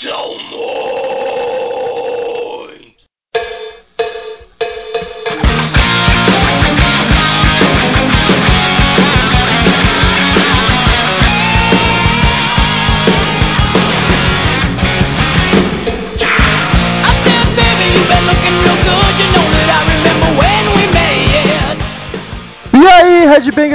são 0.00 0.38
muito. 0.38 0.97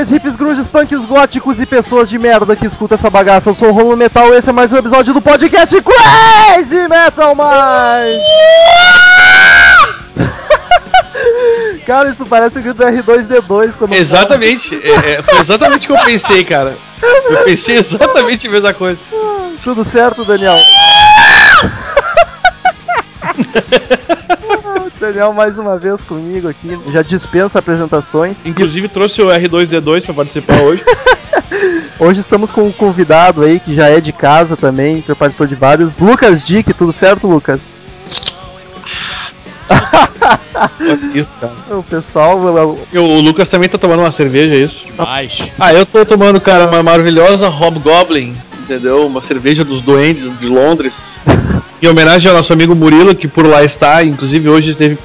Headbangers, 0.04 0.12
hips, 0.12 0.36
grunges, 0.36 0.68
punks, 0.68 1.06
góticos 1.06 1.60
e 1.60 1.66
pessoas 1.66 2.10
de 2.10 2.20
merda 2.20 2.56
que 2.56 2.66
escuta 2.66 2.96
essa 2.96 3.10
bagaça. 3.10 3.50
Eu 3.50 3.54
sou 3.54 3.70
o 3.70 3.72
Rolo 3.72 3.96
Metal 3.96 4.34
e 4.34 4.38
esse 4.38 4.50
é 4.50 4.54
mais 4.54 4.74
um 4.74 4.78
episódio 4.78 5.14
do 5.14 5.22
podcast 5.22 5.76
Crazy 5.82 6.88
Metal 6.88 7.36
Mind! 7.36 8.22
Cara, 11.86 12.10
isso 12.10 12.26
parece 12.26 12.60
o 12.60 12.62
grito 12.62 12.78
do 12.78 12.84
R2D2 12.84 13.78
quando 13.78 13.94
Exatamente, 13.94 14.76
é, 14.76 15.14
é, 15.14 15.22
foi 15.22 15.40
exatamente 15.40 15.86
o 15.86 15.88
que 15.88 15.92
eu 15.92 16.06
pensei, 16.06 16.46
cara. 16.46 16.78
Eu 17.02 17.44
pensei 17.44 17.78
exatamente 17.78 18.48
a 18.48 18.52
mesma 18.52 18.74
coisa. 18.74 19.00
Tudo 19.62 19.84
certo, 19.84 20.24
Daniel? 20.24 20.56
Daniel 25.04 25.34
mais 25.34 25.58
uma 25.60 25.78
vez 25.78 26.04
comigo 26.06 26.48
aqui, 26.48 26.80
já 26.92 27.02
dispensa 27.02 27.60
apresentações. 27.60 28.42
Inclusive 28.46 28.88
trouxe 28.88 29.22
o 29.22 29.28
R2D2 29.28 30.06
pra 30.06 30.14
participar 30.14 30.60
hoje. 30.62 30.82
Hoje 32.00 32.20
estamos 32.22 32.50
com 32.52 32.64
um 32.64 32.72
convidado 32.72 33.44
aí 33.44 33.60
que 33.60 33.76
já 33.76 33.88
é 33.88 34.02
de 34.02 34.12
casa 34.12 34.58
também, 34.58 35.02
que 35.02 35.14
participou 35.14 35.46
de 35.46 35.56
vários. 35.56 36.00
Lucas 36.00 36.44
Dick, 36.46 36.74
tudo 36.74 36.92
certo, 36.92 37.28
Lucas? 37.28 37.80
Isso, 41.14 41.32
cara. 41.40 41.54
O 41.78 41.84
pessoal, 41.84 42.38
o- 42.40 42.98
O 43.00 43.22
Lucas 43.22 43.48
também 43.50 43.70
tá 43.70 43.78
tomando 43.78 44.00
uma 44.00 44.12
cerveja, 44.12 44.56
é 44.56 44.58
isso? 44.60 44.86
Demais. 44.86 45.52
Ah, 45.60 45.74
eu 45.74 45.86
tô 45.86 46.04
tomando, 46.06 46.42
cara, 46.42 46.68
uma 46.68 46.82
maravilhosa 46.84 47.48
Hobgoblin, 47.48 48.36
entendeu? 48.64 49.06
Uma 49.06 49.22
cerveja 49.22 49.64
dos 49.64 49.82
duendes 49.82 50.38
de 50.38 50.48
Londres. 50.48 51.20
Em 51.84 51.88
homenagem 51.90 52.32
ao 52.32 52.38
nosso 52.38 52.54
amigo 52.54 52.74
Murilo, 52.74 53.14
que 53.14 53.28
por 53.28 53.46
lá 53.46 53.62
está, 53.62 54.02
inclusive 54.06 54.48
hoje 54.48 54.72
esteve 54.72 54.98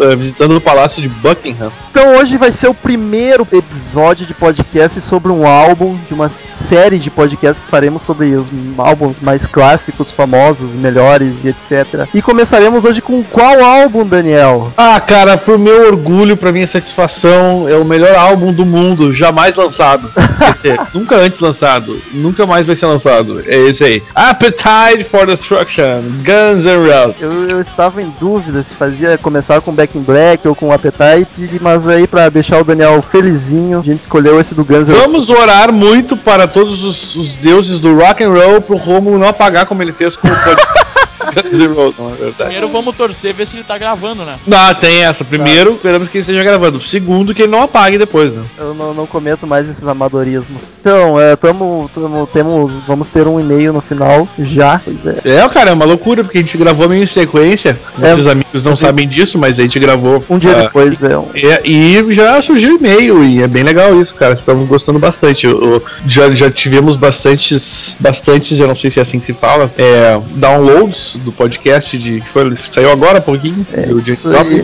eh, 0.00 0.16
visitando 0.16 0.56
o 0.56 0.60
Palácio 0.60 1.00
de 1.00 1.08
Buckingham. 1.08 1.70
Então 1.92 2.16
hoje 2.16 2.36
vai 2.36 2.50
ser 2.50 2.66
o 2.66 2.74
primeiro 2.74 3.46
episódio 3.52 4.26
de 4.26 4.34
podcast 4.34 5.00
sobre 5.00 5.30
um 5.30 5.46
álbum, 5.46 5.96
de 6.08 6.12
uma 6.12 6.28
série 6.28 6.98
de 6.98 7.08
podcasts 7.08 7.64
que 7.64 7.70
faremos 7.70 8.02
sobre 8.02 8.34
os 8.34 8.50
álbuns 8.76 9.18
mais 9.22 9.46
clássicos, 9.46 10.10
famosos, 10.10 10.74
melhores 10.74 11.36
e 11.44 11.48
etc. 11.50 12.08
E 12.12 12.20
começaremos 12.20 12.84
hoje 12.84 13.00
com 13.00 13.22
qual 13.22 13.62
álbum, 13.62 14.04
Daniel? 14.04 14.72
Ah, 14.76 15.00
cara, 15.00 15.36
pro 15.36 15.56
meu 15.56 15.86
orgulho, 15.86 16.36
pra 16.36 16.50
minha 16.50 16.66
satisfação, 16.66 17.68
é 17.68 17.76
o 17.76 17.84
melhor 17.84 18.16
álbum 18.16 18.52
do 18.52 18.66
mundo 18.66 19.12
jamais 19.12 19.54
lançado. 19.54 20.10
Dizer, 20.56 20.80
nunca 20.92 21.14
antes 21.14 21.38
lançado, 21.38 21.96
nunca 22.12 22.44
mais 22.44 22.66
vai 22.66 22.74
ser 22.74 22.86
lançado. 22.86 23.03
É 23.46 23.56
esse 23.68 23.84
aí. 23.84 24.02
Appetite 24.14 25.08
for 25.10 25.26
Destruction, 25.26 26.02
Guns 26.24 26.64
N' 26.64 26.88
Roses. 26.88 27.20
Eu, 27.20 27.50
eu 27.50 27.60
estava 27.60 28.02
em 28.02 28.12
dúvida 28.20 28.62
se 28.62 28.74
fazia 28.74 29.18
começar 29.18 29.60
com 29.60 29.72
Back 29.72 29.96
in 29.96 30.02
Black 30.02 30.46
ou 30.46 30.54
com 30.54 30.72
Appetite, 30.72 31.58
mas 31.60 31.86
aí 31.86 32.06
pra 32.06 32.28
deixar 32.28 32.60
o 32.60 32.64
Daniel 32.64 33.00
felizinho, 33.02 33.80
a 33.80 33.82
gente 33.82 34.00
escolheu 34.00 34.40
esse 34.40 34.54
do 34.54 34.64
Guns 34.64 34.88
N' 34.88 34.94
Roses. 34.94 35.02
Vamos 35.02 35.28
orar 35.28 35.72
muito 35.72 36.16
para 36.16 36.46
todos 36.46 36.82
os, 36.82 37.14
os 37.14 37.32
deuses 37.34 37.80
do 37.80 37.94
rock 37.94 38.22
and 38.22 38.30
roll 38.30 38.60
pro 38.60 38.76
Romulo 38.76 39.18
não 39.18 39.28
apagar 39.28 39.66
como 39.66 39.82
ele 39.82 39.92
fez 39.92 40.16
com 40.16 40.26
o 40.26 40.30
podcast 40.30 40.84
Guns 41.24 41.58
N' 41.58 41.66
Roses, 41.74 41.98
não 41.98 42.10
é 42.10 42.14
verdade. 42.14 42.36
Primeiro 42.36 42.68
vamos 42.68 42.94
torcer, 42.96 43.32
ver 43.34 43.46
se 43.46 43.56
ele 43.56 43.64
tá 43.64 43.76
gravando, 43.78 44.24
né? 44.24 44.38
Não, 44.46 44.74
tem 44.74 45.04
essa. 45.04 45.24
Primeiro, 45.24 45.74
esperamos 45.74 46.08
que 46.08 46.18
ele 46.18 46.22
esteja 46.22 46.42
gravando. 46.44 46.80
Segundo, 46.80 47.34
que 47.34 47.42
ele 47.42 47.52
não 47.52 47.62
apague 47.62 47.98
depois, 47.98 48.32
né? 48.32 48.42
Eu 48.58 48.74
não, 48.74 48.92
não 48.94 49.06
cometo 49.06 49.46
mais 49.46 49.68
esses 49.68 49.86
amadorismos. 49.86 50.78
Então, 50.80 51.20
é, 51.20 51.36
tamo, 51.36 51.90
tamo- 51.94 52.26
temos, 52.26 52.80
vamos 52.86 53.08
ter 53.08 53.26
um 53.26 53.38
e-mail 53.40 53.72
no 53.72 53.80
final 53.80 54.28
já. 54.38 54.80
Pois 54.84 55.06
é. 55.06 55.18
É, 55.24 55.48
cara, 55.48 55.70
é 55.70 55.72
uma 55.72 55.84
loucura, 55.84 56.22
porque 56.24 56.38
a 56.38 56.40
gente 56.40 56.56
gravou 56.58 56.88
meio 56.88 57.04
em 57.04 57.06
sequência. 57.06 57.78
É. 58.00 58.10
Nossos 58.10 58.26
amigos 58.26 58.64
não 58.64 58.76
Sim. 58.76 58.84
sabem 58.86 59.08
disso, 59.08 59.38
mas 59.38 59.58
a 59.58 59.62
gente 59.62 59.78
gravou. 59.78 60.24
Um 60.28 60.38
dia 60.38 60.52
ah, 60.56 60.62
depois 60.62 61.02
é 61.02 61.16
um. 61.18 61.28
É, 61.34 61.62
e 61.64 62.12
já 62.14 62.40
surgiu 62.42 62.76
e-mail, 62.76 63.24
e 63.24 63.42
é 63.42 63.48
bem 63.48 63.62
legal 63.62 64.00
isso, 64.00 64.14
cara. 64.14 64.34
Estamos 64.34 64.68
gostando 64.68 64.98
bastante. 64.98 65.46
Eu- 65.46 65.60
eu- 65.62 65.82
já, 66.06 66.30
já 66.32 66.50
tivemos 66.50 66.96
bastantes, 66.96 67.96
bastantes, 68.00 68.58
eu 68.60 68.66
não 68.66 68.76
sei 68.76 68.90
se 68.90 68.98
é 68.98 69.02
assim 69.02 69.18
que 69.18 69.26
se 69.26 69.32
fala, 69.32 69.70
é, 69.78 70.18
downloads 70.36 71.13
do 71.18 71.32
podcast 71.32 71.96
de. 71.98 72.20
que 72.20 72.28
Foi, 72.28 72.54
saiu 72.56 72.90
agora 72.90 73.18
há 73.18 73.20
pouquinho. 73.20 73.66
É. 73.72 73.86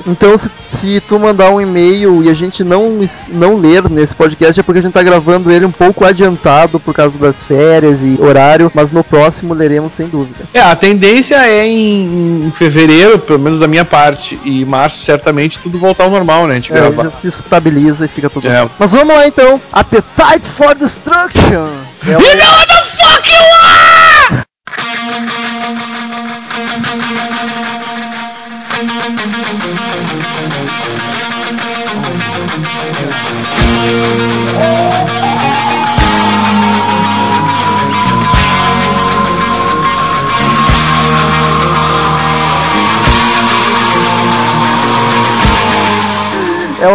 Então, 0.07 0.37
se, 0.37 0.51
se 0.65 1.01
tu 1.01 1.19
mandar 1.19 1.51
um 1.51 1.61
e-mail 1.61 2.23
e 2.25 2.29
a 2.31 2.35
gente 2.35 2.63
não, 2.65 3.01
não 3.33 3.57
ler 3.57 3.89
nesse 3.91 4.15
podcast, 4.15 4.59
é 4.59 4.63
porque 4.63 4.79
a 4.79 4.83
gente 4.83 4.93
tá 4.93 5.03
gravando 5.03 5.51
ele 5.51 5.65
um 5.65 5.71
pouco 5.71 6.05
adiantado 6.05 6.79
por 6.81 6.95
causa 6.95 7.19
das 7.19 7.43
férias 7.43 8.03
e 8.05 8.19
horário, 8.21 8.71
mas 8.75 8.91
no 8.91 9.03
próximo 9.05 9.55
leremos 9.55 9.93
sem 9.93 10.07
dúvida. 10.09 10.45
É, 10.53 10.61
a 10.61 10.75
tendência 10.77 11.37
é 11.37 11.67
em, 11.67 12.47
em 12.47 12.51
fevereiro, 12.51 13.19
pelo 13.19 13.39
menos 13.39 13.59
da 13.61 13.67
minha 13.67 13.85
parte, 13.85 14.39
e 14.45 14.65
março, 14.65 15.03
certamente, 15.05 15.59
tudo 15.59 15.79
voltar 15.79 16.05
ao 16.05 16.11
normal, 16.11 16.47
né? 16.47 16.55
A 16.55 16.57
gente 16.57 16.73
É, 16.73 16.77
gravar. 16.77 17.05
já 17.05 17.11
se 17.11 17.29
estabiliza 17.29 18.05
e 18.05 18.09
fica 18.09 18.29
tudo 18.31 18.49
É. 18.49 18.61
bem. 18.61 18.71
Mas 18.79 18.93
vamos 18.93 19.15
lá 19.15 19.27
então. 19.27 19.61
Appetite 19.73 20.49
for 20.49 20.75
Destruction. 20.75 21.67
É 22.07 22.17
o- 22.17 22.21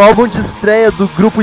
álbum 0.05 0.27
de 0.27 0.37
estreia 0.39 0.91
do 0.91 1.07
grupo 1.17 1.41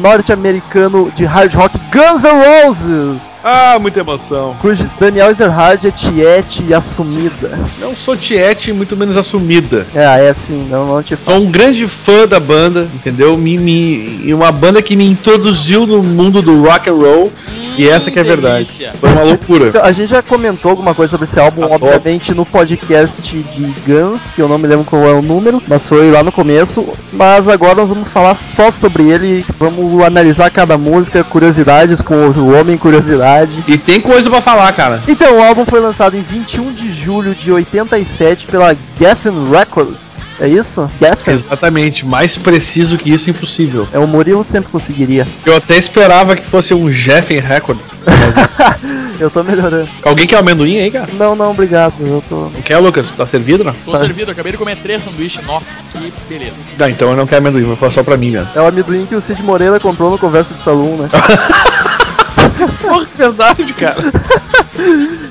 norte-americano 0.00 1.10
de 1.14 1.24
hard 1.24 1.52
rock 1.54 1.76
Guns 1.92 2.22
N' 2.24 2.64
Roses, 2.64 3.34
Ah, 3.42 3.78
muita 3.80 4.00
emoção. 4.00 4.56
cujo 4.60 4.88
Daniel 4.98 5.30
Ezerhard 5.30 5.84
é 5.86 5.90
tiete 5.90 6.64
e 6.68 6.72
assumida. 6.74 7.58
Não 7.78 7.94
sou 7.96 8.16
tiete, 8.16 8.72
muito 8.72 8.96
menos 8.96 9.16
assumida. 9.16 9.86
É, 9.94 10.26
é 10.26 10.28
assim, 10.28 10.66
não, 10.70 10.86
não 10.86 11.02
te 11.02 11.16
Sou 11.16 11.18
falo. 11.34 11.44
um 11.44 11.50
grande 11.50 11.86
fã 11.88 12.26
da 12.26 12.38
banda, 12.38 12.88
entendeu? 12.94 13.36
Me, 13.36 13.58
me, 13.58 14.20
e 14.24 14.32
uma 14.32 14.52
banda 14.52 14.80
que 14.80 14.94
me 14.96 15.06
introduziu 15.08 15.86
no 15.86 16.02
mundo 16.02 16.40
do 16.40 16.62
rock 16.64 16.88
and 16.88 16.94
roll. 16.94 17.32
E 17.78 17.88
essa 17.88 18.10
que 18.10 18.18
é 18.18 18.22
a 18.22 18.24
verdade. 18.24 18.54
delícia. 18.54 18.92
Foi 19.00 19.10
uma 19.10 19.22
loucura. 19.22 19.68
Então, 19.68 19.84
a 19.84 19.92
gente 19.92 20.08
já 20.08 20.22
comentou 20.22 20.70
alguma 20.70 20.94
coisa 20.94 21.10
sobre 21.12 21.24
esse 21.24 21.38
álbum, 21.38 21.66
Tá 21.66 21.74
obviamente, 21.74 22.34
no 22.34 22.44
podcast 22.46 23.22
de 23.22 23.74
Guns, 23.86 24.30
que 24.30 24.40
eu 24.40 24.48
não 24.48 24.58
me 24.58 24.66
lembro 24.66 24.84
qual 24.84 25.04
é 25.04 25.12
o 25.12 25.22
número, 25.22 25.62
mas 25.66 25.88
foi 25.88 26.10
lá 26.10 26.22
no 26.22 26.32
começo. 26.32 26.86
Mas 27.12 27.48
agora 27.48 27.74
nós 27.74 27.88
vamos 27.88 28.08
falar 28.08 28.34
só 28.34 28.70
sobre 28.70 29.08
ele, 29.08 29.44
vamos 29.58 30.02
analisar 30.04 30.50
cada 30.50 30.76
música, 30.78 31.24
curiosidades 31.24 32.00
com 32.00 32.14
o 32.14 32.58
Homem 32.58 32.76
Curiosidade. 32.76 33.64
E 33.66 33.76
tem 33.78 34.00
coisa 34.00 34.30
pra 34.30 34.40
falar, 34.40 34.72
cara. 34.72 35.02
Então, 35.08 35.38
o 35.38 35.42
álbum 35.42 35.64
foi 35.64 35.80
lançado 35.80 36.16
em 36.16 36.22
21 36.22 36.72
de 36.72 36.92
julho 36.92 37.34
de 37.34 37.52
87 37.52 38.46
pela 38.46 38.76
Geffen 38.98 39.50
Records. 39.50 40.36
É 40.40 40.48
isso? 40.48 40.88
Geffen? 41.00 41.34
Exatamente, 41.34 42.04
mais 42.06 42.36
preciso 42.36 42.96
que 42.98 43.12
isso, 43.12 43.28
impossível. 43.30 43.88
É, 43.92 43.98
o 43.98 44.06
Murilo 44.06 44.44
sempre 44.44 44.70
conseguiria. 44.70 45.26
Eu 45.44 45.56
até 45.56 45.76
esperava 45.76 46.36
que 46.36 46.48
fosse 46.50 46.72
um 46.74 46.90
Jeff 46.90 47.34
Records. 47.38 47.65
Mas- 47.74 47.98
eu 49.20 49.30
tô 49.30 49.42
melhorando. 49.42 49.88
Alguém 50.02 50.26
quer 50.26 50.36
amendoim 50.38 50.78
aí, 50.78 50.90
cara? 50.90 51.08
Não, 51.14 51.34
não, 51.34 51.50
obrigado. 51.50 51.94
Eu 52.00 52.22
tô. 52.28 52.50
Não 52.50 52.62
quer, 52.62 52.78
Lucas? 52.78 53.06
Tá 53.16 53.26
servido, 53.26 53.64
não? 53.64 53.72
Tô 53.72 53.92
Tá. 53.92 53.98
servido, 53.98 54.30
acabei 54.32 54.52
de 54.52 54.58
comer 54.58 54.76
três 54.76 55.02
sanduíches. 55.02 55.44
Nossa, 55.46 55.74
que 55.92 56.12
beleza. 56.28 56.56
Ah, 56.78 56.88
então 56.90 57.10
eu 57.10 57.16
não 57.16 57.26
quero 57.26 57.40
amendoim, 57.46 57.64
vou 57.64 57.76
falar 57.76 57.92
só 57.92 58.02
pra 58.02 58.16
mim, 58.16 58.32
cara. 58.32 58.48
É 58.54 58.60
o 58.60 58.66
amendoim 58.66 59.06
que 59.06 59.14
o 59.14 59.20
Cid 59.20 59.42
Moreira 59.42 59.80
comprou 59.80 60.10
no 60.10 60.18
Conversa 60.18 60.54
de 60.54 60.60
Salão, 60.60 60.96
né? 60.96 61.08
Porra, 62.80 63.06
verdade, 63.18 63.72
cara. 63.74 63.94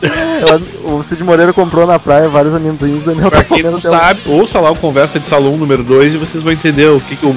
É, 0.02 0.90
o 0.92 1.02
Cid 1.04 1.24
Moreira 1.24 1.54
comprou 1.54 1.88
na 1.88 1.98
praia 1.98 2.28
vários 2.30 2.54
amendoins, 2.54 3.04
Daniel 3.04 3.30
Pra 3.30 3.40
tá 3.40 3.44
quem 3.46 3.58
comendo 3.64 3.72
não 3.72 3.82
sabe, 3.82 4.22
ouça 4.26 4.60
lá 4.60 4.72
o 4.72 4.76
Conversa 4.76 5.20
de 5.20 5.28
Salão 5.28 5.58
número 5.58 5.84
2 5.84 6.14
e 6.14 6.18
vocês 6.18 6.44
vão 6.44 6.52
entender 6.54 6.88
o 6.88 7.00
que, 7.00 7.16
que 7.16 7.26
o 7.26 7.34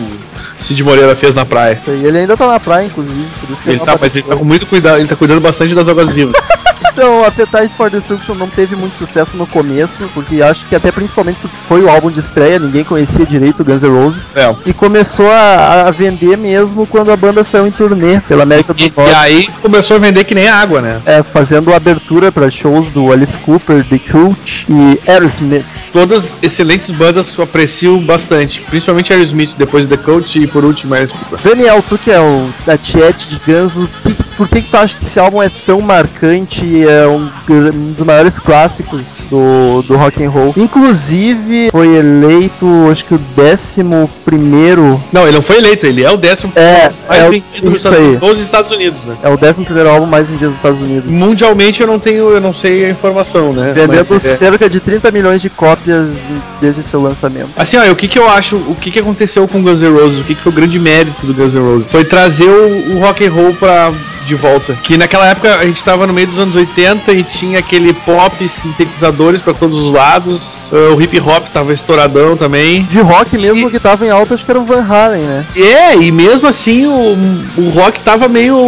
Cid 0.68 0.84
Moreira 0.84 1.16
fez 1.16 1.34
na 1.34 1.46
praia. 1.46 1.74
Isso 1.74 1.90
aí. 1.90 2.04
Ele 2.04 2.18
ainda 2.18 2.36
tá 2.36 2.46
na 2.46 2.60
praia, 2.60 2.84
inclusive, 2.84 3.26
por 3.40 3.50
isso 3.50 3.62
que 3.62 3.70
Ele 3.70 3.78
não 3.78 3.86
tá, 3.86 3.96
mas 3.98 4.14
ele 4.14 4.26
tá 4.26 4.36
com 4.36 4.44
muito 4.44 4.66
cuidado, 4.66 4.98
ele 4.98 5.08
tá 5.08 5.16
cuidando 5.16 5.40
bastante 5.40 5.74
das 5.74 5.88
águas 5.88 6.12
vivas. 6.12 6.34
Então, 6.98 7.22
Appetite 7.24 7.76
for 7.76 7.88
Destruction 7.88 8.34
não 8.34 8.48
teve 8.48 8.74
muito 8.74 8.96
sucesso 8.96 9.36
no 9.36 9.46
começo, 9.46 10.10
porque 10.12 10.42
acho 10.42 10.66
que 10.66 10.74
até 10.74 10.90
principalmente 10.90 11.38
porque 11.40 11.56
foi 11.56 11.80
o 11.80 11.88
álbum 11.88 12.10
de 12.10 12.18
estreia, 12.18 12.58
ninguém 12.58 12.82
conhecia 12.82 13.24
direito 13.24 13.60
o 13.60 13.64
Guns 13.64 13.84
N' 13.84 13.88
Roses. 13.88 14.32
É. 14.34 14.52
E 14.66 14.72
começou 14.72 15.30
a, 15.30 15.82
a 15.86 15.90
vender 15.92 16.36
mesmo 16.36 16.88
quando 16.88 17.12
a 17.12 17.16
banda 17.16 17.44
saiu 17.44 17.68
em 17.68 17.70
turnê 17.70 18.18
pela 18.22 18.42
América 18.42 18.74
do 18.74 18.82
E, 18.82 18.92
Norte. 18.96 19.12
e 19.12 19.14
aí 19.14 19.48
começou 19.62 19.94
a 19.96 20.00
vender 20.00 20.24
que 20.24 20.34
nem 20.34 20.48
água, 20.48 20.80
né? 20.80 21.00
É, 21.06 21.22
fazendo 21.22 21.72
abertura 21.72 22.32
para 22.32 22.50
shows 22.50 22.88
do 22.88 23.12
Alice 23.12 23.38
Cooper, 23.38 23.84
The 23.84 23.98
Cult 24.00 24.66
e 24.68 25.00
Aerosmith. 25.08 25.66
Todas 25.92 26.36
excelentes 26.42 26.90
bandas 26.90 27.30
que 27.30 27.38
eu 27.38 27.44
aprecio 27.44 27.96
bastante. 28.00 28.60
Principalmente 28.62 29.12
Aerosmith, 29.12 29.54
depois 29.56 29.86
The 29.86 29.98
Coach 29.98 30.36
e 30.36 30.48
por 30.48 30.64
último 30.64 30.94
Alice 30.94 31.12
Cooper. 31.14 31.38
Daniel, 31.44 31.80
tu 31.88 31.96
que 31.96 32.10
é 32.10 32.18
o 32.20 32.48
da 32.66 32.76
Tiet 32.76 33.28
de 33.28 33.40
Guns, 33.46 33.76
o 33.76 33.88
que 34.02 34.14
que- 34.14 34.27
por 34.38 34.48
que, 34.48 34.62
que 34.62 34.68
tu 34.68 34.76
acha 34.76 34.96
que 34.96 35.04
esse 35.04 35.18
álbum 35.20 35.42
é 35.42 35.50
tão 35.66 35.80
marcante 35.82 36.64
e 36.64 36.86
é 36.86 37.06
um, 37.06 37.28
um 37.50 37.92
dos 37.92 38.02
maiores 38.06 38.38
clássicos 38.38 39.18
do, 39.28 39.82
do 39.82 39.96
rock 39.96 40.24
and 40.24 40.30
roll? 40.30 40.54
Inclusive, 40.56 41.68
foi 41.70 41.88
eleito, 41.96 42.66
acho 42.90 43.04
que 43.04 43.14
o 43.14 43.18
décimo 43.36 44.08
primeiro. 44.24 45.00
Não, 45.12 45.22
ele 45.26 45.32
não 45.36 45.42
foi 45.42 45.56
eleito, 45.58 45.84
ele 45.86 46.02
é 46.04 46.10
o 46.10 46.16
décimo 46.16 46.52
É, 46.56 46.90
mais 47.08 47.22
é 47.24 47.28
vendido 47.30 47.64
nos 47.64 47.74
isso 47.74 47.88
Estados- 47.88 48.06
aí. 48.22 48.28
nos 48.28 48.40
Estados 48.40 48.72
Unidos, 48.72 48.98
né? 49.06 49.16
É 49.22 49.28
o 49.28 49.36
décimo 49.36 49.64
primeiro 49.66 49.90
álbum 49.90 50.06
mais 50.06 50.30
vendido 50.30 50.46
dos 50.48 50.56
Estados 50.56 50.80
Unidos. 50.82 51.16
Mundialmente 51.18 51.80
eu 51.80 51.86
não 51.86 51.98
tenho, 51.98 52.30
eu 52.30 52.40
não 52.40 52.54
sei 52.54 52.84
a 52.86 52.90
informação, 52.90 53.52
né? 53.52 53.72
Vendendo 53.74 54.06
Mas, 54.10 54.24
é- 54.24 54.34
cerca 54.36 54.68
de 54.68 54.80
30 54.80 55.10
milhões 55.10 55.42
de 55.42 55.50
cópias 55.50 56.22
desde 56.60 56.82
seu 56.82 57.00
lançamento. 57.02 57.50
Assim, 57.56 57.76
ó, 57.76 57.90
o 57.90 57.96
que 57.96 58.06
que 58.08 58.18
eu 58.18 58.28
acho, 58.28 58.56
o 58.56 58.76
que 58.80 58.90
que 58.90 58.98
aconteceu 59.00 59.46
com 59.48 59.62
Guns 59.62 59.80
N' 59.80 59.88
Roses, 59.92 60.20
o 60.20 60.24
que 60.24 60.34
que 60.34 60.42
foi 60.42 60.52
o 60.52 60.54
grande 60.54 60.78
mérito 60.78 61.26
do 61.26 61.34
Guns 61.34 61.52
N' 61.54 61.60
Roses? 61.60 61.88
Foi 61.90 62.04
trazer 62.04 62.48
o, 62.48 62.96
o 62.96 63.00
rock 63.00 63.26
and 63.26 63.32
roll 63.32 63.54
pra 63.54 63.92
de 64.28 64.34
volta. 64.34 64.74
Que 64.82 64.96
naquela 64.96 65.26
época 65.28 65.56
a 65.56 65.64
gente 65.66 65.82
tava 65.82 66.06
no 66.06 66.12
meio 66.12 66.26
dos 66.28 66.38
anos 66.38 66.54
80 66.54 67.12
e 67.12 67.22
tinha 67.24 67.58
aquele 67.58 67.92
pop 67.92 68.48
sintetizadores 68.48 69.40
pra 69.42 69.54
todos 69.54 69.76
os 69.80 69.90
lados. 69.92 70.40
eh, 70.72 70.94
o 70.94 71.00
hip 71.00 71.18
hop 71.20 71.46
tava 71.52 71.72
estouradão 71.72 72.36
também. 72.36 72.82
De 72.84 73.00
rock 73.00 73.36
mesmo 73.38 73.70
que 73.70 73.80
tava 73.80 74.06
em 74.06 74.10
alta, 74.10 74.34
acho 74.34 74.44
que 74.44 74.50
era 74.50 74.60
o 74.60 74.64
Van 74.64 74.84
Halen, 74.86 75.22
né? 75.22 75.46
É, 75.56 75.96
e 75.96 76.12
mesmo 76.12 76.46
assim 76.46 76.86
o, 76.86 77.16
o 77.56 77.70
rock 77.70 78.00
tava 78.00 78.28
meio 78.28 78.58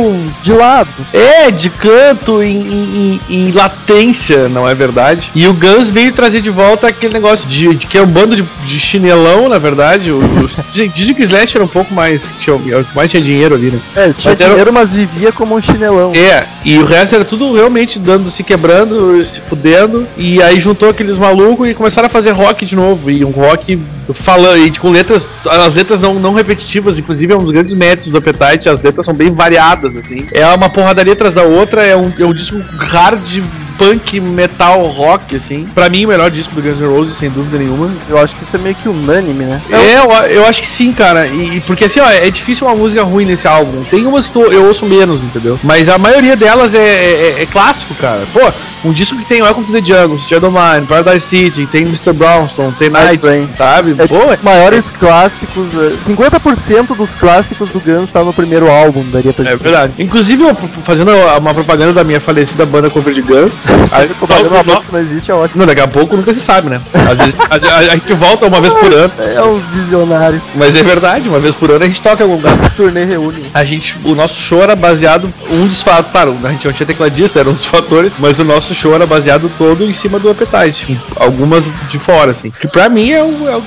De 0.42 0.52
lado. 0.52 0.88
É, 1.12 1.50
de 1.50 1.68
canto, 1.70 2.42
em, 2.42 2.56
em- 2.60 3.20
em- 3.28 3.50
latência, 3.52 4.48
não 4.48 4.68
é 4.68 4.74
verdade? 4.74 5.30
E 5.34 5.46
o 5.46 5.52
Guns 5.52 5.90
veio 5.90 6.12
trazer 6.12 6.40
de 6.40 6.50
volta 6.50 6.86
aquele 6.86 7.12
negócio 7.12 7.46
de, 7.48 7.74
de 7.74 7.86
que 7.86 7.98
é 7.98 8.02
um 8.02 8.06
bando 8.06 8.34
de, 8.36 8.42
de 8.66 8.78
chinelão, 8.80 9.48
na 9.48 9.58
verdade. 9.58 10.10
O, 10.10 10.18
o, 10.18 10.50
dizem 10.72 11.14
que 11.14 11.22
o 11.22 11.24
Slash 11.24 11.56
era 11.56 11.64
um 11.64 11.68
pouco 11.68 11.92
mais. 11.94 12.32
Tinha, 12.40 12.56
mais 12.94 13.10
tinha 13.10 13.22
dinheiro 13.22 13.54
ali, 13.54 13.70
né? 13.70 13.78
É, 13.96 14.12
tinha 14.12 14.32
Mas 14.32 14.40
era- 14.40 14.50
dinheiro, 14.50 14.72
mas 14.72 14.94
vivia 14.94 15.32
como 15.32 15.49
chinelão. 15.58 16.12
É, 16.14 16.46
e 16.64 16.78
o 16.78 16.84
resto 16.84 17.14
era 17.14 17.24
tudo 17.24 17.54
realmente 17.54 17.98
dando, 17.98 18.30
se 18.30 18.42
quebrando, 18.42 19.24
se 19.24 19.40
fudendo. 19.40 20.06
E 20.16 20.42
aí 20.42 20.60
juntou 20.60 20.90
aqueles 20.90 21.16
malucos 21.16 21.68
e 21.68 21.74
começaram 21.74 22.06
a 22.06 22.10
fazer 22.10 22.32
rock 22.32 22.66
de 22.66 22.76
novo. 22.76 23.10
E 23.10 23.24
um 23.24 23.30
rock 23.30 23.80
falando, 24.12 24.58
e 24.58 24.70
com 24.78 24.90
letras, 24.90 25.28
as 25.48 25.74
letras 25.74 26.00
não, 26.00 26.14
não 26.14 26.34
repetitivas, 26.34 26.98
inclusive 26.98 27.32
é 27.32 27.36
um 27.36 27.42
dos 27.42 27.52
grandes 27.52 27.74
méritos 27.74 28.08
do 28.08 28.18
Appetite, 28.18 28.68
as 28.68 28.82
letras 28.82 29.06
são 29.06 29.14
bem 29.14 29.32
variadas, 29.32 29.96
assim. 29.96 30.26
É 30.32 30.46
uma 30.46 30.68
porradaria 30.68 31.12
atrás 31.12 31.34
da 31.34 31.42
outra, 31.42 31.82
é 31.82 31.96
um, 31.96 32.12
é 32.18 32.24
um 32.24 32.34
disco 32.34 32.58
hard, 32.76 33.42
punk, 33.80 34.20
metal, 34.20 34.82
rock, 34.88 35.36
assim. 35.36 35.66
Pra 35.74 35.88
mim, 35.88 36.04
o 36.04 36.08
melhor 36.08 36.30
disco 36.30 36.54
do 36.54 36.60
Guns 36.60 36.78
N' 36.78 36.86
Roses, 36.86 37.16
sem 37.16 37.30
dúvida 37.30 37.56
nenhuma. 37.56 37.96
Eu 38.06 38.18
acho 38.18 38.36
que 38.36 38.42
isso 38.42 38.54
é 38.54 38.58
meio 38.58 38.74
que 38.74 38.86
unânime, 38.88 39.44
né? 39.44 39.62
É, 39.70 39.98
eu, 39.98 40.10
eu 40.42 40.46
acho 40.46 40.60
que 40.60 40.68
sim, 40.68 40.92
cara. 40.92 41.26
E, 41.26 41.56
e 41.56 41.60
porque 41.62 41.86
assim, 41.86 41.98
ó, 41.98 42.08
é 42.10 42.30
difícil 42.30 42.66
uma 42.66 42.76
música 42.76 43.02
ruim 43.02 43.24
nesse 43.24 43.48
álbum. 43.48 43.82
Tem 43.84 44.04
umas 44.06 44.28
que 44.28 44.36
eu 44.38 44.66
ouço 44.66 44.84
menos, 44.84 45.24
entendeu? 45.24 45.58
Mas 45.62 45.88
a 45.88 45.96
maioria 45.96 46.36
delas 46.36 46.74
é, 46.74 46.78
é- 46.78 47.42
é 47.42 47.46
clássico, 47.46 47.94
cara. 47.94 48.26
Pô, 48.32 48.40
um 48.84 48.92
disco 48.92 49.16
que 49.18 49.24
tem 49.26 49.42
Welcome 49.42 49.66
to 49.66 49.72
the 49.72 49.80
Jungle, 49.84 50.18
Shadow 50.28 50.50
Mine, 50.50 50.86
Paradise 50.86 51.26
City, 51.26 51.66
tem 51.66 51.82
Mr. 51.82 52.12
Brownstone, 52.12 52.72
tem 52.72 52.88
Night 52.90 53.18
Train. 53.18 53.48
sabe? 53.56 53.92
É 53.98 54.06
Pô, 54.06 54.18
tipo 54.18 54.30
os 54.32 54.40
maiores 54.40 54.90
clássicos. 54.90 55.70
é, 55.74 55.96
50% 56.02 56.96
dos 56.96 57.14
clássicos 57.14 57.70
do 57.70 57.80
Guns 57.80 58.10
tá 58.10 58.22
no 58.24 58.32
primeiro 58.32 58.70
álbum, 58.70 59.04
daria 59.10 59.32
pra 59.32 59.44
é 59.44 59.52
dizer. 59.52 59.62
verdade. 59.62 59.92
Inclusive, 59.98 60.42
eu, 60.44 60.54
fazendo 60.84 61.10
uma 61.38 61.52
propaganda 61.54 61.92
da 61.92 62.04
minha 62.04 62.20
falecida 62.20 62.64
banda 62.64 62.88
cover 62.90 63.12
de 63.14 63.22
Guns. 63.22 63.52
aí, 63.92 64.08
Propaganda 64.08 64.48
uma 64.54 64.62
banda 64.62 64.80
que 64.80 64.92
não 64.92 65.00
existe 65.00 65.30
é 65.30 65.34
ótimo. 65.34 65.60
não, 65.60 65.66
daqui 65.66 65.80
a 65.80 65.88
pouco 65.88 66.16
nunca 66.16 66.32
se 66.34 66.40
sabe, 66.40 66.68
né? 66.70 66.80
Às 67.10 67.18
vezes 67.18 67.34
a, 67.50 67.54
a- 67.74 67.78
a 67.78 67.94
gente 67.96 68.12
volta 68.14 68.46
uma 68.46 68.60
vez 68.60 68.72
por 68.72 68.92
ano. 68.92 69.12
É 69.18 69.42
um 69.42 69.58
visionário. 69.74 70.40
Mas 70.54 70.74
é 70.76 70.82
verdade, 70.82 71.28
uma 71.28 71.38
vez 71.38 71.54
por 71.54 71.70
ano 71.70 71.84
a 71.84 71.88
gente 71.88 72.00
toca 72.02 72.22
algum 72.24 72.36
lugar. 72.36 72.56
Turnê 72.76 73.04
reúne. 73.04 73.50
A 73.52 73.64
gente, 73.64 73.98
o 74.04 74.14
nosso 74.14 74.34
show 74.40 74.62
era 74.62 74.74
baseado, 74.74 75.30
um 75.50 75.66
dos 75.66 75.82
fatos, 75.82 76.10
claro, 76.12 76.36
a 76.44 76.48
gente 76.50 76.64
não 76.66 76.72
tinha 76.72 76.86
tecladista, 76.86 77.40
era 77.40 77.48
um 77.48 77.52
dos 77.52 77.66
fatores, 77.66 78.12
mas 78.18 78.38
o 78.38 78.44
nosso 78.44 78.69
show 78.74 78.94
era 78.94 79.06
baseado 79.06 79.50
todo 79.58 79.84
em 79.84 79.94
cima 79.94 80.18
do 80.18 80.30
Appetite, 80.30 80.98
algumas 81.16 81.64
de 81.88 81.98
fora, 81.98 82.32
assim. 82.32 82.50
Que 82.50 82.68
pra 82.68 82.88
mim 82.88 83.10
é 83.10 83.22
o, 83.22 83.48
é 83.48 83.56
o, 83.56 83.62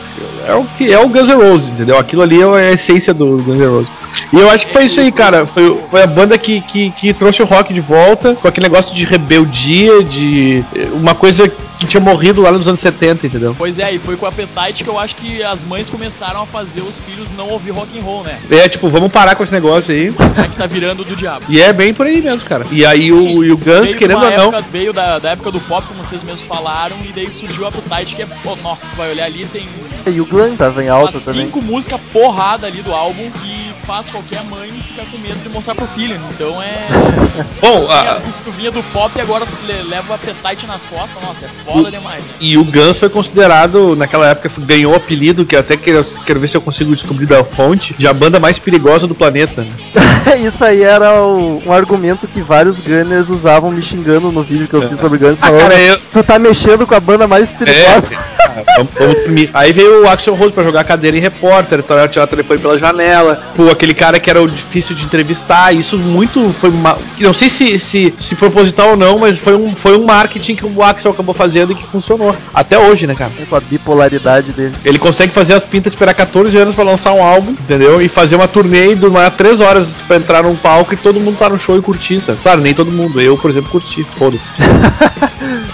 é 0.48 0.54
o 0.56 0.64
que 0.78 0.94
é 0.94 1.00
o 1.00 1.10
Guns 1.10 1.28
N' 1.30 1.36
Roses, 1.36 1.74
entendeu? 1.74 1.98
Aquilo 1.98 2.22
ali 2.22 2.42
é 2.42 2.46
a 2.46 2.72
essência 2.72 3.14
do 3.14 3.38
Guns 3.38 3.60
N' 3.60 3.68
Roses. 3.68 3.90
E 4.32 4.40
eu 4.40 4.50
acho 4.50 4.66
que 4.68 4.74
foi 4.74 4.86
isso 4.86 5.00
aí, 5.00 5.12
cara. 5.12 5.46
Foi, 5.46 5.78
foi 5.90 6.04
a 6.04 6.08
banda 6.08 6.38
que, 6.38 6.62
que, 6.62 6.92
que 6.92 7.14
trouxe 7.14 7.42
o 7.42 7.46
rock 7.46 7.74
de 7.74 7.82
volta, 7.82 8.36
com 8.36 8.48
aquele 8.48 8.68
negócio 8.68 8.94
de 8.94 9.06
rebeldia, 9.06 10.04
de 10.04 10.64
uma 10.94 11.16
coisa 11.16 11.52
que 11.78 11.86
tinha 11.88 12.02
morrido 12.02 12.42
lá 12.42 12.52
nos 12.52 12.68
anos 12.68 12.80
70, 12.80 13.28
entendeu? 13.28 13.56
Pois 13.58 13.80
é, 13.80 13.94
e 13.94 14.00
foi 14.00 14.16
com 14.16 14.26
o 14.26 14.30
Appetite 14.30 14.84
que 14.84 14.90
eu 14.90 14.98
acho 15.00 15.16
que 15.16 15.42
as 15.44 15.64
mães 15.64 15.90
começaram 15.90 16.42
a 16.44 16.46
fazer 16.46 16.82
os 16.82 17.00
filhos 17.00 17.32
não 17.32 17.50
ouvir 17.50 17.72
rock 17.72 17.98
and 18.00 18.04
roll, 18.04 18.24
né? 18.24 18.40
É, 18.50 18.70
tipo, 18.70 18.90
vamos 18.90 19.12
parar 19.12 19.36
com 19.36 19.44
esse 19.44 19.52
negócio 19.52 19.92
aí. 19.94 20.14
É 20.38 20.48
que 20.48 20.56
tá 20.58 20.66
virando 20.66 21.04
do 21.04 21.16
diabo. 21.16 21.46
E 21.50 21.62
é 21.62 21.72
bem 21.74 21.94
por 21.94 22.06
aí 22.06 22.22
mesmo, 22.22 22.48
cara. 22.48 22.66
E 22.72 22.86
aí 22.86 23.12
o, 23.12 23.44
e 23.44 23.52
o 23.52 23.58
Guns, 23.58 23.96
querendo 23.96 24.24
ou 24.24 24.32
não. 24.32 24.48
época- 24.50 24.62
veio 24.72 24.94
da, 24.94 25.20
da 25.20 25.30
época 25.32 25.52
do 25.52 25.60
pop, 25.62 25.88
como 25.88 26.04
vocês 26.04 26.24
mesmos 26.24 26.42
falaram, 26.42 26.98
e 27.04 27.12
daí 27.12 27.34
surgiu 27.34 27.64
o 27.64 27.68
Appetite, 27.68 28.16
que 28.16 28.22
é, 28.22 28.26
pô, 28.44 28.56
nossa, 28.58 28.96
vai 28.96 29.10
olhar 29.12 29.26
ali, 29.26 29.46
tem 29.46 29.68
E 30.14 30.20
o 30.22 30.26
Glenn 30.26 30.56
tava 30.56 30.84
em 30.84 30.90
alta 30.90 31.16
umas 31.16 31.26
também. 31.26 31.46
cinco 31.46 31.62
músicas 31.62 32.00
porrada 32.12 32.68
ali 32.68 32.82
do 32.82 32.94
álbum 32.94 33.32
que 33.32 33.72
faz 33.86 34.10
qualquer 34.10 34.44
mãe 34.44 34.72
ficar 34.72 35.06
com 35.10 35.18
medo 35.18 35.40
de 35.42 35.50
mostrar 35.50 35.76
pro 35.76 35.86
filho. 35.88 36.20
Então 36.32 36.62
é. 36.62 36.88
Bom, 37.62 37.90
a- 37.90 38.20
Tu 38.44 38.52
vinha 38.52 38.72
do 38.72 38.84
pop 38.92 39.12
e 39.18 39.22
agora 39.22 39.46
leva 39.90 40.12
o 40.12 40.16
Appetite 40.16 40.68
nas 40.68 40.86
costas, 40.86 41.22
nossa, 41.24 41.46
é 41.46 41.50
foda 41.66 41.90
demais. 41.90 42.22
né? 42.22 42.30
E 42.40 42.58
o 42.58 42.64
Guns 42.64 42.98
foi 42.98 43.10
considerado, 43.10 43.96
naquela 43.96 44.28
época, 44.28 44.52
ganhou 44.66 44.92
o 44.94 44.96
apelido, 44.96 45.46
que 45.46 45.56
até 45.56 45.76
quero, 45.78 46.06
quero 46.26 46.40
ver 46.40 46.48
se 46.50 46.56
eu 46.58 46.62
consigo 46.62 46.94
descobrir 46.96 47.26
da 47.26 47.44
fonte, 47.44 47.94
de 47.98 48.08
a 48.08 48.14
banda 48.14 48.40
mais 48.40 48.60
perigosa 48.60 49.08
do 49.08 49.16
planeta. 49.16 49.62
né? 49.64 49.72
Isso 50.46 50.64
aí 50.64 50.82
era 50.84 51.22
o- 51.22 51.62
um 51.66 51.72
argumento 51.74 52.28
que 52.28 52.42
vários 52.42 52.80
Gunners 52.80 53.30
usavam 53.30 53.72
me 53.72 53.82
xingando 53.82 54.32
no 54.32 54.44
vídeo 54.44 54.68
que 54.68 54.74
eu 54.74 54.88
fiz 54.88 55.00
sobre 55.00 55.18
Guns. 55.20 55.42
Ah, 55.42 55.48
Falando, 55.48 55.62
cara, 55.62 55.80
eu. 55.80 56.00
tu 56.12 56.24
tá 56.24 56.38
mexendo 56.40 56.86
com 56.86 56.96
a 56.96 57.00
banda 57.00 57.28
mais 57.28 57.52
É, 57.52 57.56
perigosa. 57.56 58.16
ah, 58.16 58.64
vamos, 58.78 58.92
vamos. 58.98 59.50
Aí 59.54 59.72
veio 59.74 59.93
o 60.02 60.10
Axel 60.10 60.36
Rose 60.36 60.52
pra 60.52 60.64
jogar 60.64 60.84
cadeira 60.84 61.18
em 61.18 61.20
repórter, 61.22 61.82
tirar 61.84 62.08
tirar 62.08 62.26
o 62.26 62.28
telefone 62.28 62.60
pela 62.60 62.78
janela. 62.78 63.40
Pô, 63.56 63.70
aquele 63.70 63.94
cara 63.94 64.20
que 64.20 64.30
era 64.30 64.42
o 64.42 64.48
difícil 64.48 64.96
de 64.96 65.04
entrevistar. 65.06 65.74
Isso 65.74 65.98
muito 65.98 66.54
foi. 66.60 66.70
uma- 66.70 66.98
Não 67.20 67.34
sei 67.34 67.50
se, 67.50 67.78
se, 67.80 68.14
se 68.20 68.36
proposital 68.36 68.90
ou 68.92 68.98
não, 68.98 69.18
mas 69.20 69.38
foi 69.40 69.56
um, 69.56 69.76
foi 69.76 69.98
um 69.98 70.04
marketing 70.06 70.56
que 70.56 70.66
o 70.66 70.84
Axel 70.84 71.12
acabou 71.12 71.34
fazendo 71.36 71.72
e 71.72 71.76
que 71.76 71.86
funcionou. 71.88 72.36
Até 72.54 72.78
hoje, 72.78 73.06
né, 73.08 73.16
cara? 73.16 73.32
Com 73.50 73.56
a 73.56 73.60
bipolaridade 73.60 74.52
dele. 74.52 74.76
Ele 74.84 75.00
consegue 75.00 75.32
fazer 75.34 75.54
as 75.54 75.64
pintas, 75.64 75.94
esperar 75.94 76.14
14 76.14 76.58
anos 76.58 76.76
pra 76.76 76.84
lançar 76.84 77.14
um 77.14 77.24
álbum, 77.24 77.52
entendeu? 77.52 78.02
E 78.02 78.08
fazer 78.10 78.36
uma 78.36 78.48
turnê 78.48 78.92
e 78.92 78.96
demorar 78.96 79.32
3 79.32 79.60
horas 79.62 79.88
pra 80.08 80.18
entrar 80.18 80.44
num 80.44 80.56
palco 80.56 80.94
e 80.94 80.98
todo 80.98 81.20
mundo 81.20 81.38
tá 81.38 81.50
no 81.50 81.60
show 81.60 81.78
e 81.78 81.82
curtir, 81.82 82.20
sabe? 82.22 82.40
Claro, 82.42 82.62
nem 82.62 82.74
todo 82.74 82.92
mundo. 82.92 83.22
Eu, 83.22 83.38
por 83.38 83.50
exemplo, 83.52 83.70
curti. 83.70 84.06
Foda-se. 84.18 84.44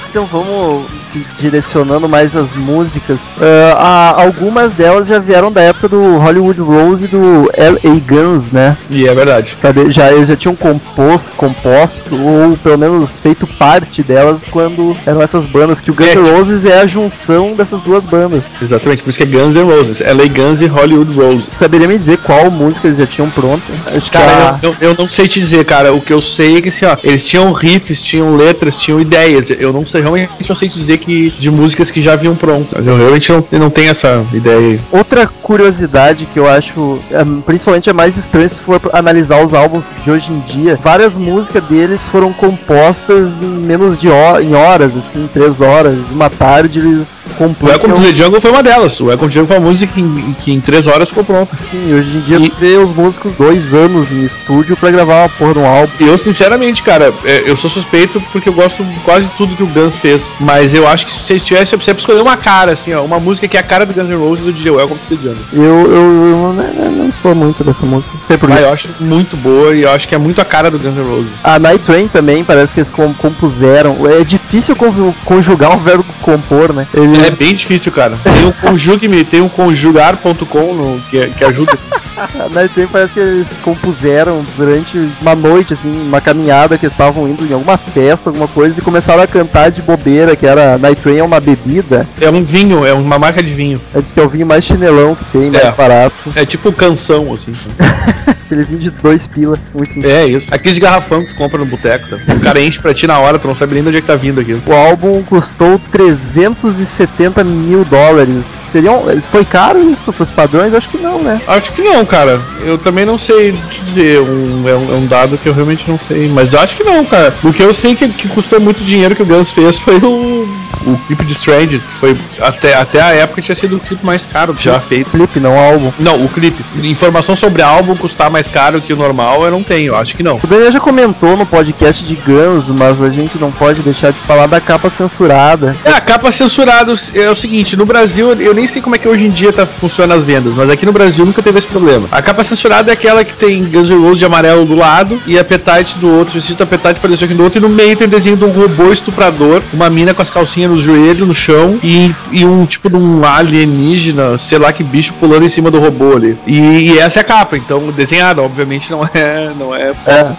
Então 0.10 0.26
vamos 0.26 0.86
se 1.04 1.24
direcionando 1.38 2.10
mais 2.10 2.36
as 2.36 2.56
músicas. 2.56 3.32
Ah, 3.40 3.78
a- 3.78 4.09
algumas 4.12 4.74
delas 4.74 5.08
já 5.08 5.20
vieram 5.20 5.52
da 5.52 5.62
época 5.62 5.90
do 5.90 6.18
Hollywood 6.18 6.60
Rose 6.62 7.06
e 7.06 7.08
do 7.08 7.50
L.A. 7.54 8.00
Guns, 8.00 8.52
né? 8.52 8.78
E 8.90 9.08
é 9.08 9.14
verdade. 9.14 9.56
Sabe, 9.56 9.90
já, 9.92 10.12
eles 10.12 10.28
já 10.28 10.36
tinham 10.36 10.56
composto, 10.56 11.32
composto, 11.36 12.16
ou 12.16 12.58
pelo 12.58 12.78
menos 12.78 13.18
feito 13.18 13.46
parte 13.48 14.04
delas 14.04 14.46
quando 14.46 14.96
eram 15.06 15.22
essas 15.22 15.46
bandas, 15.46 15.82
que 15.82 15.92
o 15.92 15.94
Guns 15.94 16.10
É, 16.10 16.16
N' 16.16 16.30
Roses 16.30 16.66
é 16.66 16.80
a 16.80 16.86
junção 16.88 17.54
dessas 17.54 17.82
duas 17.82 18.06
bandas. 18.06 18.62
Exatamente, 18.62 19.04
por 19.04 19.10
isso 19.10 19.20
que 19.20 19.24
é 19.24 19.28
Guns 19.28 19.56
N' 19.56 19.64
Roses. 19.64 20.00
LA 20.00 20.28
Guns 20.28 20.62
e 20.62 20.66
Hollywood 20.66 21.14
Roses. 21.14 21.48
Saberia 21.52 21.88
me 21.88 21.98
dizer 21.98 22.18
qual 22.20 22.50
música 22.52 22.88
eles 22.88 23.00
já 23.00 23.08
tinham 23.08 23.30
pronta? 23.30 23.64
Acho 23.86 24.12
que 24.12 24.18
a... 24.18 24.22
Cara, 24.22 24.60
eu, 24.62 24.76
eu, 24.82 24.90
eu 24.90 24.96
não 24.98 25.08
sei 25.08 25.28
te 25.28 25.40
dizer, 25.40 25.64
cara. 25.66 25.94
O 25.94 26.02
que 26.02 26.12
eu 26.12 26.22
sei 26.22 26.58
é 26.58 26.62
que 26.62 26.70
assim, 26.70 26.86
ó, 26.86 26.98
eles 27.04 27.26
tinham 27.26 27.52
riffs, 27.52 28.02
tinham 28.02 28.36
letras, 28.36 28.76
tinham 28.76 29.00
ideias. 29.00 29.50
Eu 29.50 29.72
não 29.72 29.86
sei, 29.86 30.02
realmente 30.02 30.32
não 30.48 30.56
sei 30.56 30.70
te 30.70 30.76
dizer 30.80 30.98
que 30.98 31.30
de 31.32 31.50
músicas 31.50 31.92
que 31.92 32.02
já 32.02 32.16
vinham 32.16 32.36
prontas. 32.36 32.86
Eu 32.86 32.98
realmente 32.98 33.32
não, 33.32 33.46
não 33.52 33.70
tenho 33.70 33.92
essa 34.00 34.26
ideia 34.34 34.58
aí. 34.58 34.80
Outra 34.92 35.28
curiosidade 35.42 36.26
que 36.32 36.38
eu 36.40 36.48
acho, 36.48 37.00
é, 37.12 37.24
principalmente 37.46 37.90
é 37.90 37.94
mais 37.94 38.18
estranho 38.18 38.48
se 38.48 38.56
tu 38.56 38.62
for 38.62 38.80
analisar 38.94 39.42
os 39.44 39.54
álbuns 39.54 39.92
de 40.04 40.12
hoje 40.12 40.32
em 40.32 40.40
dia, 40.42 40.76
várias 40.82 41.18
músicas 41.18 41.64
deles 41.64 42.08
foram 42.08 42.32
compostas 42.34 43.42
em 43.42 43.46
menos 43.48 43.98
de 44.00 44.08
ho 44.10 44.40
em 44.42 44.54
horas, 44.56 44.96
assim, 44.96 45.28
três 45.34 45.60
horas, 45.62 46.10
uma 46.12 46.30
tarde 46.30 46.80
eles 46.80 47.34
O 47.40 47.44
Welcome 47.44 47.56
to 47.56 47.80
compõem. 47.80 48.04
the 48.04 48.16
Jungle 48.16 48.42
foi 48.42 48.52
uma 48.52 48.64
delas. 48.64 49.00
O 49.00 49.06
Welcome 49.06 49.28
to 49.32 49.34
the 49.34 49.40
Jungle 49.40 49.48
foi 49.48 49.58
uma 49.58 49.70
música 49.70 49.94
que 49.94 50.00
em, 50.02 50.36
que 50.42 50.52
em 50.54 50.62
três 50.62 50.88
horas 50.88 51.10
ficou 51.10 51.24
pronta. 51.24 51.58
Sim, 51.60 51.94
hoje 51.94 52.18
em 52.18 52.22
dia 52.22 52.38
E- 52.38 52.54
vê 52.60 52.78
os 52.78 52.94
músicos 52.94 53.34
dois 53.38 53.74
anos 53.74 54.12
em 54.12 54.24
estúdio 54.24 54.78
pra 54.78 54.92
gravar 54.92 55.24
uma 55.24 55.30
porra 55.30 55.54
de 55.54 55.60
um 55.60 55.66
álbum. 55.66 55.92
Eu, 56.00 56.18
sinceramente, 56.18 56.84
cara, 56.84 57.14
é, 57.26 57.44
eu 57.50 57.58
sou 57.58 57.70
suspeito 57.70 58.22
porque 58.32 58.50
eu 58.50 58.54
gosto 58.54 58.84
de 58.84 59.00
quase 59.02 59.28
tudo 59.38 59.56
que 59.56 59.64
o 59.64 59.68
Guns 59.68 59.98
fez. 59.98 60.22
Mas 60.40 60.74
eu 60.74 60.88
acho 60.88 61.06
que 61.08 61.14
se 61.14 61.40
tivesse 61.40 61.72
sempre 61.72 62.00
escolher 62.02 62.22
uma 62.22 62.38
cara, 62.38 62.74
assim, 62.74 62.94
ó, 62.94 63.04
uma 63.04 63.20
música 63.20 63.48
que 63.48 63.58
é 63.58 63.60
a 63.60 63.64
cara 63.64 63.86
do 63.90 63.94
Guns 64.02 64.10
N' 64.10 64.16
Roses, 64.18 64.46
eu 64.46 64.52
diria 64.54 64.74
Welcome 64.74 65.00
to 65.08 65.16
the 65.18 65.22
Jungle. 65.22 65.44
Eu, 65.52 65.64
eu, 65.64 66.30
eu 66.30 66.54
não, 66.54 66.92
não 67.06 67.12
sou 67.12 67.34
muito 67.36 67.64
dessa 67.64 67.86
música, 67.86 68.16
não 68.18 68.24
sei 68.24 68.38
porquê. 68.38 68.54
Mas 68.56 68.64
eu 68.64 68.72
acho 68.72 68.90
muito 69.00 69.36
boa 69.38 69.76
e 69.76 69.82
eu 69.84 69.92
acho 69.92 70.08
que 70.08 70.16
é 70.16 70.18
muito 70.18 70.40
a 70.40 70.46
cara 70.46 70.70
do 70.72 70.80
Guns 70.80 70.96
N' 70.96 71.04
Roses. 71.04 71.32
A 71.44 71.60
Night 71.60 71.84
Train 71.84 72.08
também, 72.08 72.44
parece 72.44 72.74
que 72.74 72.80
eles 72.80 72.92
com- 72.92 73.14
compuseram. 73.14 73.98
É 74.08 74.24
difícil 74.24 74.76
con- 74.76 75.14
conjugar 75.26 75.76
o 75.76 75.80
verbo 75.80 76.06
compor, 76.22 76.74
né? 76.74 76.88
Eles, 76.94 77.22
É 77.24 77.32
bem 77.32 77.56
difícil, 77.56 77.92
cara. 77.92 78.18
Tem 78.24 78.46
um 78.46 78.52
conjugue-me, 78.52 79.24
tem 79.24 79.42
um 79.42 79.50
conjugar.com 79.50 81.00
que, 81.10 81.28
que 81.32 81.44
ajuda. 81.44 81.78
A 82.20 82.50
Night 82.50 82.74
Train 82.74 82.88
parece 82.88 83.14
que 83.14 83.20
eles 83.20 83.58
compuseram 83.64 84.46
durante 84.58 84.98
uma 85.22 85.34
noite, 85.36 85.74
assim, 85.74 85.90
uma 86.08 86.20
caminhada 86.20 86.78
que 86.78 86.86
eles 86.86 86.94
estavam 86.94 87.28
indo 87.28 87.46
em 87.46 87.54
alguma 87.54 87.78
festa, 87.78 88.30
alguma 88.30 88.48
coisa, 88.48 88.80
e 88.80 88.84
começaram 88.84 89.24
a 89.24 89.28
cantar 89.28 89.72
de 89.72 89.82
bobeira, 89.82 90.36
que 90.36 90.46
era 90.46 90.78
Night 90.78 91.02
Train 91.02 91.18
é 91.20 91.24
uma 91.24 91.40
bebida. 91.40 92.08
É 92.20 92.30
um 92.30 92.44
vinho, 92.44 92.86
é 92.86 92.94
uma 92.94 93.18
marca 93.18 93.42
de 93.42 93.54
vinho. 93.54 93.82
Eu 93.94 94.02
disse 94.02 94.14
que 94.14 94.20
é 94.20 94.24
o 94.24 94.30
vinho 94.30 94.46
mais 94.46 94.64
chinelão 94.66 95.16
que 95.16 95.26
tem, 95.32 95.50
mais 95.50 95.64
É. 95.66 95.72
barato. 95.72 96.32
É 96.36 96.46
tipo 96.46 96.72
canção, 96.74 97.34
assim. 97.34 97.54
Aquele 98.50 98.64
vinho 98.64 98.80
de 98.80 98.90
dois 98.90 99.28
pila, 99.28 99.58
um 99.76 99.84
e 99.84 99.86
cinco. 99.86 100.08
É 100.08 100.26
isso. 100.26 100.48
Aqueles 100.50 100.74
de 100.76 100.82
garrafão 100.82 101.22
que 101.24 101.34
tu 101.34 101.36
compra 101.36 101.60
no 101.60 101.68
boteco, 101.68 102.10
sabe? 102.10 102.24
O 102.34 102.40
cara 102.40 102.60
enche 102.60 102.80
pra 102.80 102.94
ti 102.96 103.06
na 103.06 103.20
hora, 103.20 103.38
tu 103.38 103.48
não 103.48 103.56
sabe 103.56 103.76
nem 103.76 103.84
de 103.84 103.90
onde 103.90 103.98
é 104.00 104.02
que 104.02 104.08
tá 104.08 104.16
vindo 104.16 104.42
aquilo. 104.42 104.62
O 104.66 104.74
álbum 104.74 105.22
custou 105.24 105.80
370 105.92 107.44
mil 107.44 107.86
dólares. 107.86 108.46
Seriam, 108.46 109.04
foi 109.22 109.46
caro 109.46 109.80
isso 109.80 110.12
pros 110.12 110.30
padrões? 110.32 110.74
Acho 110.74 110.90
que 110.90 110.98
não, 110.98 111.22
né? 111.22 111.40
Acho 111.48 111.72
que 111.74 111.82
não, 111.84 112.06
cara. 112.10 112.42
Eu 112.66 112.78
também 112.78 113.06
não 113.06 113.18
sei 113.18 113.54
dizer. 113.86 114.20
Um, 114.20 114.68
é, 114.68 114.76
um, 114.76 114.94
é 114.94 114.96
um 114.96 115.06
dado 115.06 115.38
que 115.38 115.48
eu 115.48 115.54
realmente 115.54 115.88
não 115.88 116.00
sei. 116.08 116.28
Mas 116.28 116.52
eu 116.52 116.60
acho 116.60 116.76
que 116.76 116.84
não, 116.84 117.06
cara. 117.06 117.38
O 117.44 117.54
que 117.54 117.64
eu 117.64 117.74
sei 117.74 117.96
que, 117.96 118.10
que 118.10 118.28
custou 118.28 118.60
muito 118.60 118.84
dinheiro 118.84 119.16
que 119.16 119.24
o 119.24 119.26
Guns 119.26 119.52
fez 119.52 119.80
foi 119.80 119.98
o, 119.98 120.48
o 120.86 120.98
clipe 121.08 121.26
de 121.26 121.34
Strange. 121.34 121.82
Foi 122.00 122.16
até, 122.40 122.76
até 122.76 123.02
a 123.02 123.10
época 123.10 123.42
tinha 123.42 123.56
sido 123.56 123.78
o 123.78 123.80
clipe 123.80 124.06
mais 124.06 124.26
caro 124.26 124.56
já 124.60 124.80
feito. 124.80 125.12
Clipe, 125.12 125.40
não 125.40 125.58
álbum. 125.58 125.92
Não, 126.00 126.24
o 126.24 126.30
clipe. 126.30 126.64
Informação 126.84 127.36
sobre 127.38 127.62
álbum 127.62 127.96
custar 127.96 128.30
mais 128.30 128.48
caro 128.48 128.82
que 128.82 128.94
o 128.94 128.98
normal, 128.98 129.44
eu 129.44 129.52
não 129.52 129.64
tenho. 129.64 129.96
Acho 129.96 130.16
que 130.16 130.24
não. 130.24 130.40
O 130.42 130.48
Daniel 130.48 130.72
já 130.72 130.80
comentou 130.80 131.38
no 131.38 131.46
podcast 131.46 132.04
de 132.04 132.16
Guns, 132.16 132.70
mas 132.70 133.02
a 133.02 133.10
gente 133.10 133.38
não 133.38 133.52
pode 133.52 133.82
deixar 133.82 134.12
de 134.12 134.20
falar 134.20 134.48
da 134.48 134.60
capa 134.62 134.90
censurada. 134.90 135.76
É, 135.84 135.92
a 135.92 136.02
capa 136.02 136.32
censurada 136.32 136.94
é 137.14 137.30
o 137.30 137.36
seguinte, 137.36 137.76
no 137.76 137.86
Brasil, 137.86 138.34
eu 138.34 138.54
nem 138.54 138.68
sei 138.68 138.82
como 138.82 138.96
é 138.96 138.98
que 138.98 139.08
hoje 139.08 139.26
em 139.26 139.30
dia 139.30 139.52
tá, 139.52 139.66
funciona 139.66 140.16
as 140.16 140.26
vendas, 140.26 140.56
mas 140.56 140.70
aqui 140.70 140.86
no 140.86 140.92
Brasil 140.92 141.26
nunca 141.26 141.42
teve 141.42 141.60
esse 141.60 141.68
problema. 141.68 142.08
A 142.12 142.22
capa 142.22 142.44
censurada 142.44 142.92
é 142.92 142.94
aquela 142.94 143.24
que 143.24 143.34
tem 143.34 143.64
Guns 143.64 143.90
N' 143.90 144.02
Roses 144.02 144.20
de 144.20 144.26
amarelo 144.26 144.66
do 144.66 144.76
lado 144.76 145.22
e 145.26 145.38
Appetite 145.38 145.98
do 145.98 146.10
outro, 146.10 146.36
vestido 146.36 146.64
Appetite 146.64 147.00
pareceu 147.00 147.26
aqui 147.26 147.34
do 147.34 147.44
outro, 147.44 147.60
e 147.60 147.62
no 147.62 147.70
meio 147.70 147.96
tem 147.96 148.08
desenho 148.08 148.38
de 148.38 148.46
um 148.46 148.52
robô 148.52 148.92
estuprador, 148.92 149.62
uma 149.74 149.90
mina 149.90 150.14
com 150.14 150.22
as 150.22 150.30
calcinhas 150.30 150.69
no 150.70 150.82
joelho, 150.82 151.26
no 151.26 151.36
chão, 151.36 151.80
e, 151.84 152.14
e 152.32 152.46
um 152.46 152.66
tipo 152.66 152.90
de 152.90 152.96
um 152.96 153.24
alienígena, 153.26 154.38
sei 154.38 154.58
lá 154.58 154.72
que 154.72 154.84
bicho 154.84 155.14
pulando 155.20 155.46
em 155.46 155.50
cima 155.50 155.70
do 155.72 155.80
robô 155.80 156.16
ali. 156.16 156.38
E, 156.46 156.92
e 156.92 157.00
essa 157.00 157.20
é 157.20 157.22
a 157.22 157.26
capa, 157.26 157.58
então 157.58 157.92
desenhada, 157.92 158.42
obviamente 158.42 158.90
não 158.92 159.04
é, 159.14 159.52
não 159.58 159.76
é 159.76 159.94
foto, 159.94 160.38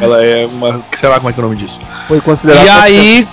ela 0.00 0.24
é 0.24 0.46
uma, 0.46 0.82
sei 0.98 1.08
lá 1.08 1.16
como 1.16 1.30
é 1.30 1.32
que 1.32 1.40
é 1.40 1.42
o 1.42 1.46
nome 1.46 1.60
disso. 1.60 1.78
Foi 2.08 2.20
considerado. 2.20 2.66
E 2.66 2.68
aí 2.68 3.28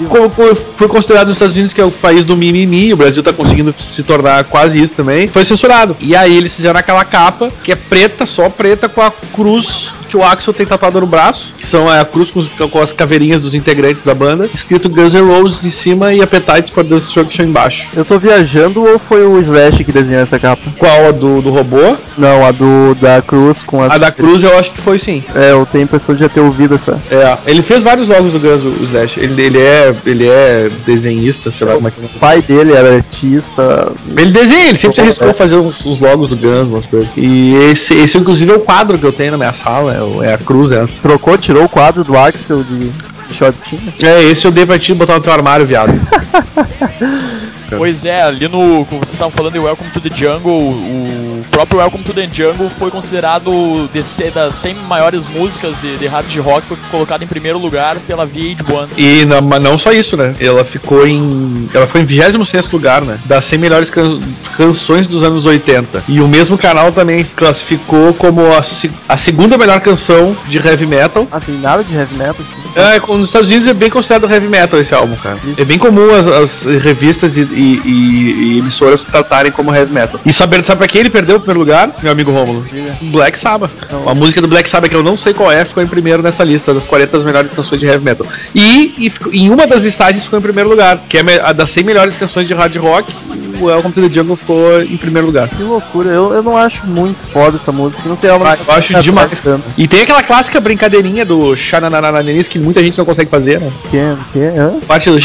foi 0.78 0.88
considerado 0.88 1.28
nos 1.28 1.36
Estados 1.36 1.54
Unidos 1.54 1.74
que 1.74 1.82
é 1.82 1.86
o 1.86 1.92
país 1.92 2.24
do 2.24 2.38
mimimi, 2.38 2.94
o 2.94 2.98
Brasil 2.98 3.22
tá 3.22 3.34
conseguindo 3.34 3.74
se 3.74 4.04
tornar 4.04 4.44
quase 4.46 4.82
isso 4.82 4.94
também, 4.94 5.28
foi 5.28 5.46
censurado. 5.46 5.96
E 6.00 6.16
aí 6.16 6.36
eles 6.36 6.56
fizeram 6.56 6.80
aquela 6.80 7.04
capa 7.04 7.52
que 7.64 7.72
é 7.72 7.76
preta, 7.76 8.26
só 8.26 8.50
preta, 8.50 8.88
com 8.88 9.02
a 9.02 9.12
cruz 9.12 9.92
que 10.12 10.18
o 10.18 10.24
Axel 10.24 10.54
tem 10.54 10.66
tatuada 10.66 11.00
no 11.00 11.08
braço, 11.08 11.54
que 11.58 11.66
são 11.66 11.90
é, 11.90 12.02
a 12.02 12.06
cruz 12.06 12.30
com, 12.30 12.46
com 12.68 12.80
as 12.80 12.92
caveirinhas 12.92 13.40
dos 13.40 13.56
integrantes 13.56 14.04
da 14.04 14.14
banda, 14.14 14.50
escrito 14.54 14.90
Guns 14.90 15.14
N' 15.14 15.22
Roses 15.22 15.64
em 15.64 15.72
cima 15.72 16.11
e 16.14 16.22
Appetite 16.22 16.72
for 16.72 16.84
Destruction 16.84 17.44
embaixo. 17.44 17.90
Eu 17.96 18.06
tô 18.06 18.18
viajando 18.18 18.84
ou 18.84 19.00
foi 19.00 19.26
o 19.26 19.40
Slash 19.40 19.84
que 19.84 19.92
desenhou 19.92 20.24
essa 20.24 20.40
capa? 20.40 20.62
Qual 20.78 21.08
a 21.08 21.12
do, 21.12 21.42
do 21.42 21.50
robô? 21.50 21.96
Não, 22.18 22.46
a 22.46 22.52
do 22.52 22.96
da 22.96 23.22
Cruz 23.22 23.64
com 23.64 23.82
as. 23.82 23.94
A 23.94 23.98
da 23.98 24.12
cruz 24.12 24.44
eu 24.44 24.58
acho 24.58 24.72
que 24.72 24.82
foi 24.82 25.00
sim. 25.00 25.24
É, 25.36 25.52
eu 25.52 25.66
tenho 25.66 25.84
a 25.84 25.86
impressão 25.86 26.14
de 26.14 26.22
já 26.22 26.30
ter 26.30 26.40
ouvido 26.40 26.76
essa. 26.76 27.00
É, 27.10 27.38
ele 27.46 27.62
fez 27.62 27.84
vários 27.84 28.08
logos 28.08 28.34
do 28.34 28.40
Guns, 28.40 28.64
o 28.64 28.84
Slash. 28.86 29.20
Ele, 29.20 29.42
ele, 29.42 29.60
é, 29.60 29.96
ele 30.06 30.28
é 30.28 30.70
desenhista, 30.86 31.52
sei 31.52 31.68
lá 31.68 31.76
como 31.76 31.88
é 31.88 31.92
que 31.92 32.02
é. 32.02 32.06
O 32.06 32.20
pai 32.20 32.42
dele 32.42 32.74
era 32.74 32.96
artista. 32.96 33.92
Ele 34.18 34.32
desenha, 34.32 34.70
ele 34.70 34.78
sempre 34.78 34.96
se 34.96 35.02
arriscou 35.02 35.30
a 35.30 35.34
fazer 35.34 35.56
uns, 35.56 35.86
uns 35.86 36.00
logos 36.00 36.30
do 36.30 36.36
Guns, 36.36 36.70
umas 36.70 36.86
coisas. 36.86 37.10
E 37.16 37.56
esse, 37.72 37.94
esse, 37.94 38.18
inclusive, 38.18 38.52
é 38.52 38.56
o 38.56 38.60
quadro 38.60 38.98
que 38.98 39.06
eu 39.06 39.14
tenho 39.14 39.32
na 39.32 39.38
minha 39.38 39.54
sala, 39.54 39.94
é, 40.24 40.30
é 40.30 40.34
a 40.34 40.38
cruz 40.38 40.72
essa. 40.72 41.00
Trocou, 41.02 41.38
tirou 41.38 41.64
o 41.64 41.70
quadro 41.70 42.04
do 42.04 42.18
Axel 42.18 42.64
de 42.64 42.92
shortinho. 43.32 43.94
É, 44.04 44.24
esse 44.24 44.46
eu 44.46 44.52
dei 44.52 44.66
pra 44.66 44.80
ti 44.80 44.94
botar 44.94 45.16
no 45.16 45.22
teu 45.22 45.34
armário, 45.34 45.66
viado. 45.66 45.92
Pois 47.78 48.04
é, 48.04 48.22
ali 48.22 48.48
no. 48.48 48.86
Como 48.86 49.00
vocês 49.00 49.14
estavam 49.14 49.32
falando 49.32 49.54
de 49.54 49.60
Welcome 49.60 49.92
to 49.92 50.02
the 50.02 50.14
Jungle, 50.14 50.52
o 50.52 51.31
próprio 51.50 51.80
Welcome 51.80 52.04
to 52.04 52.14
the 52.14 52.30
Jungle 52.32 52.70
foi 52.70 52.92
considerado 52.92 53.90
de 53.94 54.04
ser 54.04 54.32
das 54.32 54.56
100 54.56 54.76
maiores 54.88 55.26
músicas 55.28 55.80
de, 55.82 55.98
de 55.98 56.08
hard 56.08 56.36
rock, 56.38 56.68
foi 56.68 56.78
colocado 56.90 57.24
em 57.24 57.28
primeiro 57.28 57.58
lugar 57.60 57.98
pela 58.08 58.28
VH1. 58.28 58.90
E 58.98 59.26
não, 59.26 59.42
mas 59.42 59.62
não 59.62 59.78
só 59.80 59.92
isso, 59.92 60.16
né? 60.18 60.34
Ela 60.40 60.64
ficou 60.66 61.06
em. 61.08 61.68
Ela 61.74 61.88
foi 61.88 62.02
em 62.02 62.06
26 62.06 62.70
lugar, 62.72 63.02
né? 63.02 63.18
Das 63.26 63.46
100 63.46 63.60
melhores 63.60 63.90
can- 63.90 64.20
canções 64.58 65.08
dos 65.08 65.24
anos 65.24 65.46
80. 65.46 66.04
E 66.08 66.22
o 66.22 66.28
mesmo 66.28 66.58
canal 66.58 66.92
também 66.92 67.24
classificou 67.36 68.14
como 68.14 68.42
a, 68.54 68.62
a 69.10 69.18
segunda 69.18 69.58
melhor 69.58 69.80
canção 69.82 70.36
de 70.48 70.58
heavy 70.58 70.86
metal. 70.86 71.28
Ah, 71.32 71.40
tem 71.40 71.56
nada 71.56 71.84
de 71.84 71.96
heavy 71.96 72.16
metal 72.16 72.36
assim. 72.40 72.62
É, 72.76 73.00
nos 73.18 73.28
Estados 73.28 73.48
Unidos 73.48 73.68
é 73.68 73.74
bem 73.74 73.90
considerado 73.90 74.32
heavy 74.32 74.48
metal 74.48 74.80
esse 74.80 74.94
álbum, 74.94 75.16
cara. 75.16 75.38
É 75.58 75.66
bem 75.66 75.78
comum 75.78 76.10
as, 76.12 76.28
as 76.28 76.64
revistas 76.84 77.36
e, 77.38 77.42
e- 77.42 77.82
e- 77.86 78.32
e 78.56 78.60
emissoras 78.60 79.04
tratarem 79.06 79.52
como 79.52 79.74
heavy 79.74 79.94
metal. 79.94 80.20
E 80.26 80.34
saber, 80.34 80.64
sabe 80.66 80.80
pra 80.80 80.88
quem 80.88 81.02
ele 81.02 81.10
perdeu 81.10 81.31
o 81.38 81.40
primeiro 81.40 81.60
lugar, 81.60 81.94
meu 82.02 82.12
amigo 82.12 82.32
Rômulo? 82.32 82.66
Black 83.12 83.38
Sabbath. 83.40 83.72
Não. 83.92 84.10
A 84.10 84.16
música 84.16 84.42
do 84.42 84.48
Black 84.48 84.70
Sabbath, 84.70 84.90
que 84.90 84.96
eu 84.96 85.04
não 85.04 85.18
sei 85.18 85.34
qual 85.34 85.52
é, 85.52 85.64
ficou 85.66 85.82
em 85.84 85.88
primeiro 85.88 86.22
nessa 86.24 86.44
lista 86.44 86.74
das 86.74 86.86
40 86.86 87.20
melhores 87.20 87.52
canções 87.52 87.80
de 87.80 87.86
heavy 87.88 88.04
metal. 88.04 88.26
E, 88.54 88.94
e 88.98 89.10
ficou- 89.10 89.34
em 89.34 89.50
uma 89.50 89.66
das 89.68 89.82
listagens 89.84 90.24
ficou 90.24 90.40
em 90.40 90.42
primeiro 90.42 90.70
lugar, 90.70 91.00
que 91.10 91.18
é 91.18 91.22
a 91.44 91.52
das 91.54 91.72
100 91.72 91.84
melhores 91.84 92.18
canções 92.18 92.48
de 92.48 92.54
hard 92.54 92.76
rock. 92.78 93.14
O 93.62 93.66
Welcome 93.66 93.94
to 93.94 94.02
the 94.02 94.10
Jungle 94.14 94.36
ficou 94.36 94.82
em 94.82 94.98
primeiro 94.98 95.28
lugar. 95.28 95.48
Que 95.48 95.62
loucura, 95.62 96.10
eu, 96.10 96.34
eu 96.34 96.42
não 96.42 96.58
acho 96.58 96.88
muito 96.88 97.20
foda 97.20 97.56
essa 97.58 97.72
música, 97.72 98.00
assim, 98.00 98.10
não 98.10 98.18
sei 98.18 98.30
ela 98.30 98.40
Ah, 98.54 98.58
eu 98.68 98.74
acho 98.74 98.98
é, 98.98 99.02
demais. 99.02 99.40
tanto. 99.40 99.64
E 99.78 99.88
tem 99.88 100.02
aquela 100.02 100.24
clássica 100.24 100.60
brincadeirinha 100.60 101.24
do 101.24 101.56
Xananananis 101.56 102.48
que 102.48 102.58
muita 102.58 102.84
gente 102.84 102.98
não 102.98 103.06
consegue 103.06 103.30
fazer, 103.30 103.60
né? 103.60 103.72
Que, 103.92 104.00
que, 104.34 104.40
hã? 104.40 104.80
Parte 104.88 105.12
do 105.12 105.18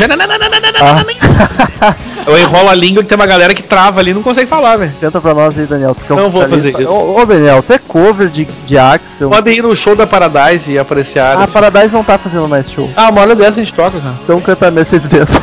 Ah, 1.81 1.95
Eu 2.27 2.39
enrolo 2.39 2.69
a 2.69 2.75
língua 2.75 3.03
que 3.03 3.09
tem 3.09 3.17
uma 3.17 3.27
galera 3.27 3.55
que 3.55 3.63
trava 3.63 4.01
ali 4.01 4.11
e 4.11 4.15
não 4.15 4.23
consegue 4.23 4.49
falar, 4.49 4.77
velho. 4.77 4.93
canta 5.01 5.21
pra 5.21 5.33
nós 5.35 5.59
aí, 5.59 5.65
Daniel. 5.67 5.95
Tu 5.95 6.05
que 6.05 6.13
é 6.13 6.15
um 6.15 6.19
Não 6.19 6.31
vou 6.31 6.47
fazer 6.47 6.79
isso. 6.79 6.91
Ô, 6.91 7.21
ô, 7.21 7.25
Daniel, 7.27 7.63
tu 7.63 7.73
é 7.73 7.79
cover 7.79 8.29
de, 8.29 8.47
de 8.67 8.77
Axel. 8.79 9.31
Podem 9.31 9.59
ir 9.59 9.63
no 9.63 9.75
show 9.75 9.97
da 9.97 10.07
Paradise 10.07 10.71
e 10.71 10.79
apreciar. 10.79 11.39
Ah, 11.39 11.45
esse- 11.45 11.53
Paradise 11.53 11.95
não 11.95 12.05
tá 12.05 12.19
fazendo 12.19 12.49
mais 12.49 12.71
show. 12.71 12.91
Ah, 12.97 13.09
uma 13.09 13.21
hora 13.23 13.35
dessa 13.35 13.53
a 13.61 13.65
gente 13.65 13.73
toca, 13.73 13.99
cara. 14.01 14.19
Então 14.25 14.41
canta 14.41 14.71
Mercedes-Benz. 14.71 15.41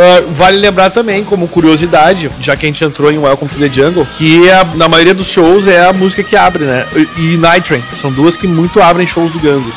Ah, 0.00 0.22
vale 0.34 0.56
lembrar 0.56 0.90
também, 0.90 1.22
como 1.24 1.46
curiosidade, 1.48 2.30
já 2.40 2.56
que 2.56 2.64
a 2.64 2.68
gente 2.68 2.82
entrou 2.84 3.10
em 3.12 3.18
Welcome 3.18 3.50
to 3.50 3.58
the 3.58 3.68
Jungle, 3.68 4.06
que 4.16 4.48
a- 4.50 4.66
na 4.76 4.88
maioria 4.88 5.12
dos 5.14 5.26
shows 5.28 5.66
é 5.66 5.84
a 5.86 5.92
música 5.92 6.22
que 6.22 6.36
abre, 6.36 6.64
né? 6.64 6.86
E, 7.16 7.34
e 7.34 7.36
Night 7.36 7.66
Train. 7.68 7.82
São 8.00 8.10
duas 8.10 8.36
que 8.36 8.46
muito 8.46 8.80
abrem 8.80 9.06
shows 9.06 9.30
do 9.32 9.38
Guns. 9.38 9.72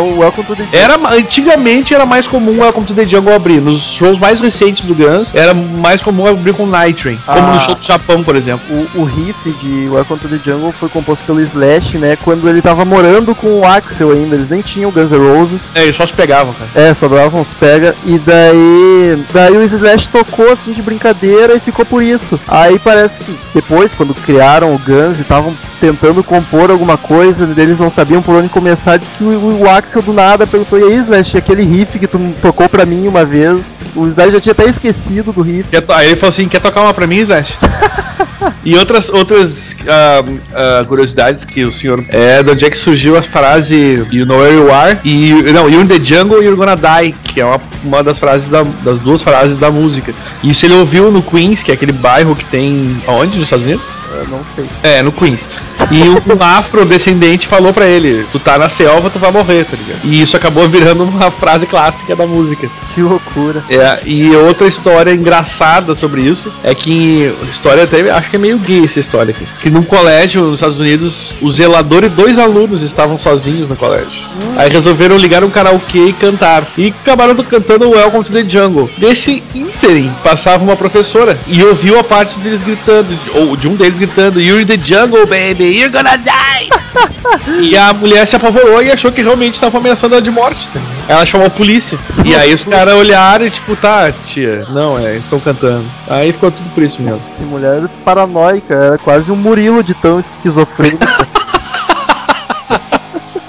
o 0.00 0.18
Welcome 0.20 0.46
to 0.46 0.56
the 0.56 0.66
Era, 0.76 0.96
antigamente 1.16 1.94
era 1.94 2.04
mais 2.04 2.26
comum 2.26 2.60
Welcome 2.60 2.86
to 2.86 2.94
the 2.94 3.06
Jungle 3.06 3.34
abrir. 3.34 3.60
Nos 3.60 3.82
shows 3.82 4.18
mais 4.18 4.40
recentes 4.40 4.84
do 4.84 4.94
Guns, 4.94 5.34
era 5.34 5.54
mais 5.54 6.02
comum 6.02 6.26
abrir 6.26 6.52
com 6.52 6.66
Night 6.66 7.00
Train. 7.02 7.18
Como 7.24 7.38
Ah. 7.38 7.52
no 7.54 7.60
show 7.60 7.74
do 7.74 7.84
Japão, 7.84 8.22
por 8.22 8.36
exemplo. 8.36 8.62
O, 8.70 9.00
o 9.00 9.04
riff 9.04 9.50
de 9.52 9.88
Welcome 9.88 10.20
to 10.20 10.28
the 10.28 10.38
Jungle 10.44 10.72
foi 10.72 10.88
composto 10.90 11.24
pelo 11.24 11.40
Slash, 11.40 11.96
né? 11.98 12.16
Quando 12.22 12.48
ele 12.48 12.60
tava 12.60 12.84
morando 12.84 13.34
com 13.34 13.60
o 13.60 13.64
Axel 13.66 14.10
ainda. 14.12 14.34
Eles 14.36 14.48
nem 14.50 14.60
tinham 14.60 14.90
Guns 14.90 15.10
N' 15.10 15.16
Roses. 15.18 15.70
É, 15.74 15.84
eles 15.84 15.96
só 15.96 16.06
se 16.06 16.12
pegavam, 16.12 16.52
cara. 16.52 16.70
É, 16.88 16.92
só 16.94 17.08
davam 17.08 17.40
uns 17.40 17.54
pega. 17.54 17.94
E 18.04 18.18
daí. 18.18 19.18
Daí 19.32 19.56
o 19.56 19.61
o 19.70 19.76
Slash 19.76 20.08
tocou 20.08 20.50
assim 20.50 20.72
de 20.72 20.82
brincadeira 20.82 21.54
e 21.54 21.60
ficou 21.60 21.84
por 21.84 22.02
isso. 22.02 22.40
Aí 22.48 22.78
parece 22.78 23.20
que 23.22 23.38
depois, 23.54 23.94
quando 23.94 24.14
criaram 24.14 24.74
o 24.74 24.78
Guns 24.78 25.18
e 25.18 25.22
estavam 25.22 25.54
tentando 25.80 26.22
compor 26.24 26.70
alguma 26.70 26.96
coisa, 26.96 27.48
eles 27.56 27.78
não 27.78 27.90
sabiam 27.90 28.22
por 28.22 28.34
onde 28.36 28.48
começar, 28.48 28.96
disse 28.96 29.12
que 29.12 29.22
o, 29.24 29.60
o 29.60 29.68
Axel 29.70 30.00
do 30.02 30.12
nada 30.12 30.46
perguntou, 30.46 30.78
e 30.78 30.84
aí 30.84 30.94
Slash, 30.94 31.36
aquele 31.36 31.62
riff 31.64 31.98
que 31.98 32.06
tu 32.06 32.18
tocou 32.40 32.68
pra 32.68 32.86
mim 32.86 33.06
uma 33.06 33.24
vez, 33.24 33.82
o 33.94 34.06
Slash 34.08 34.32
já 34.32 34.40
tinha 34.40 34.52
até 34.52 34.64
esquecido 34.64 35.32
do 35.32 35.42
riff. 35.42 35.68
Aí 35.88 36.08
ele 36.08 36.16
falou 36.16 36.32
assim: 36.32 36.48
quer 36.48 36.60
tocar 36.60 36.80
uma 36.82 36.94
pra 36.94 37.06
mim, 37.06 37.18
Slash? 37.18 37.56
e 38.64 38.76
outras, 38.76 39.08
outras 39.08 39.76
ah, 39.88 40.22
ah, 40.54 40.84
curiosidades 40.86 41.44
que 41.44 41.64
o 41.64 41.72
senhor. 41.72 42.04
É 42.08 42.42
de 42.42 42.50
onde 42.50 42.64
é 42.64 42.70
que 42.70 42.76
surgiu 42.76 43.16
a 43.16 43.22
frase 43.22 44.06
You 44.10 44.26
know 44.26 44.38
where 44.38 44.54
you 44.54 44.72
are? 44.72 44.98
E. 45.04 45.32
Não, 45.52 45.68
You're 45.68 45.82
in 45.84 45.86
the 45.86 46.04
jungle, 46.04 46.42
you're 46.42 46.56
gonna 46.56 46.76
die. 46.76 47.14
Que 47.24 47.40
é 47.40 47.44
uma, 47.44 47.60
uma 47.82 48.02
das 48.02 48.18
frases 48.18 48.48
da- 48.48 48.62
das 48.62 49.00
duas 49.00 49.22
frases 49.22 49.51
da 49.58 49.70
música. 49.70 50.14
Isso 50.42 50.64
ele 50.66 50.74
ouviu 50.74 51.10
no 51.10 51.22
Queens, 51.22 51.62
que 51.62 51.70
é 51.70 51.74
aquele 51.74 51.92
bairro 51.92 52.36
que 52.36 52.44
tem. 52.44 52.96
Aonde? 53.06 53.38
Nos 53.38 53.44
Estados 53.44 53.64
Unidos? 53.64 54.01
Eu 54.14 54.28
não 54.28 54.44
sei. 54.44 54.64
É, 54.82 55.02
no 55.02 55.12
Queens. 55.12 55.48
E 55.90 56.02
um 56.30 56.42
afrodescendente 56.42 57.48
falou 57.48 57.72
pra 57.72 57.86
ele: 57.86 58.26
Tu 58.32 58.38
tá 58.38 58.58
na 58.58 58.68
selva, 58.68 59.10
tu 59.10 59.18
vai 59.18 59.30
morrer, 59.30 59.64
tá 59.64 59.76
ligado? 59.76 60.00
E 60.04 60.22
isso 60.22 60.36
acabou 60.36 60.68
virando 60.68 61.04
uma 61.04 61.30
frase 61.30 61.66
clássica 61.66 62.14
da 62.14 62.26
música. 62.26 62.68
Que 62.94 63.02
loucura. 63.02 63.62
É, 63.68 64.00
e 64.04 64.34
outra 64.36 64.66
história 64.66 65.12
engraçada 65.12 65.94
sobre 65.94 66.22
isso 66.22 66.52
é 66.62 66.74
que 66.74 67.32
história 67.50 67.84
até 67.84 68.10
acho 68.10 68.30
que 68.30 68.36
é 68.36 68.38
meio 68.38 68.58
gay 68.58 68.84
essa 68.84 69.00
história 69.00 69.32
aqui. 69.32 69.46
Que 69.60 69.70
num 69.70 69.82
colégio 69.82 70.42
nos 70.42 70.54
Estados 70.54 70.78
Unidos, 70.78 71.34
o 71.40 71.50
zelador 71.52 72.04
e 72.04 72.08
dois 72.08 72.38
alunos 72.38 72.82
estavam 72.82 73.18
sozinhos 73.18 73.68
no 73.68 73.76
colégio. 73.76 74.22
Aí 74.56 74.70
resolveram 74.70 75.16
ligar 75.16 75.44
um 75.44 75.50
karaokê 75.50 76.06
e 76.06 76.12
cantar. 76.12 76.66
E 76.76 76.88
acabaram 76.88 77.34
cantando 77.42 77.90
Welcome 77.90 78.24
to 78.24 78.32
the 78.32 78.48
Jungle. 78.48 78.90
Nesse 78.98 79.42
ínterim 79.54 80.12
passava 80.22 80.62
uma 80.62 80.76
professora 80.76 81.38
e 81.46 81.62
ouviu 81.64 81.98
a 81.98 82.04
parte 82.04 82.38
deles 82.38 82.62
gritando, 82.62 83.18
ou 83.34 83.56
de 83.56 83.68
um 83.68 83.74
deles 83.74 83.98
gritando, 84.06 84.40
You're 84.40 84.62
in 84.62 84.66
the 84.66 84.76
jungle, 84.76 85.26
baby, 85.26 85.64
you're 85.78 85.90
gonna 85.90 86.16
die! 86.16 86.70
E 87.60 87.76
a 87.76 87.92
mulher 87.94 88.26
se 88.26 88.36
apavorou 88.36 88.82
e 88.82 88.90
achou 88.90 89.10
que 89.10 89.22
realmente 89.22 89.54
estava 89.54 89.78
ameaçando 89.78 90.14
ela 90.14 90.22
de 90.22 90.30
morte. 90.30 90.68
tá? 90.72 90.80
Ela 91.08 91.24
chamou 91.24 91.46
a 91.46 91.50
polícia. 91.50 91.98
E 92.24 92.34
aí 92.34 92.52
os 92.52 92.64
caras 92.64 92.94
olharam 92.94 93.46
e 93.46 93.50
tipo, 93.50 93.74
tá, 93.76 94.12
tia, 94.26 94.66
não, 94.70 94.98
é, 94.98 95.16
estão 95.16 95.40
cantando. 95.40 95.86
Aí 96.08 96.32
ficou 96.32 96.50
tudo 96.50 96.68
por 96.74 96.82
isso 96.82 97.00
mesmo. 97.00 97.22
Que 97.36 97.42
mulher 97.42 97.88
paranoica, 98.04 98.74
era 98.74 98.98
quase 98.98 99.30
um 99.32 99.36
Murilo 99.36 99.82
de 99.82 99.94
tão 99.94 100.18
esquizofrênico. 100.18 101.02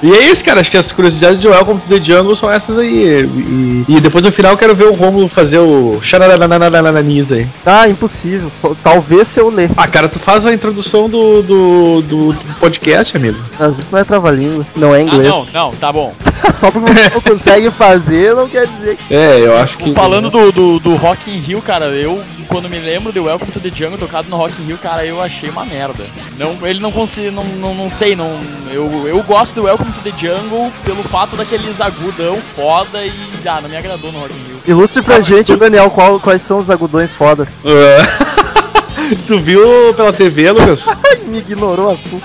E 0.03 0.11
é 0.11 0.29
isso, 0.31 0.43
cara. 0.43 0.59
Acho 0.61 0.69
que 0.69 0.77
as 0.77 0.91
curiosidades 0.91 1.39
de 1.39 1.47
Welcome 1.47 1.79
to 1.81 1.87
the 1.87 1.99
Jungle 2.03 2.35
são 2.35 2.51
essas 2.51 2.77
aí. 2.77 3.25
E, 3.25 3.85
e 3.87 3.99
depois 4.01 4.23
no 4.23 4.31
final 4.31 4.55
quero 4.57 4.75
ver 4.75 4.85
o 4.85 4.93
Romulo 4.93 5.27
fazer 5.29 5.59
o 5.59 5.99
xarananananananis 6.01 7.31
aí. 7.31 7.47
ah, 7.65 7.87
impossível. 7.87 8.49
Só, 8.49 8.75
talvez 8.83 9.27
se 9.27 9.39
eu 9.39 9.49
ler. 9.49 9.71
Ah, 9.77 9.87
cara, 9.87 10.09
tu 10.09 10.19
faz 10.19 10.45
a 10.45 10.53
introdução 10.53 11.09
do, 11.09 11.41
do, 11.41 12.01
do, 12.01 12.33
do 12.33 12.53
podcast, 12.59 13.15
amigo. 13.15 13.39
Mas 13.59 13.79
isso 13.79 13.91
não 13.91 13.99
é 13.99 14.03
trava-língua, 14.03 14.65
não 14.75 14.93
é 14.93 14.99
Ah, 14.99 15.03
inglês. 15.03 15.27
não, 15.31 15.47
não, 15.53 15.71
tá 15.71 15.91
bom. 15.91 16.13
Só 16.53 16.69
porque 16.69 16.91
você 16.93 17.09
não 17.09 17.21
consegue 17.21 17.71
fazer, 17.71 18.35
não 18.35 18.49
quer 18.49 18.67
dizer 18.67 18.97
que. 18.97 19.13
É, 19.13 19.39
eu 19.39 19.57
acho 19.57 19.77
que. 19.77 19.93
Falando 19.95 20.29
do, 20.29 20.51
do, 20.51 20.79
do 20.79 20.95
Rock 20.95 21.31
in 21.31 21.37
Rio, 21.37 21.61
cara, 21.61 21.85
eu, 21.85 22.21
quando 22.49 22.69
me 22.69 22.77
lembro 22.79 23.13
de 23.13 23.19
Welcome 23.19 23.51
to 23.51 23.59
the 23.61 23.71
Jungle 23.73 23.97
tocado 23.97 24.29
no 24.29 24.35
Rock 24.35 24.61
in 24.61 24.65
Rio, 24.65 24.77
cara, 24.77 25.05
eu 25.05 25.21
achei 25.21 25.49
uma 25.49 25.63
merda. 25.65 26.03
Não, 26.37 26.57
ele 26.67 26.79
não 26.81 26.91
conseguiu, 26.91 27.31
não, 27.31 27.45
não, 27.45 27.73
não 27.73 27.89
sei, 27.89 28.15
não, 28.15 28.29
eu, 28.69 29.07
eu 29.07 29.23
gosto 29.23 29.55
do 29.55 29.63
Welcome 29.63 29.92
to 29.93 30.01
the 30.01 30.11
Jungle 30.17 30.71
pelo 30.83 31.03
fato 31.03 31.35
daqueles 31.35 31.79
agudão 31.81 32.41
foda 32.41 33.03
e, 33.03 33.11
ah, 33.47 33.61
não 33.61 33.69
me 33.69 33.77
agradou 33.77 34.11
no 34.11 34.19
Rock 34.19 34.33
in 34.33 34.47
Rio. 34.47 34.61
Ilustre 34.65 35.01
pra 35.01 35.15
Ah, 35.17 35.21
gente, 35.21 35.55
Daniel, 35.55 35.89
qual- 35.91 36.19
quais 36.19 36.41
são 36.41 36.57
os 36.57 36.69
agudões 36.69 37.15
fodas. 37.15 37.61
Tu 39.27 39.39
viu 39.39 39.93
pela 39.95 40.13
TV, 40.13 40.51
Lucas? 40.51 40.81
Me 41.33 41.39
ignorou 41.39 41.89
a 41.91 41.95
cu. 41.95 42.21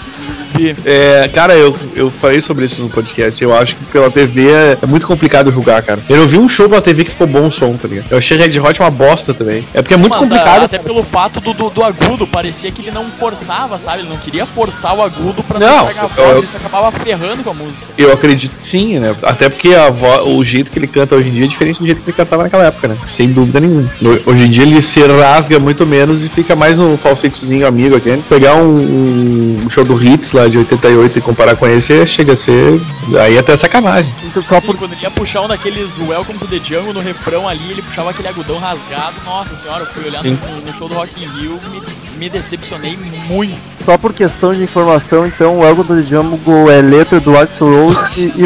Vi. 0.55 0.77
É, 0.85 1.29
cara, 1.33 1.55
eu, 1.55 1.75
eu 1.95 2.11
falei 2.21 2.41
sobre 2.43 2.67
isso 2.67 2.81
no 2.83 2.89
podcast. 2.91 3.43
Eu 3.43 3.55
acho 3.55 3.75
que 3.77 3.85
pela 3.87 4.11
TV 4.11 4.51
é, 4.51 4.79
é 4.83 4.87
muito 4.87 5.07
complicado 5.07 5.51
julgar, 5.51 5.83
cara. 5.83 6.01
Eu 6.09 6.19
não 6.19 6.29
vi 6.29 6.37
um 6.39 6.49
show 6.49 6.69
pela 6.69 6.83
TV 6.83 7.05
que 7.05 7.13
ficou 7.13 7.27
bom 7.27 7.47
o 7.49 7.53
som, 7.53 7.75
tá 7.77 7.89
ligado? 7.89 8.07
Eu 8.11 8.19
achei 8.19 8.37
Red 8.37 8.59
Hot 8.61 8.81
uma 8.81 8.91
bosta 8.91 9.33
também. 9.33 9.65
É 9.73 9.81
porque 9.81 9.95
é 9.95 9.97
muito 9.97 10.13
Mas, 10.19 10.31
ah, 10.31 10.35
complicado. 10.37 10.65
até 10.65 10.79
pelo 10.79 11.03
fato 11.03 11.41
do, 11.41 11.55
do, 11.55 11.71
do 11.71 11.83
agudo, 11.83 12.27
parecia 12.27 12.71
que 12.71 12.83
ele 12.83 12.91
não 12.91 13.05
forçava, 13.07 13.79
sabe? 13.79 14.03
Ele 14.03 14.09
não 14.11 14.19
queria 14.19 14.45
forçar 14.45 14.95
o 14.95 15.03
agudo 15.03 15.43
pra 15.43 15.59
não, 15.59 15.67
Não, 15.69 15.79
estragar 15.89 16.05
a 16.05 16.09
voz, 16.09 16.37
eu- 16.39 16.45
isso 16.45 16.57
acabava 16.57 16.91
ferrando 16.93 17.43
com 17.43 17.51
a 17.51 17.55
música. 17.55 17.87
Eu 17.97 18.13
acredito 18.13 18.55
que 18.57 18.69
sim, 18.69 18.99
né? 18.99 19.15
Até 19.23 19.49
porque 19.49 19.75
a 19.75 19.89
vo- 19.91 20.37
o 20.37 20.45
jeito 20.45 20.71
que 20.71 20.79
ele 20.79 20.87
canta 20.87 21.15
hoje 21.15 21.29
em 21.29 21.33
dia 21.33 21.45
é 21.45 21.49
diferente 21.49 21.79
do 21.81 21.87
jeito 21.87 22.03
que 22.03 22.11
ele 22.11 22.17
cantava 22.17 22.43
naquela 22.43 22.65
época, 22.67 22.89
né? 22.89 22.97
Sem 23.17 23.29
dúvida 23.33 23.61
nenhuma. 23.61 23.89
Hoje 24.27 24.45
em 24.45 24.51
dia 24.51 24.65
ele 24.65 24.83
se 24.83 25.01
rasga 25.07 25.59
muito 25.59 25.87
menos 25.87 26.23
e 26.25 26.29
fica 26.29 26.55
mais 26.57 26.77
no 26.77 26.97
falsetozinho 26.99 27.67
amigo 27.67 27.97
aqui. 27.97 28.17
Pegar 28.29 28.55
um, 28.55 28.98
um 28.99 29.71
show 29.71 29.85
do 29.85 30.03
Hits 30.03 30.33
lá 30.33 30.49
de 30.49 30.59
88 30.59 31.19
e 31.19 31.21
comparar 31.21 31.57
com 31.57 31.67
esse 31.67 32.07
chega 32.07 32.33
a 32.33 32.37
ser. 32.37 32.81
Aí 33.21 33.39
até 33.39 33.57
sacanagem. 33.57 34.13
Então, 34.25 34.43
só 34.43 34.61
Sim, 34.61 34.67
por. 34.67 34.77
quando 34.77 34.93
ele 34.93 35.03
ia 35.03 35.11
puxar 35.11 35.43
um 35.43 35.49
daqueles 35.49 35.99
Welcome 35.99 36.39
to 36.39 36.47
the 36.47 36.61
Jungle 36.63 36.93
no 36.93 37.01
refrão 37.01 37.49
ali, 37.49 37.71
ele 37.71 37.83
puxava 37.83 38.11
aquele 38.11 38.29
agudão 38.29 38.59
rasgado. 38.59 39.17
Nossa 39.25 39.55
senhora, 39.55 39.85
eu 39.85 39.87
fui 39.87 40.07
olhar 40.07 40.23
no, 40.23 40.61
no 40.61 40.75
show 40.75 40.89
do 40.89 40.95
Rock 40.95 41.23
in 41.23 41.29
Rio, 41.39 41.61
me, 41.71 42.19
me 42.19 42.29
decepcionei 42.29 42.99
muito. 43.27 43.59
Só 43.73 43.97
por 43.97 44.13
questão 44.13 44.55
de 44.55 44.63
informação, 44.63 45.27
então, 45.27 45.59
o 45.59 45.65
Elgon 45.65 45.85
do 45.85 46.03
Jungle 46.03 46.71
é 46.71 46.81
letra 46.81 47.21
do 47.21 47.37
Axel 47.37 47.69
Rose 47.69 47.99
e, 48.17 48.23
e 48.27 48.45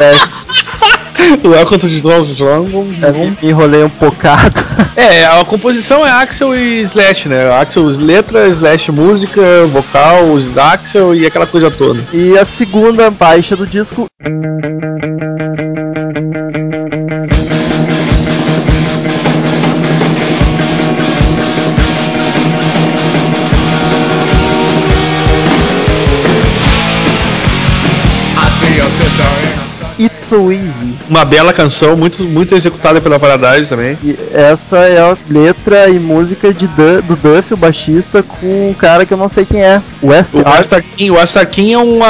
é, 0.00 0.43
Welcome 1.42 1.78
to 1.78 1.88
Jungle. 1.88 2.86
é, 3.02 3.12
me 3.12 3.36
enrolei 3.42 3.82
um 3.82 3.88
bocado. 3.88 4.60
É, 4.96 5.24
a 5.26 5.44
composição 5.44 6.06
é 6.06 6.10
Axel 6.10 6.54
e 6.54 6.82
Slash, 6.82 7.28
né? 7.28 7.52
Axel 7.52 7.84
letra, 7.84 8.46
Slash 8.48 8.92
música, 8.92 9.66
vocal, 9.66 10.30
os 10.30 10.56
Axel 10.56 11.14
e 11.14 11.26
aquela 11.26 11.46
coisa 11.46 11.68
toda. 11.70 12.00
E 12.12 12.38
a 12.38 12.44
segunda 12.44 13.10
baixa 13.10 13.56
do 13.56 13.66
disco. 13.66 14.06
It's 29.98 30.20
So 30.22 30.50
Easy. 30.52 30.94
Uma 31.08 31.24
bela 31.24 31.52
canção, 31.52 31.96
muito, 31.96 32.22
muito 32.24 32.54
executada 32.54 33.00
pela 33.00 33.18
Paradise 33.18 33.68
também. 33.68 33.96
E 34.02 34.16
essa 34.32 34.78
é 34.78 34.98
a 34.98 35.16
letra 35.28 35.88
e 35.88 35.98
música 35.98 36.52
de 36.52 36.66
Du- 36.68 37.02
do 37.02 37.16
Duff, 37.16 37.54
o 37.54 37.56
baixista, 37.56 38.22
com 38.22 38.70
um 38.70 38.74
cara 38.74 39.04
que 39.06 39.12
eu 39.12 39.18
não 39.18 39.28
sei 39.28 39.44
quem 39.44 39.62
é. 39.62 39.80
West 40.02 40.34
O 40.34 40.40
Ar- 40.46 40.60
Astarkin, 40.60 41.10
o 41.10 41.18
Astarkin 41.18 41.72
é 41.74 41.78
um 41.78 42.02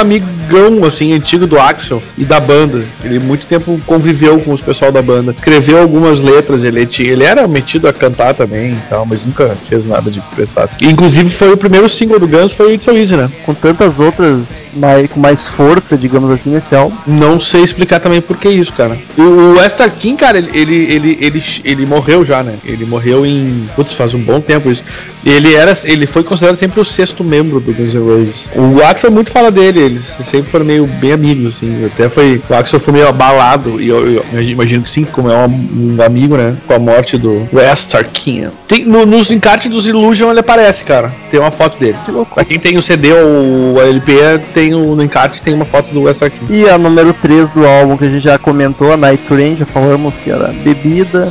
amigão, 0.45 0.85
assim, 0.85 1.13
antigo 1.13 1.47
do 1.47 1.59
Axel 1.59 2.01
e 2.17 2.23
da 2.23 2.39
banda. 2.39 2.85
Ele 3.03 3.19
muito 3.19 3.45
tempo 3.45 3.79
conviveu 3.85 4.39
com 4.39 4.51
os 4.51 4.61
pessoal 4.61 4.91
da 4.91 5.01
banda. 5.01 5.31
Escreveu 5.31 5.79
algumas 5.79 6.19
letras, 6.19 6.63
ele, 6.63 6.85
tinha, 6.85 7.11
ele 7.11 7.23
era 7.23 7.47
metido 7.47 7.87
a 7.87 7.93
cantar 7.93 8.35
também 8.35 8.73
e 8.73 8.81
tal, 8.89 9.05
mas 9.05 9.25
nunca 9.25 9.55
fez 9.67 9.85
nada 9.85 10.09
de 10.09 10.21
prestar. 10.35 10.69
E, 10.79 10.87
inclusive 10.87 11.29
foi 11.31 11.51
o 11.51 11.57
primeiro 11.57 11.89
single 11.89 12.19
do 12.19 12.27
Guns, 12.27 12.53
foi 12.53 12.73
It's 12.73 12.85
So 12.85 12.91
Easy, 12.91 13.15
né? 13.15 13.29
com 13.45 13.53
tantas 13.53 13.99
outras 13.99 14.67
mais, 14.73 15.07
com 15.07 15.19
mais 15.19 15.47
força, 15.47 15.97
digamos 15.97 16.29
assim, 16.29 16.51
nesse 16.51 16.75
álbum. 16.75 16.95
Não 17.07 17.39
sei 17.39 17.63
explicar 17.63 17.99
também 17.99 18.21
por 18.21 18.37
que 18.37 18.49
isso, 18.49 18.71
cara. 18.73 18.97
O, 19.17 19.21
o 19.21 19.63
Esther 19.63 19.91
King, 19.91 20.17
cara, 20.17 20.37
ele, 20.37 20.49
ele, 20.53 20.75
ele, 20.93 21.17
ele, 21.21 21.43
ele 21.63 21.85
morreu 21.85 22.23
já, 22.23 22.43
né? 22.43 22.55
Ele 22.63 22.85
morreu 22.85 23.25
em. 23.25 23.67
Putz, 23.75 23.93
faz 23.93 24.13
um 24.13 24.21
bom 24.21 24.39
tempo 24.39 24.71
isso. 24.71 24.83
Ele 25.25 25.55
era. 25.55 25.75
Ele 25.83 26.05
foi 26.05 26.23
considerado 26.23 26.55
sempre 26.55 26.79
o 26.79 26.85
sexto 26.85 27.23
membro 27.23 27.59
do 27.59 27.73
Guns 27.73 27.93
N' 27.93 27.99
Roses. 27.99 28.49
O 28.55 28.83
Axel 28.83 29.09
muito 29.09 29.31
fala 29.31 29.49
dele, 29.49 29.79
eles 29.79 30.03
sempre 30.29 30.51
foram 30.51 30.65
meio 30.65 30.85
bem 30.85 31.13
amigos, 31.13 31.55
assim. 31.55 31.83
Até 31.85 32.07
foi. 32.07 32.41
O 32.47 32.53
Axel 32.53 32.79
foi 32.79 32.93
meio 32.93 33.07
abalado, 33.07 33.81
e 33.81 33.89
eu, 33.89 34.07
eu 34.07 34.41
imagino 34.41 34.83
que 34.83 34.89
sim, 34.89 35.03
como 35.03 35.31
é 35.31 35.35
um, 35.35 35.95
um 35.97 36.01
amigo, 36.03 36.37
né? 36.37 36.55
Com 36.67 36.73
a 36.73 36.79
morte 36.79 37.17
do 37.17 37.47
Esther 37.53 38.07
King. 38.13 38.49
Tem, 38.67 38.85
no, 38.85 39.05
nos 39.05 39.31
encartes 39.31 39.69
dos 39.71 39.87
Illusion 39.87 40.29
ele 40.29 40.39
aparece, 40.39 40.83
cara. 40.83 41.11
Tem 41.31 41.39
uma 41.39 41.51
foto 41.51 41.79
dele. 41.79 41.97
Que 42.05 42.11
louco. 42.11 42.35
Pra 42.35 42.45
quem 42.45 42.59
tem 42.59 42.77
o 42.77 42.83
CD 42.83 43.13
ou 43.13 43.73
o 43.75 43.81
LP, 43.81 44.39
tem 44.53 44.75
o, 44.75 44.95
no 44.95 45.03
encarte 45.03 45.41
tem 45.41 45.53
uma 45.53 45.65
foto 45.65 45.91
do 45.91 46.09
Esther 46.09 46.31
King. 46.31 46.53
E 46.53 46.69
a 46.69 46.77
número 46.77 47.13
3 47.13 47.51
do 47.51 47.65
álbum 47.65 47.97
que 47.97 48.05
a 48.05 48.09
gente 48.09 48.23
já 48.23 48.37
comentou, 48.37 48.91
a 48.91 48.97
Night 48.97 49.23
Train, 49.27 49.55
já 49.57 49.65
falamos 49.65 50.17
que 50.17 50.29
era 50.29 50.49
bebida. 50.63 51.27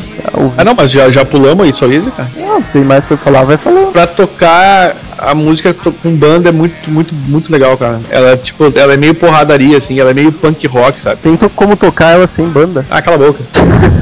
Ah 0.56 0.64
não, 0.64 0.74
mas 0.74 0.90
já, 0.90 1.10
já 1.10 1.24
pulamos 1.24 1.68
isso 1.68 1.84
aí, 1.84 2.00
cara. 2.10 2.30
Não, 2.36 2.60
tem 2.62 2.82
mais 2.82 3.06
pra 3.06 3.16
falar, 3.16 3.44
vai 3.44 3.56
falando. 3.56 3.83
Pra 3.92 4.06
tocar 4.06 4.96
a 5.18 5.34
música 5.34 5.72
to- 5.72 5.92
com 5.92 6.10
banda 6.16 6.48
é 6.48 6.52
muito, 6.52 6.90
muito, 6.90 7.14
muito 7.14 7.50
legal, 7.52 7.76
cara. 7.76 8.00
Ela, 8.10 8.36
tipo, 8.36 8.72
ela 8.76 8.94
é 8.94 8.96
meio 8.96 9.14
porradaria, 9.14 9.78
assim, 9.78 9.98
ela 9.98 10.10
é 10.10 10.14
meio 10.14 10.32
punk 10.32 10.66
rock, 10.66 11.00
sabe? 11.00 11.20
Tem 11.22 11.36
to- 11.36 11.48
como 11.50 11.76
tocar 11.76 12.12
ela 12.14 12.26
sem 12.26 12.46
banda. 12.46 12.84
Ah, 12.90 13.00
cala 13.00 13.16
a 13.16 13.18
boca. 13.26 13.40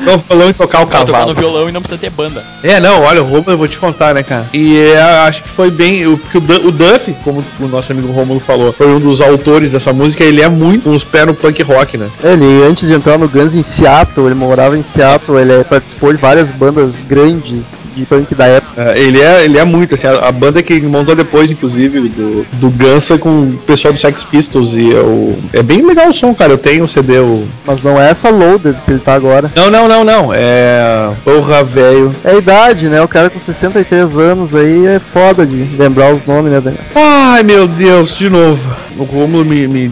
Estão 0.00 0.18
falando 0.20 0.50
em 0.50 0.52
tocar 0.54 0.82
o 0.82 0.86
Cara, 0.86 1.04
tocar 1.04 1.20
no 1.20 1.26
cavalo. 1.28 1.34
violão 1.34 1.68
e 1.68 1.72
não 1.72 1.80
precisa 1.80 2.00
ter 2.00 2.10
banda. 2.10 2.42
É, 2.62 2.80
não, 2.80 3.02
olha, 3.02 3.22
o 3.22 3.24
Romulo 3.26 3.52
eu 3.52 3.58
vou 3.58 3.68
te 3.68 3.78
contar, 3.78 4.14
né, 4.14 4.22
cara? 4.22 4.46
E 4.52 4.78
é, 4.78 5.00
acho 5.00 5.42
que 5.42 5.48
foi 5.50 5.70
bem. 5.70 6.06
O, 6.06 6.18
porque 6.18 6.38
o, 6.38 6.40
Du- 6.40 6.68
o 6.68 6.72
Duff, 6.72 7.14
como 7.24 7.44
o 7.60 7.68
nosso 7.68 7.92
amigo 7.92 8.10
Romulo 8.12 8.40
falou, 8.40 8.72
foi 8.72 8.88
um 8.88 8.98
dos 8.98 9.20
autores 9.20 9.70
dessa 9.72 9.92
música, 9.92 10.24
ele 10.24 10.40
é 10.42 10.48
muito 10.48 10.84
com 10.84 10.90
os 10.90 11.04
pés 11.04 11.26
no 11.26 11.34
punk 11.34 11.62
rock, 11.62 11.96
né? 11.96 12.08
Ele, 12.22 12.62
antes 12.64 12.88
de 12.88 12.94
entrar 12.94 13.18
no 13.18 13.28
Guns 13.28 13.54
em 13.54 13.62
Seattle, 13.62 14.26
ele 14.26 14.34
morava 14.34 14.76
em 14.76 14.82
Seattle, 14.82 15.38
ele 15.38 15.52
é, 15.52 15.64
participou 15.64 16.12
de 16.12 16.18
várias 16.18 16.50
bandas 16.50 17.00
grandes 17.00 17.78
de 17.94 18.04
punk 18.04 18.34
da 18.34 18.46
época. 18.46 18.72
É, 18.92 18.98
ele, 18.98 19.19
é, 19.20 19.44
ele 19.44 19.58
é 19.58 19.64
muito, 19.64 19.94
assim, 19.94 20.06
a, 20.06 20.28
a 20.28 20.32
banda 20.32 20.62
que 20.62 20.72
ele 20.72 20.86
montou 20.86 21.14
depois, 21.14 21.50
inclusive, 21.50 22.08
do, 22.08 22.46
do 22.54 22.70
Guns 22.70 23.06
foi 23.06 23.18
com 23.18 23.28
o 23.28 23.58
pessoal 23.66 23.92
do 23.92 24.00
Sex 24.00 24.22
Pistols 24.24 24.72
e 24.74 24.90
eu, 24.90 25.38
é 25.52 25.62
bem 25.62 25.82
legal 25.84 26.08
o 26.08 26.14
som, 26.14 26.34
cara. 26.34 26.52
Eu 26.52 26.58
tenho 26.58 26.84
o 26.84 26.88
CD, 26.88 27.18
o. 27.18 27.44
Mas 27.64 27.82
não 27.82 28.00
é 28.00 28.10
essa 28.10 28.30
Loaded 28.30 28.76
que 28.84 28.92
ele 28.92 29.00
tá 29.00 29.14
agora. 29.14 29.50
Não, 29.54 29.70
não, 29.70 29.88
não, 29.88 30.04
não. 30.04 30.30
É. 30.34 31.10
Porra, 31.24 31.64
velho. 31.64 32.14
É 32.24 32.32
a 32.32 32.36
idade, 32.36 32.88
né? 32.88 33.00
O 33.02 33.08
cara 33.08 33.30
com 33.30 33.38
63 33.38 34.18
anos 34.18 34.54
aí 34.54 34.86
é 34.86 34.98
foda 34.98 35.46
de 35.46 35.64
lembrar 35.76 36.12
os 36.12 36.24
nomes, 36.24 36.52
né, 36.52 36.60
Daniel? 36.60 36.82
Ai, 36.94 37.42
meu 37.42 37.66
Deus, 37.66 38.16
de 38.16 38.28
novo. 38.28 38.60
O 39.00 39.04
Romulo 39.04 39.46
me, 39.46 39.66
me 39.66 39.90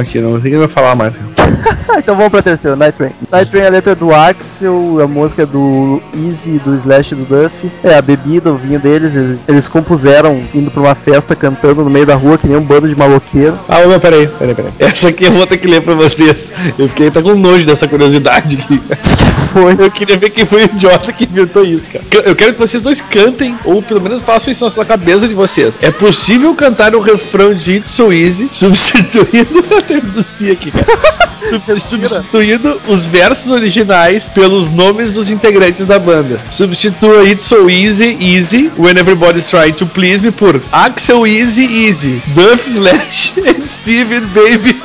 aqui, 0.00 0.20
não 0.20 0.30
sei 0.30 0.38
o 0.38 0.40
que 0.40 0.48
ele 0.48 0.58
vai 0.58 0.68
falar 0.68 0.94
mais, 0.94 1.18
então 1.98 2.16
vamos 2.16 2.30
pra 2.30 2.42
terceira, 2.42 2.76
Night 2.76 2.96
Train. 2.96 3.10
Night 3.30 3.50
Train 3.50 3.62
é 3.62 3.66
a 3.66 3.70
letra 3.70 3.94
do 3.94 4.14
Axel, 4.14 5.00
a 5.02 5.06
música 5.06 5.42
é 5.42 5.46
do 5.46 6.00
Easy, 6.24 6.58
do 6.58 6.74
Slash 6.74 7.14
e 7.14 7.16
do 7.16 7.24
Duff. 7.24 7.70
É 7.82 7.96
a 7.96 8.02
bebida, 8.02 8.52
o 8.52 8.56
vinho 8.56 8.78
deles, 8.78 9.16
eles, 9.16 9.44
eles 9.48 9.68
compuseram 9.68 10.42
indo 10.54 10.70
pra 10.70 10.80
uma 10.80 10.94
festa 10.94 11.34
cantando 11.34 11.84
no 11.84 11.90
meio 11.90 12.06
da 12.06 12.14
rua 12.14 12.38
que 12.38 12.46
nem 12.46 12.56
um 12.56 12.62
bando 12.62 12.88
de 12.88 12.96
maloqueiro. 12.96 13.58
Ah, 13.68 13.84
não, 13.86 13.98
peraí, 14.00 14.26
peraí, 14.26 14.54
peraí. 14.54 14.72
Essa 14.78 15.08
aqui 15.08 15.24
eu 15.24 15.32
vou 15.32 15.46
ter 15.46 15.58
que 15.58 15.66
ler 15.66 15.82
pra 15.82 15.94
vocês. 15.94 16.44
Eu 16.78 16.88
fiquei 16.88 17.08
até 17.08 17.22
com 17.22 17.34
nojo 17.34 17.66
dessa 17.66 17.86
curiosidade 17.86 18.56
aqui. 18.56 18.78
que 18.88 19.30
foi? 19.52 19.76
Eu 19.78 19.90
queria 19.90 20.16
ver 20.16 20.30
quem 20.30 20.46
foi 20.46 20.62
o 20.62 20.64
idiota 20.64 21.12
que 21.12 21.24
inventou 21.24 21.64
isso, 21.64 21.88
cara. 21.90 22.04
Eu 22.24 22.34
quero 22.34 22.54
que 22.54 22.58
vocês 22.58 22.82
dois 22.82 23.00
cantem, 23.00 23.56
ou 23.64 23.82
pelo 23.82 24.00
menos 24.00 24.22
façam 24.22 24.52
isso 24.52 24.64
na 24.76 24.84
cabeça 24.84 25.28
de 25.28 25.34
vocês. 25.34 25.74
É 25.80 25.90
possível 25.90 26.54
cantar 26.54 26.94
o 26.94 27.00
refrão 27.00 27.52
de 27.54 27.72
It's 27.72 27.90
So 27.90 28.12
Easy, 28.12 28.43
substituindo. 28.52 29.62
Cuspir 30.14 30.52
aqui, 30.52 30.70
cara. 30.70 31.24
Substituindo 31.78 32.80
os 32.88 33.04
versos 33.04 33.52
originais 33.52 34.24
pelos 34.24 34.70
nomes 34.70 35.12
dos 35.12 35.28
integrantes 35.28 35.84
da 35.84 35.98
banda. 35.98 36.40
Substitua 36.50 37.22
It's 37.24 37.44
So 37.44 37.68
Easy, 37.68 38.16
Easy, 38.18 38.72
When 38.78 38.96
Everybody's 38.98 39.48
Trying 39.50 39.74
to 39.74 39.86
Please 39.86 40.22
Me 40.22 40.30
por 40.30 40.60
Axel 40.72 41.26
Easy, 41.26 41.64
Easy, 41.64 42.22
Duff 42.28 42.66
Slash 42.68 43.34
and 43.46 43.66
Steven 43.66 44.22
Baby. 44.28 44.80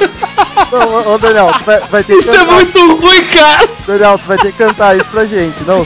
Não, 0.72 1.14
ô, 1.14 1.18
Daniel, 1.18 1.52
tu 1.58 1.64
vai, 1.64 1.80
vai 1.90 2.04
ter 2.04 2.14
que 2.14 2.20
Isso 2.20 2.32
é 2.32 2.36
cantar. 2.36 2.54
muito 2.54 2.96
ruim, 2.98 3.24
cara! 3.34 3.70
Daniel, 3.88 4.20
tu 4.20 4.28
vai 4.28 4.38
ter 4.38 4.52
que 4.52 4.58
cantar 4.58 4.98
isso 4.98 5.10
pra 5.10 5.26
gente. 5.26 5.64
Não. 5.66 5.86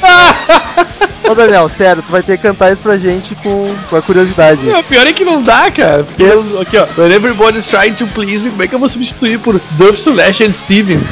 Ô, 1.34 1.36
Daniel, 1.36 1.68
sério, 1.68 2.04
tu 2.04 2.12
vai 2.12 2.22
ter 2.22 2.38
que 2.38 2.44
cantar 2.44 2.72
isso 2.72 2.84
pra 2.84 2.96
gente 2.96 3.34
com, 3.34 3.76
com 3.90 3.96
a 3.96 4.02
curiosidade. 4.04 4.70
O 4.70 4.84
pior 4.84 5.08
é 5.08 5.12
que 5.14 5.26
não 5.26 5.42
dá, 5.42 5.72
cara. 5.72 6.04
Porque, 6.04 6.22
eu- 6.22 6.62
aqui, 6.62 6.78
ó. 6.78 6.86
When 6.96 7.12
everybody's 7.12 7.66
trying 7.68 7.94
to 7.96 8.06
please 8.14 8.44
me, 8.44 8.52
como 8.52 8.62
é 8.62 8.68
que 8.68 8.76
eu 8.76 8.80
vou 8.80 8.88
substituir 8.88 9.40
por 9.40 9.60
Duff 9.72 10.00
Slash 10.00 10.44
and 10.44 10.54
Steven? 10.54 11.00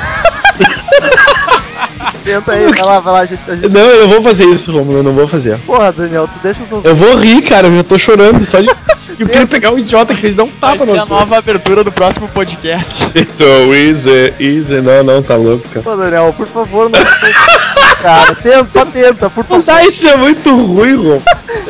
Tenta 2.24 2.52
aí, 2.52 2.68
vai 2.68 2.86
lá, 2.86 3.00
vai 3.00 3.14
lá, 3.14 3.20
a 3.22 3.26
gente. 3.26 3.42
A 3.50 3.56
gente... 3.56 3.70
Não, 3.70 3.82
eu 3.82 4.02
não 4.08 4.10
vou 4.10 4.22
fazer 4.22 4.46
isso, 4.46 4.72
Romulo, 4.72 5.00
eu 5.00 5.04
não 5.04 5.14
vou 5.14 5.28
fazer. 5.28 5.58
Porra, 5.62 5.92
Daniel, 5.92 6.28
tu 6.28 6.40
deixa 6.44 6.62
os 6.62 6.70
Eu 6.86 6.96
vou 6.96 7.16
rir, 7.18 7.42
cara, 7.42 7.66
eu 7.68 7.78
já 7.78 7.84
tô 7.84 7.98
chorando 7.98 8.46
só 8.46 8.60
de. 8.62 8.70
Eu 9.20 9.28
quero 9.28 9.46
pegar 9.48 9.72
um 9.72 9.78
idiota 9.78 10.16
que 10.16 10.26
eles 10.28 10.38
dão 10.38 10.46
um 10.46 10.50
Vai 10.60 10.72
tapa 10.78 10.86
ser 10.86 10.98
a 10.98 11.06
no. 11.06 11.10
nova 11.10 11.38
abertura 11.38 11.84
do 11.84 11.92
próximo 11.92 12.28
podcast. 12.30 13.06
It's 13.16 13.38
so 13.38 13.74
easy, 13.76 14.34
easy. 14.40 14.82
Não, 14.82 15.04
não, 15.04 15.22
tá 15.22 15.36
louco, 15.36 15.68
cara. 15.70 15.88
Ô, 15.88 15.96
Daniel, 15.96 16.34
por 16.36 16.48
favor, 16.48 16.90
não. 16.90 17.00
Cara, 18.02 18.36
tenta, 18.36 18.70
só 18.70 18.86
tenta, 18.86 19.30
por 19.30 19.44
favor. 19.46 19.64
dá, 19.64 19.84
isso 19.84 20.08
é 20.08 20.18
muito 20.18 20.50
ruim, 20.56 20.96
Romulo. 20.96 21.24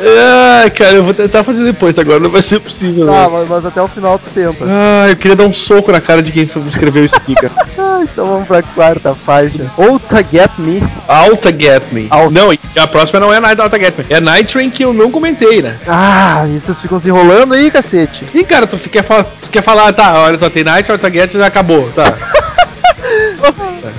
Ah, 0.04 0.70
cara, 0.70 0.96
eu 0.96 1.04
vou 1.04 1.14
tentar 1.14 1.44
fazer 1.44 1.62
depois, 1.64 1.96
agora 1.98 2.18
não 2.20 2.30
vai 2.30 2.42
ser 2.42 2.60
possível, 2.60 3.06
Tá, 3.06 3.12
não. 3.12 3.30
mas, 3.30 3.48
mas 3.48 3.66
até 3.66 3.80
o 3.82 3.88
final 3.88 4.18
tu 4.18 4.30
tenta. 4.34 4.64
Ah, 4.66 5.06
eu 5.08 5.16
queria 5.16 5.36
dar 5.36 5.44
um 5.44 5.54
soco 5.54 5.92
na 5.92 6.00
cara 6.00 6.22
de 6.22 6.32
quem 6.32 6.48
escreveu 6.66 7.04
isso 7.04 7.16
aqui, 7.16 7.34
cara. 7.34 7.52
Ah, 7.92 8.04
então 8.10 8.26
vamos 8.26 8.48
pra 8.48 8.62
quarta 8.62 9.14
faixa. 9.14 9.70
Outra 9.76 10.24
Get 10.28 10.50
Me. 10.58 10.82
Alta 11.06 11.52
Get 11.52 11.84
Me. 11.92 12.08
Alta. 12.10 12.30
Não, 12.32 12.52
e 12.52 12.58
a 12.76 12.86
próxima 12.86 13.20
não 13.20 13.32
é 13.32 13.38
Night 13.38 13.60
Alta 13.60 13.78
Get 13.78 13.96
Me. 13.96 14.06
É 14.10 14.20
Night 14.20 14.52
Train 14.52 14.70
que 14.70 14.84
eu 14.84 14.92
não 14.92 15.08
comentei, 15.10 15.62
né? 15.62 15.78
Ah, 15.86 16.44
e 16.48 16.58
vocês 16.58 16.80
ficam 16.80 16.98
se 16.98 17.08
enrolando 17.08 17.54
aí, 17.54 17.70
cacete. 17.70 18.24
Ih, 18.34 18.42
cara, 18.42 18.66
tu 18.66 18.76
quer, 18.90 19.04
falar, 19.04 19.24
tu 19.40 19.50
quer 19.50 19.62
falar, 19.62 19.92
tá, 19.92 20.14
olha 20.20 20.36
só, 20.38 20.50
tem 20.50 20.64
Night 20.64 20.90
Alta 20.90 21.10
Get 21.12 21.32
já 21.32 21.46
acabou, 21.46 21.88
tá. 21.94 22.02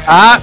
ah. 0.08 0.39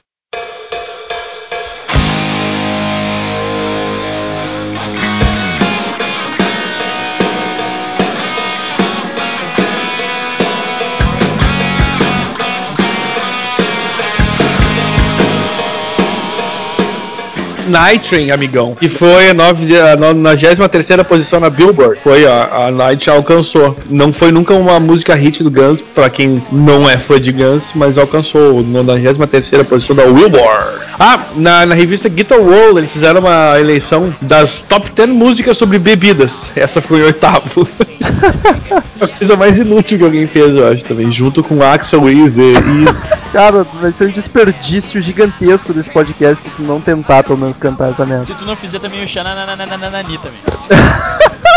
Night 17.70 18.08
Train, 18.08 18.30
amigão. 18.30 18.74
Que 18.74 18.88
foi 18.88 19.30
a 19.30 19.34
93 19.34 20.88
posição 21.08 21.40
na 21.40 21.48
Billboard. 21.48 22.00
Foi 22.02 22.26
a, 22.26 22.66
a 22.66 22.70
Night 22.70 23.08
alcançou. 23.08 23.76
Não 23.88 24.12
foi 24.12 24.30
nunca 24.30 24.54
uma 24.54 24.78
música 24.78 25.14
hit 25.14 25.42
do 25.42 25.50
Guns, 25.50 25.80
pra 25.94 26.10
quem 26.10 26.42
não 26.52 26.88
é 26.88 26.98
fã 26.98 27.20
de 27.20 27.32
Guns, 27.32 27.70
mas 27.74 27.96
alcançou 27.96 28.60
a 28.60 28.62
93 28.62 29.66
posição 29.66 29.96
da 29.96 30.04
Billboard. 30.04 30.89
Ah, 31.02 31.18
na, 31.34 31.64
na 31.64 31.74
revista 31.74 32.10
Guitar 32.10 32.38
World 32.38 32.78
eles 32.78 32.92
fizeram 32.92 33.20
uma 33.20 33.58
eleição 33.58 34.14
das 34.20 34.60
top 34.68 34.90
10 34.90 35.08
músicas 35.08 35.56
sobre 35.56 35.78
bebidas. 35.78 36.50
Essa 36.54 36.82
foi 36.82 37.00
em 37.00 37.04
oitavo. 37.04 37.66
a 39.00 39.08
coisa 39.08 39.34
mais 39.34 39.56
inútil 39.56 39.96
que 39.96 40.04
alguém 40.04 40.26
fez, 40.26 40.54
eu 40.54 40.68
acho 40.68 40.84
também. 40.84 41.10
Junto 41.10 41.42
com 41.42 41.62
Axel 41.62 42.06
Easy 42.06 42.42
e 42.42 42.84
Cara, 43.32 43.64
vai 43.80 43.92
ser 43.92 44.08
um 44.08 44.10
desperdício 44.10 45.00
gigantesco 45.00 45.72
desse 45.72 45.88
podcast 45.88 46.44
se 46.44 46.50
tu 46.50 46.62
não 46.62 46.82
tentar 46.82 47.22
pelo 47.22 47.38
menos 47.38 47.56
cantar 47.56 47.92
essa 47.92 48.04
merda. 48.04 48.26
Se 48.26 48.34
tu 48.34 48.44
não 48.44 48.54
fizer 48.54 48.78
também 48.78 49.02
o 49.02 49.08
xanananananani 49.08 50.18
também. 50.18 50.40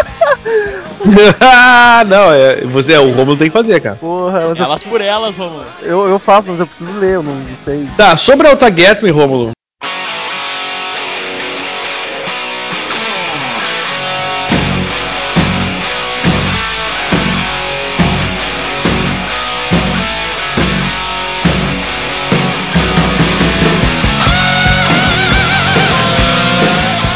ah, 1.42 2.04
não, 2.08 2.32
é, 2.32 2.62
você, 2.66 2.98
o 2.98 3.12
Romulo 3.12 3.38
tem 3.38 3.48
que 3.48 3.54
fazer, 3.54 3.80
cara. 3.82 3.96
Porra, 3.98 4.48
mas 4.48 4.60
eu, 4.60 4.66
Elas 4.66 4.84
por 4.84 5.02
elas, 5.02 5.38
Romulo. 5.38 5.66
eu, 5.82 6.08
eu 6.08 6.20
faço, 6.20 6.50
mas 6.50 6.60
eu 6.60 6.68
preciso 6.68 6.94
ler, 6.98 7.16
eu 7.16 7.24
não 7.24 7.56
sei. 7.56 7.88
Tá, 7.98 8.16
sobre 8.18 8.48
a 8.48 8.52
Alta 8.52 8.70
Me, 8.70 9.10
Romulo. 9.12 9.52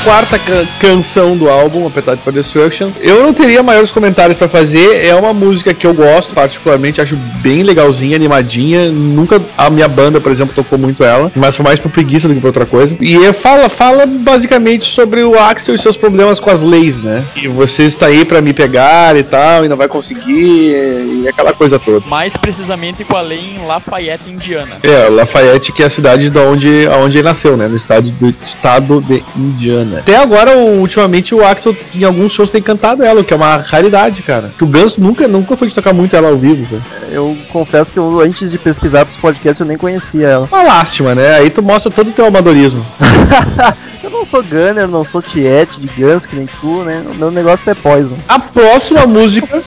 Quarta 0.07 0.39
ca- 0.39 0.65
canção 0.79 1.35
do 1.35 1.49
álbum, 1.49 1.85
Appetite 1.85 2.19
for 2.23 2.31
Destruction. 2.31 2.89
Eu 3.01 3.23
não 3.23 3.33
teria 3.33 3.61
maiores 3.61 3.91
comentários 3.91 4.37
pra 4.37 4.47
fazer. 4.47 5.05
É 5.05 5.13
uma 5.13 5.33
música 5.33 5.73
que 5.73 5.85
eu 5.85 5.93
gosto, 5.93 6.33
particularmente, 6.33 7.01
acho 7.01 7.17
bem 7.41 7.61
legalzinha, 7.61 8.15
animadinha. 8.15 8.89
Nunca 8.89 9.41
a 9.57 9.69
minha 9.69 9.87
banda, 9.89 10.21
por 10.21 10.31
exemplo, 10.31 10.55
tocou 10.55 10.79
muito 10.79 11.03
ela, 11.03 11.29
mas 11.35 11.57
foi 11.57 11.65
mais 11.65 11.77
por 11.77 11.91
preguiça 11.91 12.25
do 12.27 12.33
que 12.33 12.39
por 12.39 12.47
outra 12.47 12.65
coisa. 12.65 12.95
E 13.01 13.17
é- 13.25 13.33
fala, 13.33 13.67
fala 13.67 14.05
basicamente 14.05 14.85
sobre 14.95 15.23
o 15.23 15.37
Axel 15.37 15.75
e 15.75 15.79
seus 15.79 15.97
problemas 15.97 16.39
com 16.39 16.49
as 16.49 16.61
leis, 16.61 17.01
né? 17.01 17.25
E 17.35 17.49
você 17.49 17.83
está 17.83 18.05
aí 18.07 18.23
pra 18.23 18.41
me 18.41 18.53
pegar 18.53 19.13
e 19.17 19.23
tal, 19.23 19.65
e 19.65 19.67
não 19.67 19.75
vai 19.75 19.89
conseguir, 19.89 20.31
e 20.31 21.25
aquela 21.27 21.51
coisa 21.51 21.77
toda. 21.77 22.05
Mais 22.07 22.37
precisamente 22.37 23.03
com 23.03 23.17
a 23.17 23.21
lei 23.21 23.55
em 23.57 23.65
Lafayette, 23.67 24.29
Indiana. 24.29 24.77
É, 24.83 25.09
Lafayette, 25.09 25.73
que 25.73 25.83
é 25.83 25.87
a 25.87 25.89
cidade 25.89 26.29
de 26.29 26.37
onde, 26.39 26.87
onde 27.03 27.17
ele 27.17 27.27
nasceu, 27.27 27.57
né? 27.57 27.67
No 27.67 27.75
estado, 27.75 28.09
do 28.11 28.33
estado 28.41 29.01
de 29.01 29.21
Indiana. 29.35 29.96
Até 29.99 30.15
agora, 30.17 30.57
o- 30.57 30.79
ultimamente, 30.79 31.33
o 31.35 31.45
Axel 31.45 31.75
em 31.93 32.03
alguns 32.03 32.31
shows 32.33 32.49
tem 32.51 32.61
cantado 32.61 33.03
ela, 33.03 33.21
o 33.21 33.23
que 33.23 33.33
é 33.33 33.37
uma 33.37 33.57
raridade, 33.57 34.21
cara. 34.23 34.51
Que 34.57 34.63
o 34.63 34.67
Guns 34.67 34.95
nunca, 34.97 35.27
nunca 35.27 35.55
foi 35.57 35.67
de 35.67 35.75
tocar 35.75 35.93
muito 35.93 36.15
ela 36.15 36.29
ao 36.29 36.37
vivo, 36.37 36.65
sabe? 36.69 36.83
Eu 37.11 37.37
confesso 37.49 37.91
que 37.93 37.99
eu, 37.99 38.19
antes 38.21 38.51
de 38.51 38.57
pesquisar 38.57 39.05
pros 39.05 39.17
podcasts 39.17 39.59
eu 39.59 39.65
nem 39.65 39.77
conhecia 39.77 40.27
ela. 40.27 40.47
Uma 40.51 40.63
lástima, 40.63 41.13
né? 41.15 41.35
Aí 41.37 41.49
tu 41.49 41.61
mostra 41.61 41.91
todo 41.91 42.09
o 42.09 42.13
teu 42.13 42.25
amadorismo. 42.25 42.85
eu 44.03 44.09
não 44.09 44.23
sou 44.25 44.43
gunner, 44.43 44.87
não 44.87 45.03
sou 45.05 45.21
tiete 45.21 45.79
de 45.79 45.87
Guns, 45.87 46.25
que 46.25 46.35
nem 46.35 46.47
tu, 46.59 46.83
né? 46.83 47.03
O 47.09 47.13
meu 47.15 47.31
negócio 47.31 47.69
é 47.69 47.73
Poison. 47.75 48.17
A 48.27 48.39
próxima 48.39 49.05
música. 49.05 49.63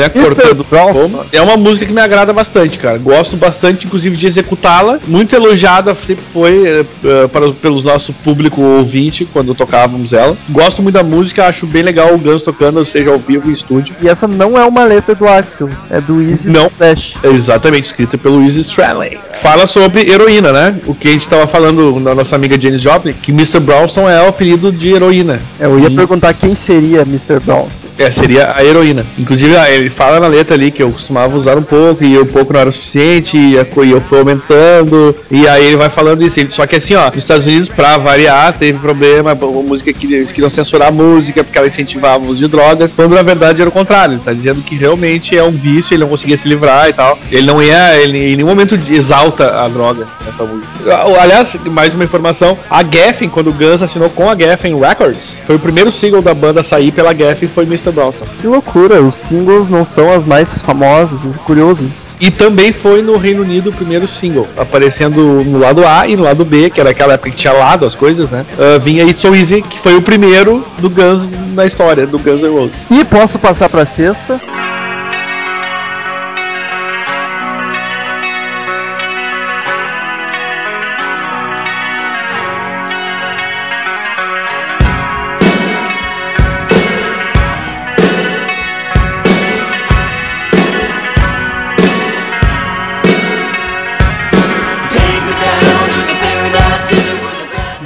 É 0.00 0.06
Mr. 0.14 0.34
cortando 0.34 0.64
como. 0.64 1.24
É 1.32 1.40
uma 1.40 1.56
música 1.56 1.86
que 1.86 1.92
me 1.92 2.00
agrada 2.00 2.32
bastante, 2.32 2.78
cara. 2.78 2.98
Gosto 2.98 3.36
bastante, 3.36 3.86
inclusive, 3.86 4.16
de 4.16 4.26
executá-la. 4.26 4.98
Muito 5.06 5.34
elogiada 5.34 5.94
sempre 6.06 6.24
foi 6.32 6.66
eh, 7.04 7.26
para, 7.32 7.50
pelos 7.52 7.84
nosso 7.84 8.12
público 8.12 8.60
ouvinte 8.60 9.26
quando 9.32 9.54
tocávamos 9.54 10.12
ela. 10.12 10.36
Gosto 10.50 10.82
muito 10.82 10.94
da 10.94 11.02
música, 11.02 11.46
acho 11.46 11.66
bem 11.66 11.82
legal 11.82 12.14
o 12.14 12.18
Guns 12.18 12.42
tocando, 12.42 12.84
seja 12.84 13.10
ao 13.10 13.18
vivo 13.18 13.50
em 13.50 13.52
estúdio. 13.52 13.94
E 14.02 14.08
essa 14.08 14.26
não 14.28 14.58
é 14.58 14.64
uma 14.64 14.84
letra 14.84 15.14
do 15.14 15.26
Axel, 15.26 15.68
é 15.90 16.00
do 16.00 16.20
Easy 16.20 16.50
Não. 16.50 16.70
Dash. 16.78 17.14
É 17.22 17.28
exatamente, 17.28 17.86
escrita 17.86 18.16
pelo 18.18 18.42
Easy 18.44 18.60
Stradley. 18.62 19.18
Fala 19.42 19.66
sobre 19.66 20.10
heroína, 20.10 20.52
né? 20.52 20.76
O 20.86 20.94
que 20.94 21.08
a 21.08 21.12
gente 21.12 21.28
tava 21.28 21.46
falando 21.46 22.00
na 22.00 22.14
nossa 22.14 22.34
amiga 22.36 22.58
Janis 22.60 22.80
Joplin, 22.80 23.12
que 23.12 23.30
Mr. 23.32 23.60
Brownston 23.60 24.08
é 24.08 24.22
o 24.22 24.28
apelido 24.28 24.72
de 24.72 24.92
heroína. 24.94 25.40
Eu 25.60 25.78
ia 25.78 25.88
E- 25.88 25.94
perguntar 25.94 26.32
quem 26.34 26.54
seria 26.54 27.02
Mr. 27.02 27.38
Bronston. 27.40 27.86
É, 27.98 28.10
seria 28.10 28.54
a 28.56 28.64
heroína. 28.64 29.04
Inclusive, 29.18 29.56
ah, 29.56 29.66
ele 29.86 29.94
fala 29.94 30.18
na 30.18 30.26
letra 30.26 30.54
ali 30.54 30.70
que 30.70 30.82
eu 30.82 30.90
costumava 30.90 31.36
usar 31.36 31.56
um 31.56 31.62
pouco 31.62 32.02
e 32.04 32.18
um 32.18 32.26
pouco 32.26 32.52
não 32.52 32.60
era 32.60 32.72
suficiente, 32.72 33.36
e, 33.36 33.56
a 33.58 33.66
e 33.84 33.90
eu 33.90 34.00
fui 34.00 34.18
aumentando. 34.18 35.14
E 35.30 35.46
aí 35.46 35.66
ele 35.66 35.76
vai 35.76 35.88
falando 35.90 36.22
isso. 36.22 36.38
Ele- 36.40 36.50
Só 36.50 36.66
que 36.66 36.76
assim, 36.76 36.94
ó, 36.94 37.06
nos 37.06 37.18
Estados 37.18 37.46
Unidos, 37.46 37.68
pra 37.68 37.96
variar, 37.98 38.52
teve 38.58 38.78
problema, 38.78 39.30
a 39.32 39.34
música 39.34 39.92
que 39.92 40.12
eles 40.12 40.32
queriam 40.32 40.50
censurar 40.50 40.88
a 40.88 40.90
música 40.90 41.44
porque 41.44 41.56
ela 41.58 41.68
incentivava 41.68 42.24
o 42.24 42.28
uso 42.28 42.40
de 42.40 42.48
drogas, 42.48 42.92
quando 42.94 43.14
na 43.14 43.22
verdade 43.22 43.60
era 43.60 43.68
o 43.68 43.72
contrário. 43.72 44.14
Ele 44.14 44.22
tá 44.24 44.32
dizendo 44.32 44.60
que 44.62 44.74
realmente 44.74 45.36
é 45.36 45.42
um 45.42 45.50
vício, 45.52 45.94
ele 45.94 46.02
não 46.02 46.08
conseguia 46.08 46.36
se 46.36 46.48
livrar 46.48 46.88
e 46.88 46.92
tal. 46.92 47.18
Ele 47.30 47.46
não 47.46 47.62
ia, 47.62 47.96
ele 48.00 48.32
em 48.32 48.36
nenhum 48.36 48.48
momento 48.48 48.74
exalta 48.90 49.60
a 49.60 49.68
droga 49.68 50.06
nessa 50.24 50.44
música. 50.44 50.68
Ah, 50.90 51.22
Aliás, 51.22 51.54
mais 51.66 51.94
uma 51.94 52.04
informação: 52.04 52.58
a 52.70 52.82
Geffen, 52.82 53.28
quando 53.28 53.48
o 53.48 53.52
Guns 53.52 53.82
assinou 53.82 54.10
com 54.10 54.28
a 54.30 54.36
Geffen 54.36 54.78
Records, 54.78 55.42
foi 55.46 55.56
o 55.56 55.58
primeiro 55.60 55.92
single 55.92 56.22
da 56.22 56.34
banda 56.34 56.60
a 56.60 56.64
sair 56.64 56.90
pela 56.92 57.14
Geffen, 57.14 57.48
foi 57.48 57.64
Mr. 57.64 57.90
Brownston. 57.92 58.26
Que 58.40 58.46
loucura, 58.46 59.00
os 59.02 59.14
singles 59.14 59.68
não 59.68 59.75
são 59.84 60.12
as 60.12 60.24
mais 60.24 60.62
famosas, 60.62 61.26
é 61.26 61.38
curioso 61.44 61.86
isso. 61.86 62.14
E 62.20 62.30
também 62.30 62.72
foi 62.72 63.02
no 63.02 63.16
Reino 63.16 63.42
Unido 63.42 63.70
o 63.70 63.72
primeiro 63.72 64.06
single, 64.08 64.48
aparecendo 64.56 65.44
no 65.44 65.58
lado 65.58 65.86
A 65.86 66.06
e 66.06 66.16
no 66.16 66.22
lado 66.22 66.44
B, 66.44 66.70
que 66.70 66.80
era 66.80 66.90
aquela 66.90 67.14
época 67.14 67.30
que 67.30 67.36
tinha 67.36 67.52
lado 67.52 67.84
as 67.84 67.94
coisas, 67.94 68.30
né? 68.30 68.44
Ah, 68.58 68.78
vinha 68.78 69.04
It's 69.04 69.20
So 69.20 69.34
Easy, 69.34 69.62
que 69.62 69.78
foi 69.80 69.96
o 69.96 70.02
primeiro 70.02 70.64
do 70.78 70.88
Guns 70.88 71.30
na 71.54 71.66
história, 71.66 72.06
do 72.06 72.18
Guns 72.18 72.42
N' 72.42 72.48
Roses. 72.48 72.86
E 72.90 73.04
posso 73.04 73.38
passar 73.38 73.68
pra 73.68 73.84
sexta? 73.84 74.40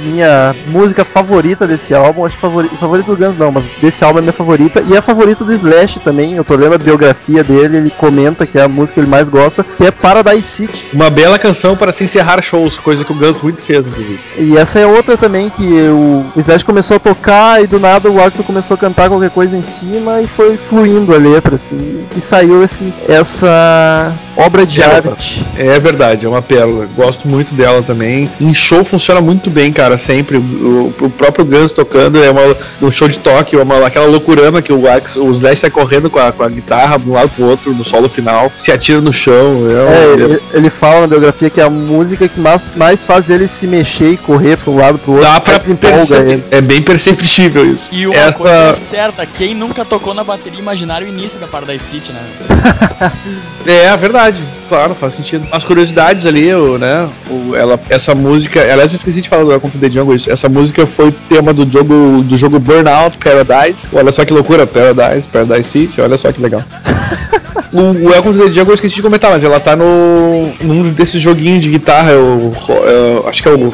Minha 0.05 0.55
música 0.67 1.05
favorita 1.05 1.67
desse 1.67 1.93
álbum, 1.93 2.25
acho 2.25 2.37
favorita, 2.37 2.75
favorita 2.75 3.11
do 3.11 3.17
Guns 3.17 3.37
não, 3.37 3.51
mas 3.51 3.65
desse 3.81 4.03
álbum 4.03 4.19
é 4.19 4.21
minha 4.21 4.33
favorita 4.33 4.83
e 4.87 4.93
é 4.93 4.97
a 4.97 5.01
favorita 5.01 5.43
do 5.43 5.53
Slash 5.53 5.99
também. 5.99 6.35
Eu 6.35 6.43
tô 6.43 6.55
lendo 6.55 6.75
a 6.75 6.77
biografia 6.77 7.43
dele, 7.43 7.77
ele 7.77 7.89
comenta 7.91 8.45
que 8.45 8.57
é 8.57 8.63
a 8.63 8.67
música 8.67 8.95
que 8.95 8.99
ele 9.01 9.09
mais 9.09 9.29
gosta, 9.29 9.63
que 9.63 9.85
é 9.85 9.91
Paradise 9.91 10.43
City. 10.43 10.87
Uma 10.93 11.09
bela 11.09 11.37
canção 11.37 11.75
para 11.75 11.93
se 11.93 12.03
encerrar 12.03 12.41
shows, 12.41 12.77
coisa 12.77 13.03
que 13.03 13.11
o 13.11 13.15
Guns 13.15 13.41
muito 13.41 13.61
fez, 13.61 13.85
inclusive. 13.85 14.19
E 14.37 14.57
essa 14.57 14.79
é 14.79 14.85
outra 14.85 15.17
também 15.17 15.49
que 15.49 15.63
o, 15.89 16.25
Slash 16.37 16.65
começou 16.65 16.97
a 16.97 16.99
tocar 16.99 17.63
e 17.63 17.67
do 17.67 17.79
nada 17.79 18.09
o 18.09 18.21
Axel 18.21 18.43
começou 18.43 18.75
a 18.75 18.77
cantar 18.77 19.09
qualquer 19.09 19.29
coisa 19.29 19.57
em 19.57 19.61
cima 19.61 20.21
e 20.21 20.27
foi 20.27 20.57
fluindo 20.57 21.13
a 21.13 21.17
letra 21.17 21.55
assim 21.55 22.05
e 22.15 22.21
saiu 22.21 22.63
esse, 22.63 22.93
essa 23.07 24.13
obra 24.35 24.65
de 24.65 24.81
Pérola. 24.81 25.11
arte. 25.11 25.45
É 25.57 25.79
verdade, 25.79 26.25
é 26.25 26.29
uma 26.29 26.41
pérola. 26.41 26.87
Gosto 26.95 27.27
muito 27.27 27.53
dela 27.53 27.81
também. 27.81 28.29
Em 28.39 28.53
show 28.53 28.83
funciona 28.83 29.21
muito 29.21 29.49
bem, 29.49 29.71
cara, 29.71 29.90
sempre. 29.97 30.37
O, 30.37 30.93
o 30.99 31.09
próprio 31.09 31.45
Guns 31.45 31.71
tocando 31.71 32.21
é 32.21 32.29
uma, 32.29 32.55
um 32.81 32.91
show 32.91 33.07
de 33.07 33.19
toque, 33.19 33.55
é 33.55 33.61
uma, 33.61 33.85
aquela 33.85 34.07
loucurama 34.07 34.61
que 34.61 34.71
o 34.71 34.81
o 35.17 35.31
Slash 35.31 35.61
sai 35.61 35.69
correndo 35.69 36.09
com 36.09 36.19
a, 36.19 36.31
com 36.31 36.43
a 36.43 36.49
guitarra 36.49 36.97
de 36.97 37.09
um 37.09 37.13
lado 37.13 37.29
pro 37.29 37.45
outro 37.45 37.73
no 37.73 37.85
solo 37.85 38.09
final, 38.09 38.51
se 38.57 38.71
atira 38.71 38.99
no 38.99 39.13
chão. 39.13 39.65
É, 39.69 39.91
É, 39.91 40.13
ele, 40.13 40.41
ele 40.53 40.69
fala 40.69 41.01
na 41.01 41.07
biografia 41.07 41.49
que 41.49 41.61
é 41.61 41.63
a 41.63 41.69
música 41.69 42.27
que 42.27 42.39
mais, 42.39 42.73
mais 42.73 43.05
faz 43.05 43.29
ele 43.29 43.47
se 43.47 43.67
mexer 43.67 44.11
e 44.11 44.17
correr 44.17 44.57
para 44.57 44.71
um 44.71 44.77
lado 44.77 44.97
pro 44.99 45.13
outro, 45.13 45.27
dá 45.27 45.39
pra 45.39 45.59
perceber. 45.59 46.31
ele. 46.31 46.43
É 46.51 46.61
bem 46.61 46.81
perceptível 46.81 47.73
isso. 47.73 47.89
E 47.91 48.07
uma 48.07 48.15
Essa... 48.15 48.39
coisa 48.39 48.61
é 48.69 48.73
certa, 48.73 49.25
quem 49.25 49.53
nunca 49.53 49.85
tocou 49.85 50.13
na 50.13 50.23
bateria 50.23 50.59
imaginária 50.59 51.05
o 51.05 51.09
início 51.09 51.39
da 51.39 51.47
Paradise 51.47 51.83
City, 51.83 52.11
né? 52.11 52.21
É, 53.65 53.85
é 53.91 53.97
verdade, 53.97 54.41
claro, 54.67 54.95
faz 54.95 55.15
sentido. 55.15 55.47
As 55.51 55.63
curiosidades 55.63 56.25
ali, 56.25 56.53
o, 56.53 56.77
né? 56.77 57.09
O, 57.29 57.55
ela, 57.55 57.79
essa 57.89 58.15
música. 58.15 58.61
Aliás, 58.61 58.91
eu 58.91 58.97
esqueci 58.97 59.21
de 59.21 59.29
falar 59.29 59.43
do 59.43 59.51
the 59.81 59.89
Jungle. 59.89 60.15
Isso. 60.15 60.31
Essa 60.31 60.47
música 60.47 60.85
foi 60.85 61.11
tema 61.29 61.53
do 61.53 61.69
jogo 61.69 62.23
do 62.23 62.37
jogo 62.37 62.59
Burnout 62.59 63.17
Paradise. 63.17 63.79
Olha 63.93 64.11
só 64.11 64.23
que 64.23 64.33
loucura, 64.33 64.65
Paradise, 64.65 65.27
Paradise 65.27 65.69
City, 65.69 66.01
olha 66.01 66.17
só 66.17 66.31
que 66.31 66.41
legal. 66.41 66.63
O 67.73 68.09
Welcome 68.09 68.37
to 68.37 68.45
the 68.45 68.51
Jungle 68.51 68.71
eu 68.71 68.75
esqueci 68.75 68.95
de 68.95 69.01
comentar, 69.01 69.31
mas 69.31 69.43
ela 69.43 69.57
tá 69.57 69.77
no. 69.77 70.51
num 70.61 70.91
desses 70.91 71.21
joguinhos 71.21 71.61
de 71.61 71.69
guitarra, 71.69 72.11
o, 72.17 72.53
é, 72.69 73.29
acho 73.29 73.41
que 73.41 73.47
é 73.47 73.53
o. 73.53 73.73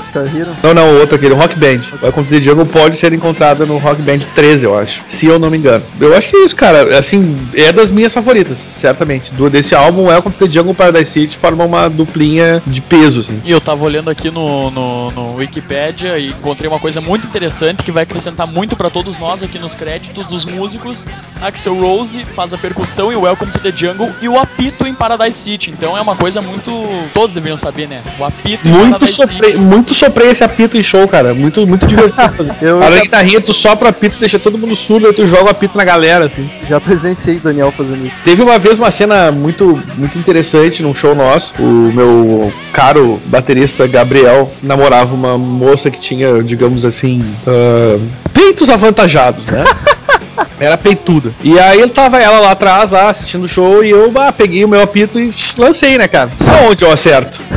Não, 0.62 0.74
não, 0.74 0.88
o 0.90 1.00
outro 1.00 1.16
aquele, 1.16 1.34
o 1.34 1.38
Rock 1.38 1.58
Band. 1.58 1.82
O 2.00 2.06
Welcome 2.06 2.28
to 2.28 2.36
the 2.36 2.42
Jungle 2.42 2.66
pode 2.68 3.00
ser 3.00 3.12
encontrada 3.14 3.66
no 3.66 3.78
Rock 3.80 4.00
Band 4.04 4.20
13, 4.36 4.66
eu 4.66 4.78
acho. 4.78 5.02
Se 5.08 5.26
eu 5.26 5.40
não 5.40 5.50
me 5.50 5.58
engano. 5.58 5.84
Eu 6.00 6.16
acho 6.16 6.30
que 6.30 6.38
é 6.38 6.46
isso, 6.46 6.56
cara. 6.56 6.96
Assim, 7.00 7.38
é 7.56 7.72
das 7.72 7.90
minhas 7.90 8.14
favoritas, 8.14 8.60
certamente. 8.80 9.34
Do, 9.34 9.50
desse 9.50 9.74
álbum, 9.74 10.06
Welcome 10.10 10.36
to 10.36 10.46
the 10.46 10.52
Jungle 10.52 10.76
Paradise 10.76 11.12
City 11.12 11.36
forma 11.36 11.66
uma 11.66 11.90
duplinha 11.90 12.62
de 12.68 12.82
peso, 12.82 13.22
assim. 13.22 13.42
E 13.44 13.50
eu 13.50 13.60
tava 13.60 13.84
olhando 13.84 14.12
aqui 14.12 14.30
no, 14.30 14.70
no, 14.70 15.12
no 15.12 15.36
Wikipedia 15.38 15.97
e 16.06 16.28
encontrei 16.30 16.70
uma 16.70 16.80
coisa 16.80 17.02
muito 17.02 17.26
interessante 17.28 17.84
que 17.84 17.92
vai 17.92 18.04
acrescentar 18.04 18.46
muito 18.46 18.76
pra 18.76 18.90
todos 18.90 19.18
nós 19.18 19.42
aqui 19.42 19.58
nos 19.58 19.74
créditos 19.74 20.26
dos 20.28 20.46
músicos. 20.46 21.08
Axel 21.42 21.76
Rose 21.80 22.24
faz 22.26 22.54
a 22.54 22.58
percussão 22.58 23.12
em 23.12 23.16
Welcome 23.16 23.52
to 23.52 23.60
the 23.60 23.72
Jungle 23.76 24.12
e 24.22 24.28
o 24.30 24.38
apito 24.38 24.86
em 24.86 24.94
Paradise 24.94 25.38
City. 25.40 25.72
Então 25.72 25.98
é 25.98 26.02
uma 26.02 26.16
coisa 26.16 26.42
muito. 26.42 26.72
Todos 27.14 27.34
deveriam 27.34 27.58
saber, 27.58 27.88
né? 27.88 28.02
O 28.20 28.24
apito 28.26 28.68
em 28.68 28.72
Muito 28.72 28.92
Paradise 29.00 29.14
soprei, 29.16 29.52
City. 29.52 29.58
muito 29.58 29.94
soprei 29.94 30.30
esse 30.32 30.44
apito 30.44 30.78
em 30.78 30.84
show, 30.84 31.08
cara. 31.08 31.34
Muito, 31.34 31.66
muito 31.66 31.86
divertido 31.88 32.32
fazer. 32.36 32.54
Eu 32.62 32.80
Para 32.80 32.92
já- 32.92 32.98
a 32.98 33.02
guitarrinha, 33.02 33.42
tu 33.42 33.54
sopra 33.54 33.90
apito, 33.90 34.18
deixa 34.20 34.38
todo 34.38 34.58
mundo 34.58 34.76
surdo, 34.76 35.08
aí 35.08 35.14
tu 35.14 35.26
joga 35.28 35.46
o 35.46 35.50
apito 35.50 35.78
na 35.78 35.84
galera, 35.84 36.26
assim. 36.26 36.50
Já 36.68 36.80
presenciei 36.80 37.40
Daniel 37.40 37.72
fazendo 37.72 38.06
isso. 38.06 38.18
Teve 38.24 38.42
uma 38.44 38.60
vez 38.60 38.78
uma 38.78 38.92
cena 38.92 39.32
muito, 39.32 39.82
muito 39.98 40.18
interessante 40.18 40.82
num 40.84 40.94
show 40.94 41.16
nosso. 41.16 41.54
O 41.60 41.92
meu 41.94 42.54
caro 42.74 43.20
baterista 43.26 43.88
Gabriel 43.88 44.52
namorava 44.62 45.14
uma 45.14 45.38
moça 45.38 45.87
que 45.92 46.00
tinha, 46.00 46.42
digamos 46.44 46.86
assim, 46.86 47.22
ah, 47.48 48.00
peitos 48.34 48.70
avantajados, 48.70 49.46
né? 49.46 49.64
Era 50.60 50.78
peituda. 50.78 51.32
E 51.44 51.60
aí 51.60 51.82
ele 51.82 51.92
tava 51.92 52.20
ela 52.20 52.40
lá 52.40 52.52
atrás, 52.52 52.90
lá, 52.90 53.10
assistindo 53.10 53.44
o 53.44 53.48
show, 53.48 53.84
e 53.84 53.92
eu 53.92 54.12
ah, 54.16 54.32
peguei 54.32 54.66
o 54.66 54.68
meu 54.68 54.82
apito 54.82 55.20
e 55.20 55.32
lancei, 55.58 55.98
né, 55.98 56.08
cara? 56.08 56.32
Aonde 56.62 56.84
eu 56.84 56.92
acerto? 56.92 57.40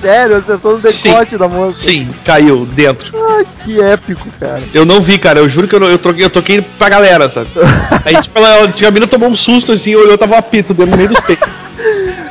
Sério, 0.00 0.36
acertou 0.36 0.74
no 0.74 0.80
decote 0.80 1.38
da 1.38 1.48
moça. 1.48 1.88
Sim, 1.88 2.08
caiu 2.24 2.66
dentro. 2.66 3.12
Ah, 3.16 3.44
que 3.64 3.80
épico, 3.80 4.28
cara. 4.38 4.62
Eu 4.74 4.84
não 4.84 5.00
vi, 5.00 5.16
cara. 5.16 5.38
Eu 5.38 5.48
juro 5.48 5.66
que 5.66 5.74
eu, 5.74 5.80
não- 5.80 5.88
eu, 5.88 5.98
troquei, 5.98 6.24
eu 6.24 6.30
toquei 6.30 6.60
pra 6.60 6.88
galera, 6.88 7.30
sabe? 7.30 7.48
Aí, 8.04 8.20
tipo, 8.20 8.38
ela, 8.38 8.66
a 8.66 8.90
mina 8.90 9.06
tomou 9.06 9.28
um 9.28 9.36
susto 9.36 9.72
assim, 9.72 9.94
olhou, 9.94 10.18
tava 10.18 10.34
um 10.34 10.38
apito 10.38 10.74
dentro 10.74 10.90
no 10.90 10.96
meio 10.96 11.08
dos 11.08 11.20
peitos. 11.20 11.48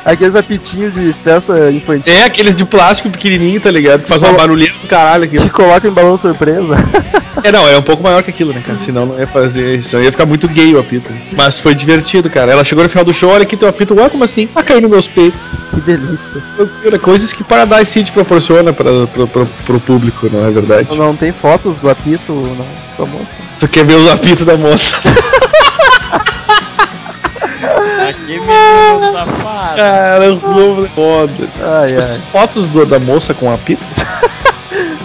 Aqueles 0.04 0.36
apitinhos 0.36 0.92
de 0.94 1.14
festa 1.14 1.70
infantil 1.70 2.12
É 2.12 2.24
aqueles 2.24 2.56
de 2.56 2.64
plástico 2.64 3.08
pequenininho, 3.10 3.60
tá 3.60 3.70
ligado? 3.70 4.02
Que 4.02 4.08
faz 4.08 4.20
uma 4.20 4.34
barulheira 4.34 4.74
do 4.82 4.86
caralho 4.86 5.24
aqui. 5.24 5.38
que 5.38 5.50
colocam 5.50 5.90
em 5.90 5.94
balão 5.94 6.18
surpresa. 6.18 6.76
É, 7.42 7.50
não, 7.50 7.66
é 7.66 7.76
um 7.76 7.82
pouco 7.82 8.02
maior 8.02 8.22
que 8.22 8.30
aquilo, 8.30 8.52
né, 8.52 8.62
cara? 8.64 8.78
Senão 8.78 9.06
não 9.06 9.18
ia 9.18 9.26
fazer 9.26 9.76
isso. 9.76 9.98
Ia 9.98 10.10
ficar 10.10 10.24
muito 10.24 10.48
gay 10.48 10.74
o 10.74 10.78
apito. 10.78 11.12
Mas 11.32 11.58
foi 11.58 11.74
divertido, 11.74 12.30
cara. 12.30 12.52
Ela 12.52 12.64
chegou 12.64 12.84
no 12.84 12.90
final 12.90 13.04
do 13.04 13.12
show, 13.12 13.30
olha 13.30 13.42
aqui 13.42 13.56
teu 13.56 13.68
apito. 13.68 13.94
Ué, 13.94 14.08
como 14.08 14.24
assim? 14.24 14.48
Ah, 14.54 14.62
caiu 14.62 14.80
nos 14.80 14.90
meus 14.90 15.08
peitos. 15.08 15.38
que 15.70 15.80
delícia. 15.80 16.42
Coisas 17.02 17.32
que 17.32 17.42
Paradise 17.42 17.90
City 17.90 18.12
proporciona 18.12 18.72
pra, 18.72 19.06
pro, 19.06 19.26
pro, 19.26 19.46
pro 19.46 19.80
público, 19.80 20.28
não 20.32 20.46
é 20.46 20.50
verdade? 20.50 20.96
Não 20.96 21.16
tem 21.16 21.32
fotos 21.32 21.80
do 21.80 21.90
apito 21.90 22.32
não, 22.32 22.66
pra 22.96 23.06
moça. 23.06 23.38
Tu 23.58 23.68
quer 23.68 23.84
ver 23.84 23.96
os 23.96 24.10
apitos 24.10 24.46
da 24.46 24.56
moça? 24.56 24.96
Aqui 28.08 28.38
menino 28.38 29.12
safado. 29.12 29.76
Cara, 29.76 30.32
o 30.32 30.36
Globo 30.38 30.84
é 30.84 30.88
foda. 30.88 31.32
Ai, 31.80 31.88
Tipo, 31.88 32.00
ai. 32.02 32.20
fotos 32.32 32.68
do- 32.68 32.86
da 32.86 32.98
moça 32.98 33.32
com 33.34 33.52
apito? 33.52 33.82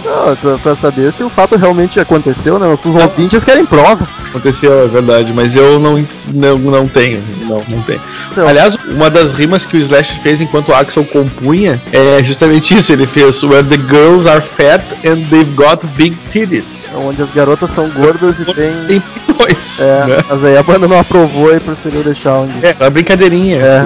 Não, 0.04 0.34
pra, 0.36 0.58
pra 0.58 0.74
saber 0.74 1.12
se 1.12 1.22
o 1.22 1.28
fato 1.28 1.54
realmente 1.56 2.00
aconteceu, 2.00 2.58
né? 2.58 2.66
Nossos 2.66 2.94
ouvintes 2.96 3.44
querem 3.44 3.64
provas. 3.64 4.08
Aconteceu, 4.28 4.82
é 4.84 4.86
verdade, 4.88 5.32
mas 5.32 5.54
eu 5.54 5.78
não, 5.78 6.04
não, 6.28 6.58
não 6.58 6.88
tenho. 6.88 7.22
Não, 7.42 7.62
não 7.68 7.80
tenho. 7.82 8.00
Não. 8.36 8.48
Aliás, 8.48 8.74
uma 8.88 9.08
das 9.08 9.32
rimas 9.32 9.64
que 9.64 9.76
o 9.76 9.80
Slash 9.80 10.20
fez 10.22 10.40
enquanto 10.40 10.70
o 10.70 10.74
Axel 10.74 11.04
compunha 11.04 11.80
é 11.92 12.24
justamente 12.24 12.76
isso. 12.76 12.90
Ele 12.92 13.06
fez 13.06 13.40
Where 13.44 13.62
the 13.62 13.76
girls 13.76 14.28
are 14.28 14.40
fat 14.40 14.82
and 15.04 15.28
they've 15.30 15.54
got 15.54 15.84
big 15.96 16.16
titties. 16.30 16.88
Onde 16.94 17.22
as 17.22 17.30
garotas 17.30 17.70
são 17.70 17.88
gordas 17.90 18.40
e 18.40 18.44
tem. 18.44 18.86
Tem 18.86 19.00
pitões. 19.00 19.80
É, 19.80 20.06
né? 20.06 20.24
mas 20.28 20.44
aí 20.44 20.56
a 20.56 20.62
banda 20.62 20.86
não 20.88 20.98
aprovou 20.98 21.54
e 21.54 21.60
preferiu 21.60 22.02
deixar 22.02 22.38
onde. 22.38 22.64
É, 22.64 22.74
uma 22.78 22.90
brincadeirinha. 22.90 23.58
É. 23.58 23.80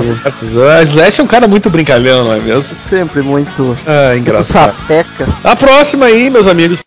A 0.79 0.83
Slash 0.83 1.21
é 1.21 1.25
um 1.25 1.27
cara 1.27 1.47
muito 1.47 1.71
brincalhão, 1.71 2.25
não 2.25 2.33
é 2.33 2.41
mesmo? 2.41 2.75
Sempre 2.75 3.23
muito. 3.23 3.77
Ah, 3.87 4.11
muito 4.11 4.21
engraçado. 4.21 4.75
sapeca. 4.77 5.29
A 5.43 5.57
próxima 5.57 6.07
aí, 6.07 6.31
meus 6.31 6.47
amigos. 6.47 6.81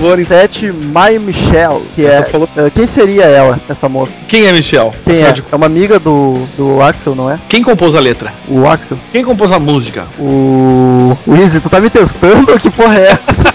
Favor, 0.00 0.18
7, 0.18 0.66
My 0.72 1.18
Michelle, 1.18 1.82
que 1.94 2.06
é. 2.06 2.22
falou- 2.22 2.48
eh, 2.56 2.70
Quem 2.74 2.86
seria 2.86 3.24
ela, 3.24 3.60
essa 3.68 3.88
moça? 3.88 4.20
Quem 4.28 4.46
é 4.46 4.52
Michel? 4.52 4.94
Quem 5.04 5.22
é? 5.22 5.34
É 5.52 5.56
uma 5.56 5.66
amiga 5.66 5.98
do, 5.98 6.38
do 6.56 6.80
Axel, 6.82 7.14
não 7.14 7.30
é? 7.30 7.38
Quem 7.48 7.62
compôs 7.62 7.94
a 7.94 8.00
letra? 8.00 8.32
O 8.48 8.66
Axel? 8.66 8.98
Quem 9.12 9.24
compôs 9.24 9.50
a 9.52 9.58
música? 9.58 10.04
O. 10.18 11.16
O 11.26 11.36
Easy, 11.36 11.60
tu 11.60 11.68
tá 11.68 11.80
me 11.80 11.90
testando? 11.90 12.46
Que 12.60 12.70
porra 12.70 12.98
é 12.98 13.18
essa? 13.26 13.54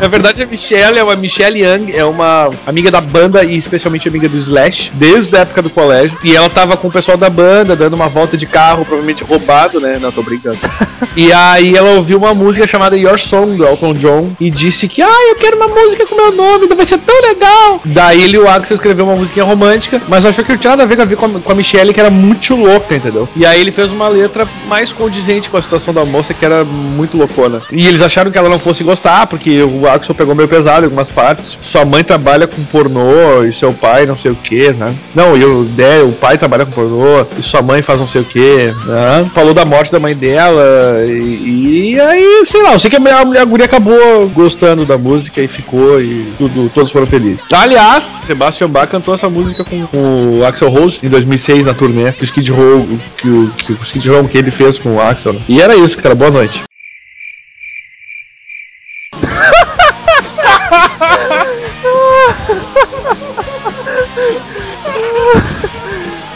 Na 0.00 0.06
verdade, 0.06 0.42
a 0.42 0.46
Michelle 0.46 0.98
é 0.98 1.02
uma 1.02 1.16
Michelle 1.16 1.60
Young, 1.60 1.92
é 1.92 2.04
uma 2.04 2.50
amiga 2.66 2.90
da 2.90 3.00
banda 3.00 3.42
e 3.42 3.56
especialmente 3.56 4.08
amiga 4.08 4.28
do 4.28 4.38
Slash, 4.38 4.92
desde 4.94 5.36
a 5.36 5.40
época 5.40 5.60
do 5.60 5.70
colégio. 5.70 6.16
E 6.22 6.34
ela 6.34 6.48
tava 6.48 6.76
com 6.76 6.88
o 6.88 6.90
pessoal 6.90 7.16
da 7.16 7.28
banda, 7.28 7.74
dando 7.74 7.94
uma 7.94 8.08
volta 8.08 8.36
de 8.36 8.46
carro, 8.46 8.84
provavelmente 8.84 9.24
roubado, 9.24 9.80
né? 9.80 9.98
Não, 10.00 10.12
tô 10.12 10.22
brincando. 10.22 10.58
e 11.16 11.32
aí 11.32 11.76
ela 11.76 11.90
ouviu 11.90 12.18
uma 12.18 12.32
música 12.32 12.66
chamada 12.66 12.96
Your 12.96 13.18
Song, 13.18 13.56
do 13.56 13.66
Elton 13.66 13.94
John, 13.94 14.30
e 14.40 14.50
disse 14.50 14.86
que, 14.86 15.02
ah, 15.02 15.28
eu 15.30 15.36
quero 15.36 15.56
uma 15.56 15.68
música 15.68 16.06
com 16.06 16.14
meu 16.14 16.32
nome, 16.32 16.68
vai 16.68 16.86
ser 16.86 16.98
tão 16.98 17.20
legal. 17.22 17.80
Daí 17.84 18.22
ele 18.22 18.36
e 18.36 18.38
o 18.38 18.48
Axel 18.48 18.76
escreveu 18.76 19.04
uma 19.04 19.16
musiquinha 19.16 19.44
romântica, 19.44 20.00
mas 20.06 20.24
achou 20.24 20.44
que 20.44 20.52
não 20.52 20.58
tinha 20.58 20.70
nada 20.70 20.84
a 20.84 20.86
ver 20.86 21.16
com 21.16 21.24
a, 21.24 21.40
com 21.40 21.52
a 21.52 21.54
Michelle, 21.54 21.92
que 21.92 22.00
era 22.00 22.10
muito 22.10 22.54
louca, 22.54 22.94
entendeu? 22.94 23.28
E 23.34 23.44
aí 23.44 23.60
ele 23.60 23.72
fez 23.72 23.90
uma 23.90 24.06
letra 24.06 24.46
mais 24.68 24.92
condizente 24.92 25.50
com 25.50 25.56
a 25.56 25.62
situação 25.62 25.92
da 25.92 26.04
moça, 26.04 26.32
que 26.32 26.44
era 26.44 26.64
muito 26.64 27.16
loucona. 27.16 27.62
E 27.72 27.86
eles 27.86 28.00
acharam 28.00 28.30
que 28.30 28.38
ela 28.38 28.48
não 28.48 28.58
fosse 28.60 28.84
gostar, 28.84 29.26
porque 29.26 29.60
o 29.62 29.87
Axel 29.88 30.14
pegou 30.14 30.34
meio 30.34 30.48
pesado 30.48 30.80
em 30.82 30.84
algumas 30.84 31.10
partes. 31.10 31.58
Sua 31.62 31.84
mãe 31.84 32.02
trabalha 32.04 32.46
com 32.46 32.62
pornô 32.64 33.44
e 33.44 33.52
seu 33.52 33.72
pai 33.72 34.06
não 34.06 34.18
sei 34.18 34.30
o 34.30 34.36
que, 34.36 34.72
né? 34.72 34.94
Não, 35.14 35.36
e 35.36 35.44
o, 35.44 35.64
né, 35.76 36.02
o 36.02 36.12
pai 36.12 36.38
trabalha 36.38 36.64
com 36.66 36.72
pornô 36.72 37.26
e 37.38 37.42
sua 37.42 37.62
mãe 37.62 37.82
faz 37.82 38.00
não 38.00 38.08
sei 38.08 38.22
o 38.22 38.24
que, 38.24 38.72
né? 38.86 39.30
Falou 39.34 39.54
da 39.54 39.64
morte 39.64 39.92
da 39.92 39.98
mãe 39.98 40.14
dela 40.14 41.04
e, 41.04 41.92
e 41.94 42.00
aí, 42.00 42.44
sei 42.46 42.62
lá, 42.62 42.72
eu 42.74 42.80
sei 42.80 42.90
que 42.90 42.96
a, 42.96 43.00
a, 43.00 43.42
a 43.42 43.44
guria 43.44 43.66
acabou 43.66 44.28
gostando 44.34 44.84
da 44.84 44.98
música 44.98 45.40
e 45.40 45.48
ficou 45.48 46.00
e 46.00 46.32
tudo, 46.38 46.70
todos 46.74 46.90
foram 46.90 47.06
felizes. 47.06 47.44
Aliás, 47.52 48.04
Sebastian 48.26 48.70
Bach 48.70 48.88
cantou 48.88 49.14
essa 49.14 49.28
música 49.28 49.64
com, 49.64 49.86
com 49.86 50.38
o 50.38 50.44
Axel 50.44 50.70
Rose 50.70 50.98
em 51.02 51.08
2006 51.08 51.66
na 51.66 51.74
turnê, 51.74 52.12
que 52.12 52.22
o 52.22 52.24
Skid 52.24 52.50
Row, 52.50 52.86
que 53.16 53.28
o, 53.28 53.50
que 53.50 53.72
o 53.72 53.78
Skid 53.82 54.08
Row 54.08 54.24
que 54.28 54.38
ele 54.38 54.50
fez 54.50 54.78
com 54.78 54.96
o 54.96 55.00
Axel. 55.00 55.32
né? 55.32 55.40
E 55.48 55.60
era 55.60 55.76
isso, 55.76 55.96
cara. 55.98 56.14
Boa 56.14 56.30
noite. 56.30 56.67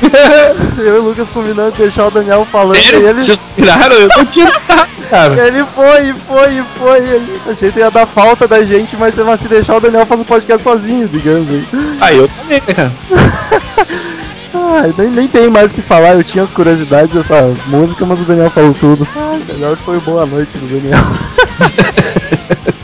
Eu 0.79 0.97
e 0.97 0.99
o 0.99 1.03
Lucas 1.03 1.29
combinando 1.31 1.73
de 1.73 1.79
deixar 1.79 2.07
o 2.07 2.11
Daniel 2.11 2.45
falando 2.51 2.77
e 2.77 2.83
Sério? 2.83 3.09
ele. 3.09 3.23
Vocês 3.23 3.41
tiraram? 3.55 3.95
Eu 3.95 4.09
não 4.09 4.27
tinha 4.27 4.47
cara. 5.13 5.47
Ele 5.47 5.65
foi, 5.65 6.09
e 6.09 6.15
foi, 6.15 6.53
e 6.55 6.65
foi. 6.79 6.99
Ele... 6.99 7.41
Achei 7.47 7.71
que 7.71 7.79
ia 7.79 7.91
dar 7.91 8.07
falta 8.07 8.49
da 8.49 8.63
gente, 8.65 8.97
mas 8.97 9.15
se 9.15 9.23
se 9.39 9.49
deixar 9.49 9.77
o 9.77 9.81
Daniel 9.81 10.07
faz 10.07 10.23
o 10.23 10.25
podcast 10.25 10.63
sozinho, 10.63 11.07
digamos 11.07 11.49
aí. 11.51 11.67
Ah, 12.01 12.13
eu 12.13 12.29
também, 12.29 12.63
né, 12.67 12.75
cara. 12.75 12.93
Ah, 14.55 14.87
nem, 14.99 15.09
nem 15.09 15.29
tem 15.29 15.49
mais 15.49 15.71
o 15.71 15.75
que 15.75 15.83
falar, 15.83 16.15
eu 16.15 16.23
tinha 16.23 16.45
as 16.45 16.51
curiosidades 16.51 17.13
dessa 17.13 17.43
música, 17.67 18.05
mas 18.05 18.21
o 18.21 18.25
Daniel 18.25 18.51
falou 18.51 18.75
tudo. 18.75 19.09
Ah, 19.17 19.39
melhor 19.49 19.77
foi 19.79 19.99
boa 20.01 20.27
noite 20.27 20.57
do 20.59 20.67
Daniel. 20.67 20.99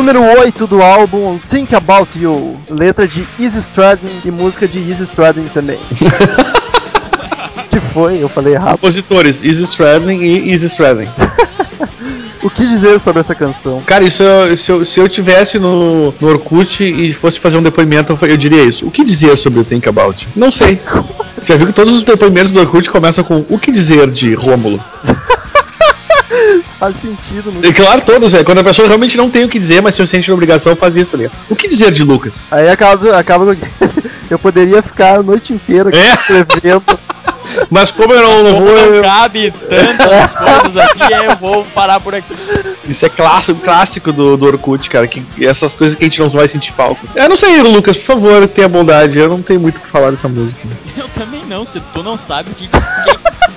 Número 0.00 0.22
8 0.22 0.66
do 0.66 0.80
álbum 0.80 1.38
Think 1.38 1.74
About 1.74 2.18
You, 2.18 2.56
letra 2.70 3.06
de 3.06 3.22
Easy 3.38 3.58
Stradlin 3.58 4.10
e 4.24 4.30
música 4.30 4.66
de 4.66 4.78
Easy 4.78 5.02
Stradlin 5.02 5.44
também. 5.52 5.78
que 7.70 7.78
foi? 7.80 8.16
Eu 8.22 8.26
falei 8.30 8.54
errado. 8.54 8.78
Compositores, 8.78 9.44
Easy 9.44 9.62
Stradlin 9.64 10.22
e 10.22 10.52
Easy 10.52 10.66
Stradlin. 10.68 11.06
O 12.42 12.48
que 12.48 12.66
dizer 12.66 12.98
sobre 12.98 13.20
essa 13.20 13.34
canção? 13.34 13.82
Cara, 13.82 14.02
isso 14.02 14.22
eu- 14.22 14.56
se, 14.56 14.72
eu, 14.72 14.84
se 14.86 14.98
eu 14.98 15.06
tivesse 15.06 15.58
no, 15.58 16.14
no 16.18 16.28
Orkut 16.28 16.82
e 16.82 17.12
fosse 17.12 17.38
fazer 17.38 17.58
um 17.58 17.62
depoimento, 17.62 18.18
eu 18.22 18.36
diria 18.38 18.64
isso. 18.64 18.86
O 18.86 18.90
que 18.90 19.04
dizer 19.04 19.36
sobre 19.36 19.60
o 19.60 19.64
Think 19.64 19.86
About? 19.86 20.26
Não 20.34 20.50
sei. 20.50 20.80
Já 21.44 21.56
viu 21.56 21.66
que 21.66 21.74
todos 21.74 21.92
os 21.92 22.02
depoimentos 22.02 22.50
do 22.50 22.60
Orkut 22.60 22.88
começam 22.88 23.22
com 23.22 23.44
o 23.46 23.58
que 23.58 23.70
dizer 23.70 24.10
de 24.10 24.32
Rômulo? 24.32 24.82
Faz 26.80 26.96
sentido, 26.96 27.52
não 27.52 27.62
E 27.62 27.72
claro, 27.74 28.00
todos, 28.00 28.32
é. 28.34 28.42
Quando 28.42 28.58
a 28.58 28.64
pessoa 28.64 28.88
realmente 28.88 29.16
não 29.16 29.30
tem 29.30 29.44
o 29.44 29.48
que 29.48 29.58
dizer, 29.58 29.82
mas 29.82 29.94
se 29.94 30.00
eu 30.02 30.06
sente 30.06 30.26
na 30.28 30.34
obrigação, 30.34 30.74
faz 30.74 30.96
isso, 30.96 31.10
tá 31.10 31.18
ligado? 31.18 31.34
O 31.50 31.54
que 31.54 31.68
dizer 31.68 31.92
de 31.92 32.02
Lucas? 32.02 32.46
Aí 32.50 32.70
acaba, 32.70 33.18
acaba 33.18 33.54
que 33.54 33.66
eu 34.30 34.38
poderia 34.38 34.80
ficar 34.82 35.18
a 35.18 35.22
noite 35.22 35.52
inteira 35.52 35.90
aqui 35.90 35.98
É. 35.98 36.14
escrevendo. 36.14 36.82
Mas 37.68 37.90
como 37.90 38.12
eu 38.14 38.22
não, 38.22 38.42
não 38.44 38.52
Como 38.54 38.66
vou. 38.66 38.74
não 38.76 38.94
eu- 38.94 39.02
cabe 39.02 39.50
tantas 39.68 40.34
coisas 40.38 40.76
aqui, 40.76 41.12
eu 41.12 41.36
vou 41.36 41.64
parar 41.74 41.98
por 42.00 42.14
aqui. 42.14 42.32
Isso 42.88 43.04
é 43.04 43.08
clássico, 43.08 43.60
clássico 43.60 44.12
do, 44.12 44.36
do 44.36 44.46
Orkut, 44.46 44.88
cara. 44.88 45.06
Que 45.08 45.24
essas 45.44 45.74
coisas 45.74 45.96
que 45.98 46.04
a 46.04 46.08
gente 46.08 46.20
não 46.20 46.28
vai 46.30 46.48
sentir 46.48 46.72
falta. 46.72 47.00
Eu 47.14 47.28
não 47.28 47.36
sei, 47.36 47.60
Lucas, 47.60 47.96
por 47.96 48.06
favor, 48.06 48.46
tenha 48.48 48.68
bondade. 48.68 49.18
Eu 49.18 49.28
não 49.28 49.42
tenho 49.42 49.58
muito 49.60 49.76
o 49.78 49.80
que 49.80 49.88
falar 49.88 50.12
dessa 50.12 50.28
música. 50.28 50.60
Eu 50.96 51.08
também 51.08 51.44
não, 51.46 51.66
se 51.66 51.80
tu 51.92 52.02
não 52.04 52.16
sabe 52.16 52.50
o 52.52 52.54
que, 52.54 52.68
que 52.68 52.76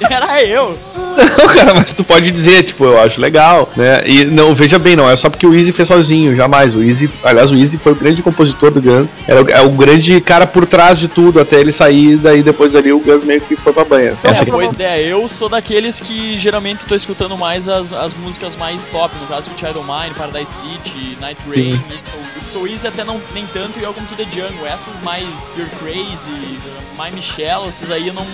era 0.10 0.44
eu. 0.44 0.78
Não, 0.96 1.48
cara, 1.48 1.74
mas 1.76 1.94
tu 1.94 2.04
pode 2.04 2.32
dizer, 2.32 2.64
tipo, 2.64 2.86
eu 2.86 3.00
acho 3.02 3.22
legal, 3.22 3.70
né? 3.76 4.02
E 4.06 4.26
não, 4.26 4.56
veja 4.56 4.80
bem, 4.80 4.96
não 4.96 5.10
é 5.10 5.16
só 5.16 5.30
porque 5.30 5.46
o 5.46 5.54
Easy 5.54 5.72
fez 5.72 5.88
sozinho, 5.88 6.36
jamais. 6.36 6.76
O 6.76 6.82
Easy, 6.84 7.10
aliás, 7.24 7.52
o 7.52 7.56
Easy 7.56 7.78
foi 7.78 7.92
o 7.92 7.96
grande 7.96 8.22
compositor 8.24 8.72
do 8.72 8.82
Guns. 8.82 9.20
Era 9.28 9.44
o, 9.44 9.50
é 9.50 9.62
o 9.62 9.70
grande 9.70 10.20
cara 10.22 10.48
por 10.48 10.66
trás 10.66 10.98
de 10.98 11.08
tudo, 11.08 11.40
até 11.40 11.60
ele 11.60 11.72
sair, 11.72 12.18
daí 12.18 12.42
depois 12.42 12.76
ali 12.76 12.92
o 12.92 13.00
Guns 13.00 13.24
meio 13.24 13.42
que 13.42 13.56
foi 13.56 13.72
pra 13.74 13.84
banha. 13.86 14.18
É, 14.24 14.30
Essa- 14.30 14.46
pois 14.46 14.80
é, 14.80 15.02
eu 15.04 15.28
sou 15.30 15.50
daqueles 15.50 16.00
que 16.00 16.38
geralmente 16.38 16.86
tô 16.86 16.96
escutando 16.96 17.38
mais 17.38 17.68
as, 17.68 17.94
as 17.94 18.14
músicas 18.16 18.56
mais 18.56 18.88
top, 18.88 19.14
no 19.22 19.28
caso 19.28 19.52
Child 19.56 19.78
of 19.80 19.88
Mine, 19.88 20.16
Paradise 20.16 20.52
City, 20.52 21.18
Night 21.22 21.38
Rain, 21.48 21.74
It's 21.92 22.10
So, 22.10 22.18
It's 22.42 22.52
So 22.54 22.68
Easy 22.68 22.88
até 22.88 23.04
não, 23.04 23.22
nem 23.34 23.46
tanto 23.48 23.78
e 23.80 23.84
Welcome 23.84 24.08
to 24.08 24.16
the 24.16 24.26
Jungle. 24.32 24.66
Essas 24.66 25.00
mais 25.04 25.50
You're 25.56 25.70
Crazy, 25.80 26.60
My 26.98 27.12
Michelle, 27.14 27.68
essas 27.68 27.92
aí 27.92 28.08
eu 28.08 28.14
não, 28.14 28.26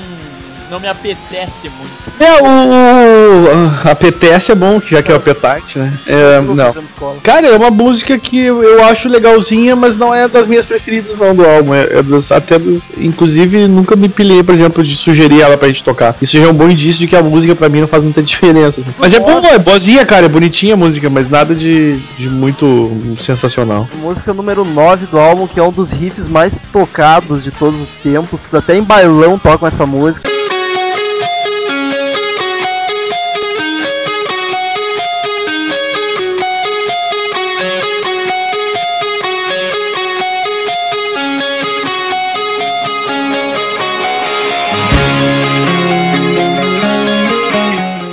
não 0.70 0.80
me 0.80 0.88
apetece 0.88 1.70
muito. 1.70 1.90
É, 2.20 2.42
o. 2.42 3.90
A 3.90 3.96
PTS 3.96 4.52
é 4.52 4.56
bom, 4.56 4.82
já 4.90 5.02
que 5.02 5.12
é 5.12 5.14
o 5.14 5.18
Appetite, 5.18 5.80
né? 5.80 5.94
É, 6.06 6.42
não. 6.42 6.74
Cara, 7.24 7.48
é 7.48 7.56
uma 7.56 7.72
música 7.72 8.18
que 8.18 8.40
eu 8.40 8.64
eu 8.64 8.84
acho 8.86 9.08
legalzinha, 9.08 9.76
mas 9.76 9.98
não 9.98 10.14
é 10.14 10.28
das 10.28 10.46
minhas 10.48 10.66
preferidas 10.66 11.18
não 11.18 11.34
do 11.36 11.46
álbum. 11.48 11.74
É, 11.74 12.00
é 12.00 12.04
das- 12.04 12.32
até 12.32 12.60
das, 12.60 12.82
inclusive 12.98 13.68
nunca 13.68 13.96
me 13.96 14.10
pilhei, 14.10 14.44
por 14.44 14.54
exemplo, 14.54 14.84
de 14.84 14.96
sugerir 14.98 15.42
ela 15.42 15.58
pra 15.58 15.68
gente 15.70 15.84
tocar. 15.84 16.16
Isso 16.22 16.38
já 16.38 16.44
é 16.46 16.48
um 16.48 16.54
bom 16.54 16.70
indício 16.70 17.00
de 17.00 17.08
que 17.08 17.16
a 17.16 17.24
música 17.24 17.56
pra 17.56 17.70
mim 17.70 17.82
não 17.82 17.88
faz 17.88 18.04
muita 18.04 18.22
diferença. 18.24 18.82
Mas 18.98 19.14
é 19.14 19.20
bom, 19.20 19.40
é 19.46 19.58
boazinha, 19.58 20.06
cara, 20.06 20.26
é 20.26 20.30
bonitinha 20.30 20.74
a 20.74 20.78
música, 20.78 21.10
mas 21.10 21.30
nada 21.30 21.56
de, 21.56 21.98
de 22.18 22.30
muito 22.30 22.92
sensacional. 23.22 23.88
Música 23.96 24.34
número 24.34 24.64
9 24.66 25.06
do 25.08 25.18
álbum, 25.20 25.48
que 25.48 25.60
é 25.60 25.64
um 25.64 25.72
dos 25.72 25.92
riffs 25.92 26.28
mais 26.28 26.62
tocados 26.72 27.44
de 27.44 27.52
todos 27.52 27.82
os 27.82 27.92
tempos. 27.92 28.54
Até 28.54 28.76
em 28.76 28.84
bailão 28.84 29.38
tocam 29.40 29.68
essa 29.68 29.86
música. 29.86 30.30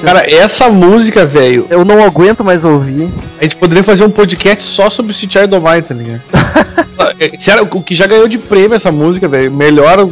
Cara, 0.06 0.24
essa 0.24 0.70
música, 0.70 1.26
velho, 1.26 1.66
Eu 1.68 1.84
não 1.84 2.04
aguento 2.04 2.44
mais 2.44 2.64
ouvir. 2.64 3.10
A 3.40 3.42
gente 3.42 3.56
poderia 3.56 3.82
fazer 3.82 4.04
um 4.04 4.10
podcast 4.10 4.62
só 4.62 4.88
sobre 4.88 5.10
o 5.10 5.12
Sweet 5.12 5.36
Child 5.36 5.56
O' 5.56 5.60
Mine, 5.60 5.82
tá 5.82 5.94
ligado? 5.94 6.22
Sério, 7.40 7.68
o 7.72 7.82
que 7.82 7.92
já 7.92 8.06
ganhou 8.06 8.28
de 8.28 8.38
prêmio 8.38 8.76
essa 8.76 8.92
música, 8.92 9.26
velho. 9.26 9.50
Melhor 9.50 10.08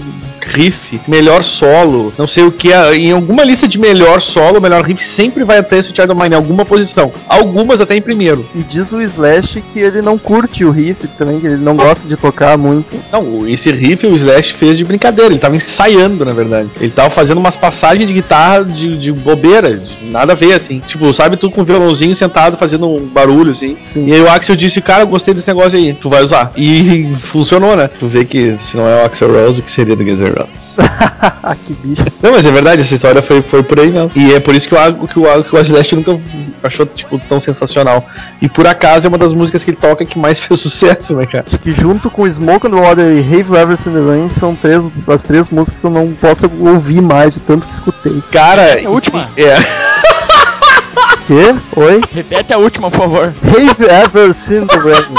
riff, 0.46 1.00
melhor 1.06 1.42
solo, 1.42 2.12
não 2.18 2.26
sei 2.26 2.44
o 2.44 2.52
que. 2.52 2.70
Em 2.72 3.12
alguma 3.12 3.44
lista 3.44 3.66
de 3.66 3.78
melhor 3.78 4.20
solo, 4.20 4.60
melhor 4.60 4.82
riff, 4.82 5.04
sempre 5.04 5.44
vai 5.44 5.62
ter 5.62 5.78
Sweet 5.78 6.02
Child 6.02 6.14
Mine 6.14 6.34
em 6.34 6.36
alguma 6.36 6.64
posição. 6.64 7.12
Algumas 7.28 7.80
até 7.80 7.96
em 7.96 8.02
primeiro. 8.02 8.46
E 8.54 8.62
diz 8.62 8.92
o 8.92 9.00
Slash 9.00 9.62
que 9.72 9.78
ele 9.78 10.02
não 10.02 10.18
curte 10.18 10.64
o 10.64 10.70
riff 10.70 11.06
também, 11.18 11.40
que 11.40 11.46
ele 11.46 11.56
não 11.56 11.76
gosta 11.76 12.08
de 12.08 12.16
tocar 12.16 12.56
muito. 12.56 12.96
Não, 13.12 13.46
esse 13.48 13.70
riff 13.70 14.06
o 14.06 14.16
Slash 14.16 14.54
fez 14.54 14.76
de 14.76 14.84
brincadeira, 14.84 15.32
ele 15.32 15.40
tava 15.40 15.56
ensaiando, 15.56 16.24
na 16.24 16.32
verdade. 16.32 16.68
Ele 16.80 16.90
tava 16.90 17.10
fazendo 17.10 17.38
umas 17.38 17.56
passagens 17.56 18.06
de 18.06 18.14
guitarra 18.14 18.64
de, 18.64 18.98
de 18.98 19.12
bobeira, 19.12 19.76
de 19.76 20.04
nada 20.06 20.32
a 20.32 20.36
ver, 20.36 20.54
assim. 20.54 20.80
Tipo, 20.80 21.12
sabe, 21.14 21.36
tu 21.36 21.50
com 21.50 21.62
o 21.62 21.64
violãozinho 21.64 22.14
sentado 22.14 22.56
fazendo 22.56 22.88
um 22.88 23.06
barulho, 23.06 23.52
assim. 23.52 23.76
Sim. 23.82 24.08
E 24.08 24.12
aí 24.12 24.20
o 24.20 24.28
Axel 24.28 24.56
disse, 24.56 24.80
cara, 24.80 25.02
eu 25.02 25.06
gostei 25.06 25.34
desse 25.34 25.48
negócio 25.48 25.78
aí, 25.78 25.94
tu 25.94 26.08
vai 26.08 26.22
usar. 26.22 26.52
E 26.56 27.08
funcionou, 27.32 27.76
né? 27.76 27.88
Tu 27.98 28.06
vê 28.08 28.24
que 28.24 28.56
se 28.60 28.76
não 28.76 28.88
é 28.88 29.02
o 29.02 29.06
Axel 29.06 29.32
Rose, 29.32 29.60
o 29.60 29.62
que 29.62 29.70
seria 29.70 29.96
do 29.96 30.04
Guns 30.04 30.20
Que 31.66 31.72
bicho. 31.74 32.02
Não, 32.22 32.32
mas 32.32 32.46
é 32.46 32.50
verdade, 32.50 32.82
essa 32.82 32.94
história 32.94 33.22
foi, 33.22 33.42
foi 33.42 33.62
por 33.62 33.78
aí 33.78 33.90
mesmo. 33.90 34.10
E 34.16 34.34
é 34.34 34.40
por 34.40 34.54
isso 34.54 34.68
que 34.68 34.74
o, 34.74 35.06
que 35.06 35.18
o, 35.18 35.44
que 35.44 35.54
o 35.54 35.60
Slash 35.60 35.94
nunca 35.94 36.18
achou, 36.62 36.86
tipo, 36.86 37.18
tão 37.28 37.40
sensacional. 37.40 38.04
E 38.40 38.48
por 38.48 38.66
acaso 38.66 39.06
é 39.06 39.08
uma 39.08 39.18
das 39.18 39.32
músicas 39.32 39.62
que 39.62 39.70
ele 39.70 39.76
toca 39.76 40.04
que 40.04 40.18
mais 40.18 40.40
fez 40.44 40.60
sucesso, 40.60 41.14
né, 41.16 41.26
cara? 41.26 41.44
Que 41.44 41.70
junto 41.70 42.10
com 42.10 42.28
Smoke 42.28 42.66
on 42.66 42.70
the 42.70 42.76
Water 42.76 43.16
e 43.16 43.20
Have 43.20 43.56
Ever 43.56 43.76
Seen 43.76 43.94
the 43.94 44.00
Rain 44.00 44.28
são 44.28 44.54
três, 44.54 44.90
as 45.06 45.22
três 45.22 45.48
músicas 45.50 45.80
que 45.80 45.86
eu 45.86 45.90
não 45.90 46.12
posso 46.12 46.50
ouvir 46.60 47.00
mais, 47.00 47.34
de 47.34 47.40
tanto 47.40 47.66
que 47.66 47.72
escutei. 47.72 48.22
Cara. 48.32 48.62
É 48.62 48.86
a 48.86 48.90
última. 48.90 49.28
É. 49.36 49.54
Quê? 51.26 51.54
Oi? 51.76 52.00
Repete 52.12 52.52
a 52.52 52.58
última, 52.58 52.90
por 52.90 52.98
favor. 52.98 53.34
Have 53.42 53.84
Ever 53.84 54.32
Seen 54.34 54.66
the 54.66 54.76
Rain. 54.76 55.14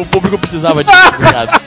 O 0.00 0.06
público 0.06 0.38
precisava 0.38 0.84
disso, 0.84 1.08
obrigado. 1.14 1.60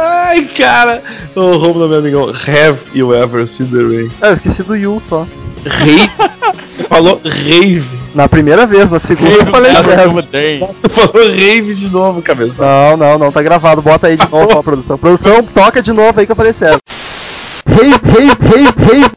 Ai, 0.00 0.46
cara. 0.56 1.02
O 1.34 1.56
Romulo, 1.56 1.88
meu 1.88 1.98
amigão. 1.98 2.28
Have 2.30 2.78
you 2.94 3.14
ever 3.14 3.46
seen 3.46 3.68
the 3.68 3.82
rain? 3.82 4.10
Ah, 4.22 4.28
eu 4.28 4.34
esqueci 4.34 4.62
do 4.62 4.74
Yu 4.74 4.98
só. 5.00 5.26
Rave. 5.66 6.10
Falou 6.88 7.20
rave. 7.22 7.86
Na 8.14 8.28
primeira 8.28 8.66
vez, 8.66 8.90
na 8.90 8.98
segunda 8.98 9.30
eu 9.30 9.46
falei 9.46 9.72
certo. 9.74 10.74
Falou 10.90 11.28
rave 11.28 11.74
de 11.74 11.88
novo, 11.88 12.22
cabeça. 12.22 12.62
Não, 12.62 12.96
não, 12.96 13.18
não, 13.18 13.32
tá 13.32 13.42
gravado. 13.42 13.82
Bota 13.82 14.06
aí 14.06 14.16
de 14.16 14.28
novo, 14.30 14.56
ó, 14.56 14.62
produção. 14.62 14.96
Produção, 14.96 15.42
toca 15.42 15.82
de 15.82 15.92
novo 15.92 16.18
aí 16.18 16.26
que 16.26 16.32
eu 16.32 16.36
falei 16.36 16.52
certo. 16.52 16.80
Rave, 17.68 17.90
rave, 17.90 18.36
rave, 18.42 18.92
rave. 18.92 19.10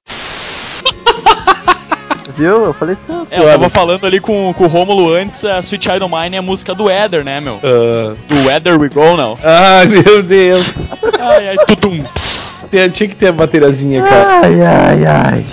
Viu? 2.35 2.65
Eu 2.65 2.73
falei 2.73 2.95
certo. 2.95 3.27
É, 3.29 3.39
eu 3.39 3.45
tava 3.45 3.69
falando 3.69 4.05
ali 4.05 4.19
com, 4.19 4.53
com 4.53 4.63
o 4.63 4.67
Rômulo 4.67 5.13
antes, 5.13 5.45
a 5.45 5.59
Sweet 5.59 5.85
Child 5.85 6.05
Mine 6.11 6.35
é 6.35 6.39
a 6.39 6.41
música 6.41 6.73
do 6.73 6.85
Weather, 6.85 7.23
né, 7.23 7.39
meu? 7.39 7.59
Ah. 7.63 8.15
Do 8.27 8.47
Weather 8.47 8.79
We 8.79 8.89
Go, 8.89 9.15
não. 9.15 9.37
Ai, 9.43 9.85
meu 9.85 10.23
Deus. 10.23 10.73
Ai, 11.19 11.49
ai, 11.49 11.57
tutum, 11.65 12.03
pss. 12.13 12.65
Tinha, 12.69 12.89
tinha 12.89 13.09
que 13.09 13.15
ter 13.15 13.27
a 13.27 13.31
bateriazinha, 13.31 14.01
cara. 14.01 14.41
Ai, 14.43 14.61
ai, 14.61 15.05
ai. 15.05 15.45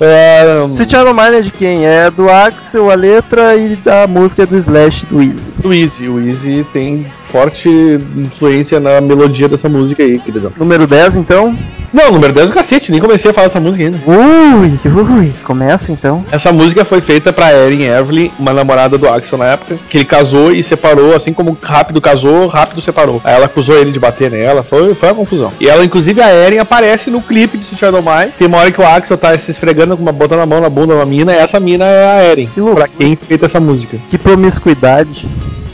Ah, 0.00 0.66
Sweet 0.74 0.90
Child 0.90 1.12
Mine 1.14 1.36
é 1.36 1.40
de 1.40 1.50
quem? 1.50 1.86
É 1.86 2.10
do 2.10 2.28
Axel, 2.28 2.90
a 2.90 2.94
letra 2.94 3.56
e 3.56 3.76
da 3.76 4.06
música 4.06 4.44
do 4.44 4.56
Slash 4.56 5.06
do 5.06 5.22
Easy. 5.22 5.42
o 5.64 5.72
Easy. 5.72 6.08
O 6.08 6.20
Easy 6.28 6.66
tem 6.72 7.06
forte 7.36 7.68
influência 8.16 8.80
na 8.80 8.98
melodia 8.98 9.46
dessa 9.46 9.68
música 9.68 10.02
aí, 10.02 10.18
queridão. 10.18 10.50
Número 10.56 10.86
10, 10.86 11.16
então? 11.16 11.54
Não, 11.92 12.10
número 12.10 12.32
10 12.32 12.48
do 12.48 12.54
cacete, 12.54 12.90
nem 12.90 13.00
comecei 13.00 13.30
a 13.30 13.34
falar 13.34 13.48
dessa 13.48 13.60
música 13.60 13.84
ainda. 13.84 13.98
Ui, 14.06 14.78
ui, 15.18 15.32
começa 15.44 15.92
então. 15.92 16.24
Essa 16.32 16.50
música 16.50 16.84
foi 16.84 17.02
feita 17.02 17.34
pra 17.34 17.52
Erin 17.52 17.84
Everly, 17.84 18.32
uma 18.38 18.54
namorada 18.54 18.96
do 18.96 19.06
Axel 19.06 19.38
na 19.38 19.46
época, 19.46 19.78
que 19.88 19.98
ele 19.98 20.04
casou 20.06 20.50
e 20.50 20.62
separou, 20.62 21.14
assim 21.14 21.34
como 21.34 21.56
rápido 21.62 22.00
casou, 22.00 22.46
rápido 22.46 22.80
separou. 22.80 23.20
Aí 23.22 23.34
ela 23.34 23.46
acusou 23.46 23.78
ele 23.78 23.92
de 23.92 23.98
bater 23.98 24.30
nela, 24.30 24.62
foi, 24.62 24.94
foi 24.94 25.10
uma 25.10 25.14
confusão. 25.14 25.52
E 25.60 25.68
ela, 25.68 25.84
inclusive, 25.84 26.20
a 26.22 26.34
Erin 26.34 26.58
aparece 26.58 27.10
no 27.10 27.20
clipe 27.20 27.58
de 27.58 27.64
Sweet 27.64 27.80
Child 27.80 27.98
O' 27.98 28.02
Mine. 28.02 28.32
Tem 28.38 28.48
uma 28.48 28.58
hora 28.58 28.70
que 28.70 28.80
o 28.80 28.86
Axel 28.86 29.18
tá 29.18 29.36
se 29.38 29.50
esfregando, 29.50 29.96
com 29.96 30.02
uma, 30.02 30.12
botando 30.12 30.40
a 30.40 30.46
mão 30.46 30.60
na 30.60 30.70
bunda 30.70 30.94
de 30.94 31.00
uma 31.00 31.06
mina, 31.06 31.32
e 31.32 31.36
essa 31.36 31.60
mina 31.60 31.84
é 31.84 32.18
a 32.18 32.24
Erin. 32.30 32.48
Que. 32.54 32.60
Pra 32.60 32.88
quem 32.88 33.16
fez 33.16 33.42
essa 33.42 33.60
música. 33.60 33.98
Que 34.08 34.18
promiscuidade. 34.18 35.28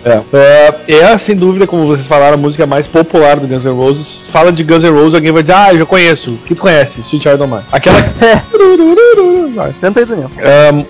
É. 0.05 0.21
É, 0.33 0.95
é, 0.95 1.19
sem 1.19 1.37
dúvida, 1.37 1.67
como 1.67 1.87
vocês 1.87 2.07
falaram, 2.07 2.35
a 2.35 2.37
música 2.37 2.67
mais 2.67 2.87
popular 2.87 3.37
do 3.37 3.47
Guns 3.47 3.65
N' 3.65 3.73
Roses. 3.73 4.21
Fala 4.31 4.51
de 4.51 4.65
Guns 4.65 4.83
N' 4.83 4.91
Roses, 4.91 5.15
alguém 5.15 5.33
vai 5.33 5.43
dizer, 5.43 5.55
ah, 5.55 5.73
eu 5.73 5.79
já 5.79 5.87
conheço. 5.87 6.33
O 6.33 6.39
que 6.39 6.55
tu 6.55 6.63
conhece? 6.63 7.01
Sweet 7.03 7.29
O' 7.29 7.47
Mine. 7.47 7.63
Aquela... 7.71 8.03
Canta 9.81 10.01
aí, 10.01 10.07
Daniel. 10.07 10.31
É, 10.39 10.85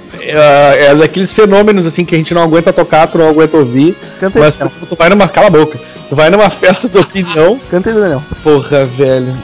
é, 0.87 0.95
daqueles 0.95 1.33
fenômenos 1.33 1.87
assim 1.87 2.05
que 2.05 2.15
a 2.15 2.19
gente 2.19 2.33
não 2.33 2.43
aguenta 2.43 2.73
tocar, 2.73 3.07
tu 3.07 3.19
não 3.19 3.29
aguenta 3.29 3.57
ouvir, 3.57 3.97
Canta 4.21 4.39
aí, 4.39 4.45
mas 4.45 4.57
tu 4.89 4.97
vai 4.97 5.09
numa. 5.09 5.29
Cala 5.29 5.49
a 5.49 5.51
boca. 5.51 5.79
Tu 6.09 6.17
vai 6.17 6.31
numa 6.31 6.49
festa 6.49 6.89
de 6.89 6.99
opinião. 6.99 7.59
Canta 7.71 7.91
aí, 7.91 7.97
Daniel. 7.97 8.23
Porra, 8.43 8.85
velho. 8.85 9.35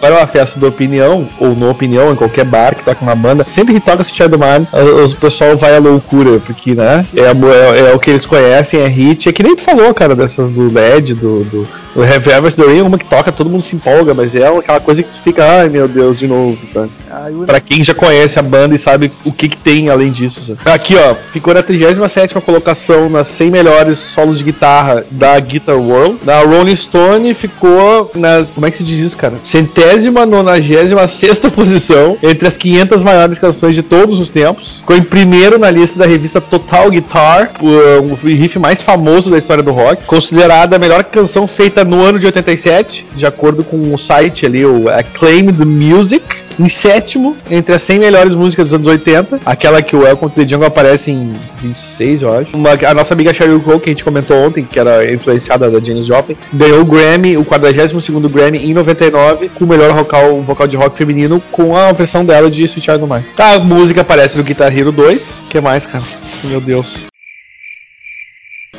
Vai 0.00 0.10
numa 0.10 0.26
festa 0.26 0.58
de 0.58 0.64
opinião, 0.66 1.28
ou 1.40 1.54
no 1.54 1.70
opinião, 1.70 2.12
em 2.12 2.16
qualquer 2.16 2.44
bar 2.44 2.74
que 2.74 2.84
toca 2.84 3.02
uma 3.02 3.14
banda, 3.14 3.46
sempre 3.48 3.74
que 3.74 3.80
toca 3.80 4.02
esse 4.02 4.12
Mine, 4.18 4.66
o 4.72 5.06
o 5.08 5.16
pessoal 5.16 5.56
vai 5.56 5.74
à 5.74 5.78
loucura, 5.78 6.38
porque, 6.38 6.74
né, 6.74 7.04
é, 7.16 7.22
é- 7.22 7.90
é 7.90 7.94
o 7.94 7.98
que 7.98 8.10
eles 8.10 8.26
conhecem, 8.26 8.80
é 8.80 8.86
hit, 8.88 9.28
é 9.28 9.32
que 9.32 9.42
nem 9.42 9.56
tu 9.56 9.64
falou, 9.64 9.92
cara, 9.94 10.14
dessas 10.14 10.50
do 10.50 10.72
LED, 10.72 11.14
do, 11.14 11.44
do, 11.44 11.68
Ever 11.96 12.52
Seen 12.52 12.64
the 12.64 12.72
Rain, 12.72 12.82
uma 12.82 12.98
que 12.98 13.04
toca, 13.06 13.32
todo 13.32 13.50
mundo 13.50 13.64
se 13.64 13.74
empolga, 13.74 14.14
mas 14.14 14.34
é 14.34 14.46
aquela 14.46 14.78
coisa 14.78 15.02
que 15.02 15.08
tu 15.08 15.20
fica, 15.24 15.44
ai 15.44 15.68
meu 15.68 15.88
Deus, 15.88 16.18
de 16.18 16.28
novo, 16.28 16.56
sabe? 16.72 16.90
O- 17.34 17.44
Pra 17.44 17.58
quem 17.58 17.82
já 17.82 17.94
conhece 17.94 18.38
a 18.38 18.42
banda 18.42 18.74
e 18.74 18.78
sabe 18.78 19.10
o 19.24 19.32
que, 19.32 19.48
que 19.48 19.56
tem 19.56 19.88
além 19.88 20.12
disso. 20.12 20.40
sabe? 20.46 20.58
Aqui, 20.66 20.94
ó, 20.96 21.14
ficou 21.32 21.52
na 21.54 21.62
37 21.62 22.34
colocação 22.40 23.08
nas 23.08 23.26
100 23.28 23.50
melhores 23.50 23.98
solos 24.14 24.38
de 24.38 24.44
guitarra 24.44 25.04
da 25.10 25.38
Guitar 25.40 25.76
World. 25.76 26.18
Na 26.24 26.40
Rolling 26.40 26.76
Stone 26.76 27.34
ficou 27.34 28.10
na. 28.14 28.44
Como 28.54 28.66
é 28.66 28.70
que 28.70 28.76
se 28.78 28.84
diz 28.84 28.98
isso, 29.06 29.16
cara? 29.16 29.34
Centésima, 29.42 29.87
nonagésima 30.26 31.06
sexta 31.08 31.50
posição 31.50 32.16
entre 32.22 32.48
as 32.48 32.56
500 32.56 33.02
maiores 33.02 33.38
canções 33.38 33.74
de 33.74 33.82
todos 33.82 34.18
os 34.18 34.28
tempos. 34.28 34.78
Ficou 34.80 34.96
em 34.96 35.02
primeiro 35.02 35.58
na 35.58 35.70
lista 35.70 35.98
da 35.98 36.06
revista 36.06 36.40
Total 36.40 36.90
Guitar, 36.90 37.50
o 37.60 38.14
riff 38.14 38.58
mais 38.58 38.82
famoso 38.82 39.30
da 39.30 39.38
história 39.38 39.62
do 39.62 39.72
rock. 39.72 40.04
Considerada 40.04 40.76
a 40.76 40.78
melhor 40.78 41.04
canção 41.04 41.46
feita 41.46 41.84
no 41.84 42.02
ano 42.02 42.18
de 42.18 42.26
87, 42.26 43.06
de 43.16 43.26
acordo 43.26 43.64
com 43.64 43.94
o 43.94 43.98
site 43.98 44.46
ali, 44.46 44.64
o 44.64 44.88
Acclaimed 44.88 45.64
Music. 45.64 46.47
Em 46.58 46.68
sétimo, 46.68 47.36
entre 47.48 47.72
as 47.72 47.82
100 47.82 48.00
melhores 48.00 48.34
músicas 48.34 48.66
dos 48.66 48.74
anos 48.74 48.88
80, 48.88 49.38
aquela 49.46 49.80
que 49.80 49.94
o 49.94 50.00
Welcome 50.02 50.32
to 50.32 50.40
the 50.42 50.48
Jungle 50.48 50.66
aparece 50.66 51.10
em 51.10 51.32
26, 51.62 52.22
eu 52.22 52.36
acho. 52.36 52.56
Uma- 52.56 52.70
a 52.72 52.94
nossa 52.94 53.14
amiga 53.14 53.32
Sheryl 53.32 53.60
Crow, 53.60 53.78
que 53.78 53.90
a 53.90 53.92
gente 53.92 54.02
comentou 54.02 54.36
ontem, 54.44 54.64
que 54.64 54.78
era 54.78 55.12
influenciada 55.12 55.70
da 55.70 55.78
Janis 55.78 56.06
Joplin, 56.06 56.36
ganhou 56.52 56.80
o 56.80 56.84
Grammy, 56.84 57.36
o 57.36 57.44
42º 57.44 58.28
Grammy 58.28 58.58
em 58.58 58.74
99, 58.74 59.48
com 59.50 59.64
o 59.64 59.68
melhor 59.68 59.92
vocal, 59.92 60.42
vocal 60.42 60.66
de 60.66 60.76
rock 60.76 60.98
feminino, 60.98 61.40
com 61.52 61.76
a 61.76 61.92
versão 61.92 62.24
dela 62.24 62.50
de 62.50 62.64
Sweet 62.64 62.84
Child 62.90 63.04
O' 63.04 63.06
Mine. 63.06 63.24
A 63.38 63.58
música 63.60 64.00
aparece 64.00 64.36
no 64.36 64.42
Guitar 64.42 64.76
Hero 64.76 64.90
2, 64.90 65.40
que 65.48 65.60
mais, 65.60 65.86
cara? 65.86 66.04
Meu 66.42 66.60
Deus. 66.60 67.06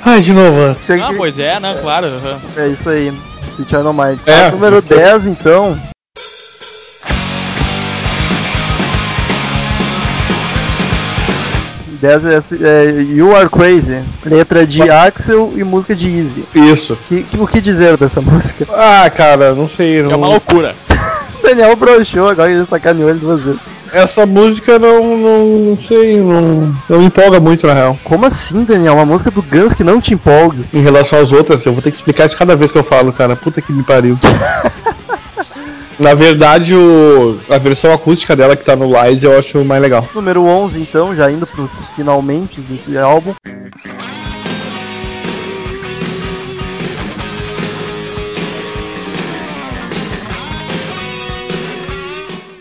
Ai, 0.04 0.22
de 0.22 0.34
novo. 0.34 0.76
Ah, 1.02 1.14
pois 1.16 1.40
é, 1.40 1.60
né? 1.60 1.78
Claro. 1.82 2.08
aham. 2.08 2.40
É 2.58 2.68
isso 2.68 2.90
aí. 2.90 3.12
Sweet 3.48 3.70
Child 3.70 3.88
O' 3.88 3.94
Mine. 3.94 4.20
É. 4.26 4.52
Número 4.52 4.82
10, 4.82 5.26
então. 5.28 5.80
Dez 12.02 12.24
é, 12.26 12.38
é 12.62 13.02
You 13.02 13.36
Are 13.36 13.50
Crazy, 13.50 14.02
letra 14.26 14.66
de 14.66 14.90
Axel 14.90 15.52
e 15.56 15.64
música 15.64 15.94
de 15.96 16.08
Easy. 16.08 16.46
Isso. 16.56 16.98
Que, 17.08 17.24
que- 17.24 17.38
o 17.38 17.46
que 17.48 17.60
dizer 17.62 17.98
dessa 17.98 18.22
música? 18.22 18.66
Ah, 18.72 19.10
cara, 19.10 19.54
não 19.54 19.68
sei. 19.70 20.00
É 20.00 20.08
uma 20.08 20.18
Não... 20.18 20.30
loucura. 20.30 20.76
Daniel 21.42 21.76
broxou, 21.76 22.28
agora 22.30 22.52
ele 22.52 22.66
sacaneou 22.66 23.10
ele 23.10 23.20
duas 23.20 23.44
vezes. 23.44 23.62
Essa 23.94 24.26
música 24.26 24.78
não, 24.78 25.18
não, 25.18 25.48
não 25.48 25.80
sei, 25.80 26.18
não, 26.20 26.76
não 26.88 27.00
me 27.00 27.06
empolga 27.06 27.40
muito 27.40 27.66
na 27.66 27.74
real. 27.74 27.98
Como 28.04 28.26
assim, 28.26 28.64
Daniel? 28.66 28.94
Uma 28.94 29.06
música 29.06 29.32
do 29.32 29.42
Guns 29.42 29.74
que 29.74 29.84
não 29.84 30.00
te 30.02 30.14
empolgue? 30.14 30.66
Em 30.74 30.82
relação 30.84 31.18
às 31.20 31.32
outras, 31.32 31.66
eu 31.66 31.72
vou 31.74 31.82
ter 31.82 31.90
que 31.92 31.98
explicar 31.98 32.26
isso 32.28 32.38
cada 32.38 32.56
vez 32.56 32.72
que 32.72 32.78
eu 32.78 32.84
falo, 32.84 33.12
cara. 33.14 33.36
Puta 33.36 33.62
que 33.62 33.72
me 33.72 33.84
pariu. 33.84 34.18
Na 36.00 36.14
verdade, 36.14 36.74
o, 36.74 37.38
a 37.50 37.58
versão 37.58 37.92
acústica 37.92 38.34
dela 38.34 38.56
que 38.56 38.64
tá 38.64 38.74
no 38.74 38.86
Lies 38.86 39.22
eu 39.22 39.38
acho 39.38 39.66
mais 39.66 39.82
legal. 39.82 40.08
Número 40.16 40.44
11, 40.46 40.82
então, 40.82 41.14
já 41.14 41.30
indo 41.30 41.46
pros 41.46 41.86
finalmente 41.94 42.62
desse 42.62 42.98
álbum. 42.98 43.34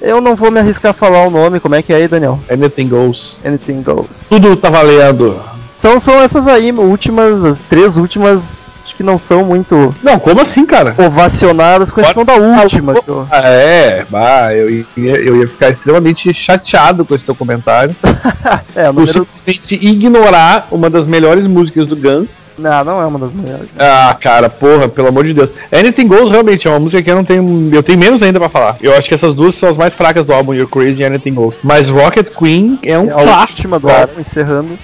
Eu 0.01 0.20
não 0.20 0.34
vou 0.34 0.51
me 0.51 0.59
arriscar 0.59 0.91
a 0.91 0.95
falar 0.95 1.26
o 1.26 1.30
nome, 1.30 1.61
como 1.61 1.76
é 1.76 1.82
que 1.82 1.93
é 1.93 1.97
aí, 1.97 2.09
Daniel? 2.09 2.41
Anything 2.51 2.89
Goes. 2.89 3.39
Anything 3.45 3.82
Goes. 3.82 4.28
Tudo 4.28 4.57
tá 4.57 4.68
valendo. 4.68 5.57
São, 5.79 6.01
são 6.01 6.20
essas 6.20 6.47
aí, 6.49 6.72
últimas, 6.72 7.45
as 7.45 7.61
três 7.61 7.97
últimas, 7.97 8.72
acho 8.85 8.97
que 8.97 9.03
não 9.05 9.16
são 9.16 9.45
muito 9.45 9.95
Não, 10.03 10.18
como 10.18 10.41
assim, 10.41 10.66
cara? 10.66 10.93
ovacionadas, 10.99 11.93
com 11.93 12.01
exceção 12.01 12.24
da 12.24 12.35
última. 12.35 12.95
eu- 13.07 13.26
Ah, 13.31 13.49
é, 13.49 14.05
bah, 14.11 14.53
eu 14.53 14.68
ia, 14.70 14.85
eu 14.97 15.37
ia 15.37 15.47
ficar 15.47 15.70
extremamente 15.70 16.35
chateado 16.35 17.05
com 17.05 17.14
esse 17.14 17.24
teu 17.24 17.35
comentário. 17.35 17.95
É, 18.74 18.87
número. 18.93 19.12
simplesmente 19.12 19.74
ignorar 19.87 20.68
uma 20.70 20.89
das 20.89 21.07
melhores 21.07 21.47
músicas 21.47 21.87
do 21.87 21.97
Guns. 21.97 22.29
Não, 22.57 22.85
não 22.85 23.01
é 23.03 23.07
uma 23.07 23.18
das 23.18 23.33
melhores. 23.33 23.68
Ah, 23.79 24.16
cara, 24.20 24.49
porra, 24.49 24.89
pelo 24.89 25.09
amor 25.09 25.24
de 25.24 25.33
Deus. 25.35 25.51
Anything 25.72 26.07
Goes 26.07 26.31
realmente 26.31 26.66
é 26.66 26.70
uma 26.70 26.79
música 26.81 27.01
que 27.03 27.11
eu 27.11 27.14
não 27.16 27.24
tenho. 27.24 27.70
Eu 27.72 27.83
tenho 27.83 27.99
menos 27.99 28.22
ainda 28.22 28.39
pra 28.39 28.49
falar. 28.49 28.76
Eu 28.81 28.97
acho 28.97 29.09
que 29.09 29.14
essas 29.14 29.35
duas 29.35 29.57
são 29.57 29.68
as 29.68 29.76
mais 29.76 29.95
fracas 29.95 30.24
do 30.26 30.33
álbum, 30.33 30.55
You're 30.55 30.70
Crazy 30.70 31.03
e 31.03 31.05
Anything 31.05 31.35
Goes. 31.35 31.57
Mas 31.62 31.89
Rocket 31.89 32.29
Queen 32.37 32.79
é 32.83 32.99
um 32.99 33.09
É 33.09 33.12
a 33.12 33.14
clássico. 33.22 33.51
última 33.53 33.79
do 33.81 33.89
álbum, 33.91 34.20
encerrando. 34.20 34.79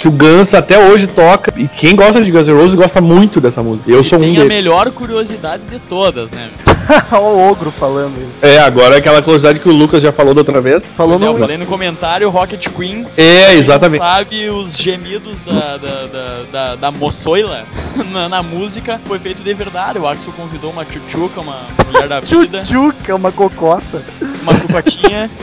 Que 0.00 0.08
o 0.08 0.10
Guns 0.10 0.54
até 0.54 0.78
hoje 0.78 1.06
toca. 1.06 1.52
E 1.56 1.68
quem 1.68 1.94
gosta 1.94 2.22
de 2.22 2.30
Guns 2.30 2.46
N' 2.46 2.54
Roses 2.54 2.74
gosta 2.74 3.00
muito 3.00 3.40
dessa 3.40 3.62
música. 3.62 3.90
Eu 3.90 4.00
E 4.00 4.04
sou 4.04 4.18
um 4.18 4.22
tem 4.22 4.40
a 4.40 4.44
melhor 4.46 4.90
curiosidade 4.92 5.62
de 5.70 5.78
todas, 5.78 6.32
né? 6.32 6.48
Olha 7.12 7.20
o 7.22 7.50
ogro 7.50 7.70
falando. 7.70 8.14
É, 8.42 8.58
agora 8.58 8.96
aquela 8.96 9.20
curiosidade 9.22 9.58
que 9.60 9.68
o 9.68 9.72
Lucas 9.72 10.02
já 10.02 10.12
falou 10.12 10.34
da 10.34 10.40
outra 10.40 10.60
vez. 10.60 10.82
Falou 10.96 11.18
Pois 11.18 11.22
é, 11.22 11.26
eu 11.28 11.32
no. 11.34 11.38
falei 11.38 11.56
no 11.58 11.66
comentário 11.66 12.28
Rocket 12.30 12.68
Queen. 12.68 13.06
É, 13.16 13.54
exatamente. 13.54 13.98
sabe 13.98 14.48
os 14.50 14.76
gemidos 14.76 15.42
da, 15.42 15.76
da, 15.76 16.06
da, 16.06 16.42
da, 16.52 16.74
da 16.76 16.90
moçoila 16.90 17.64
na, 18.10 18.28
na 18.28 18.42
música 18.42 19.00
foi 19.04 19.18
feito 19.18 19.42
de 19.42 19.54
verdade. 19.54 19.98
O 19.98 20.06
Axel 20.06 20.32
convidou 20.32 20.70
uma 20.70 20.84
tchutchuca, 20.84 21.40
uma 21.40 21.66
mulher 21.86 22.08
da 22.08 22.20
vida, 22.20 22.62
Tchutchuca, 22.62 23.14
uma 23.14 23.32
cocota. 23.32 24.02
uma 24.42 24.54
cucotinha. 24.58 25.30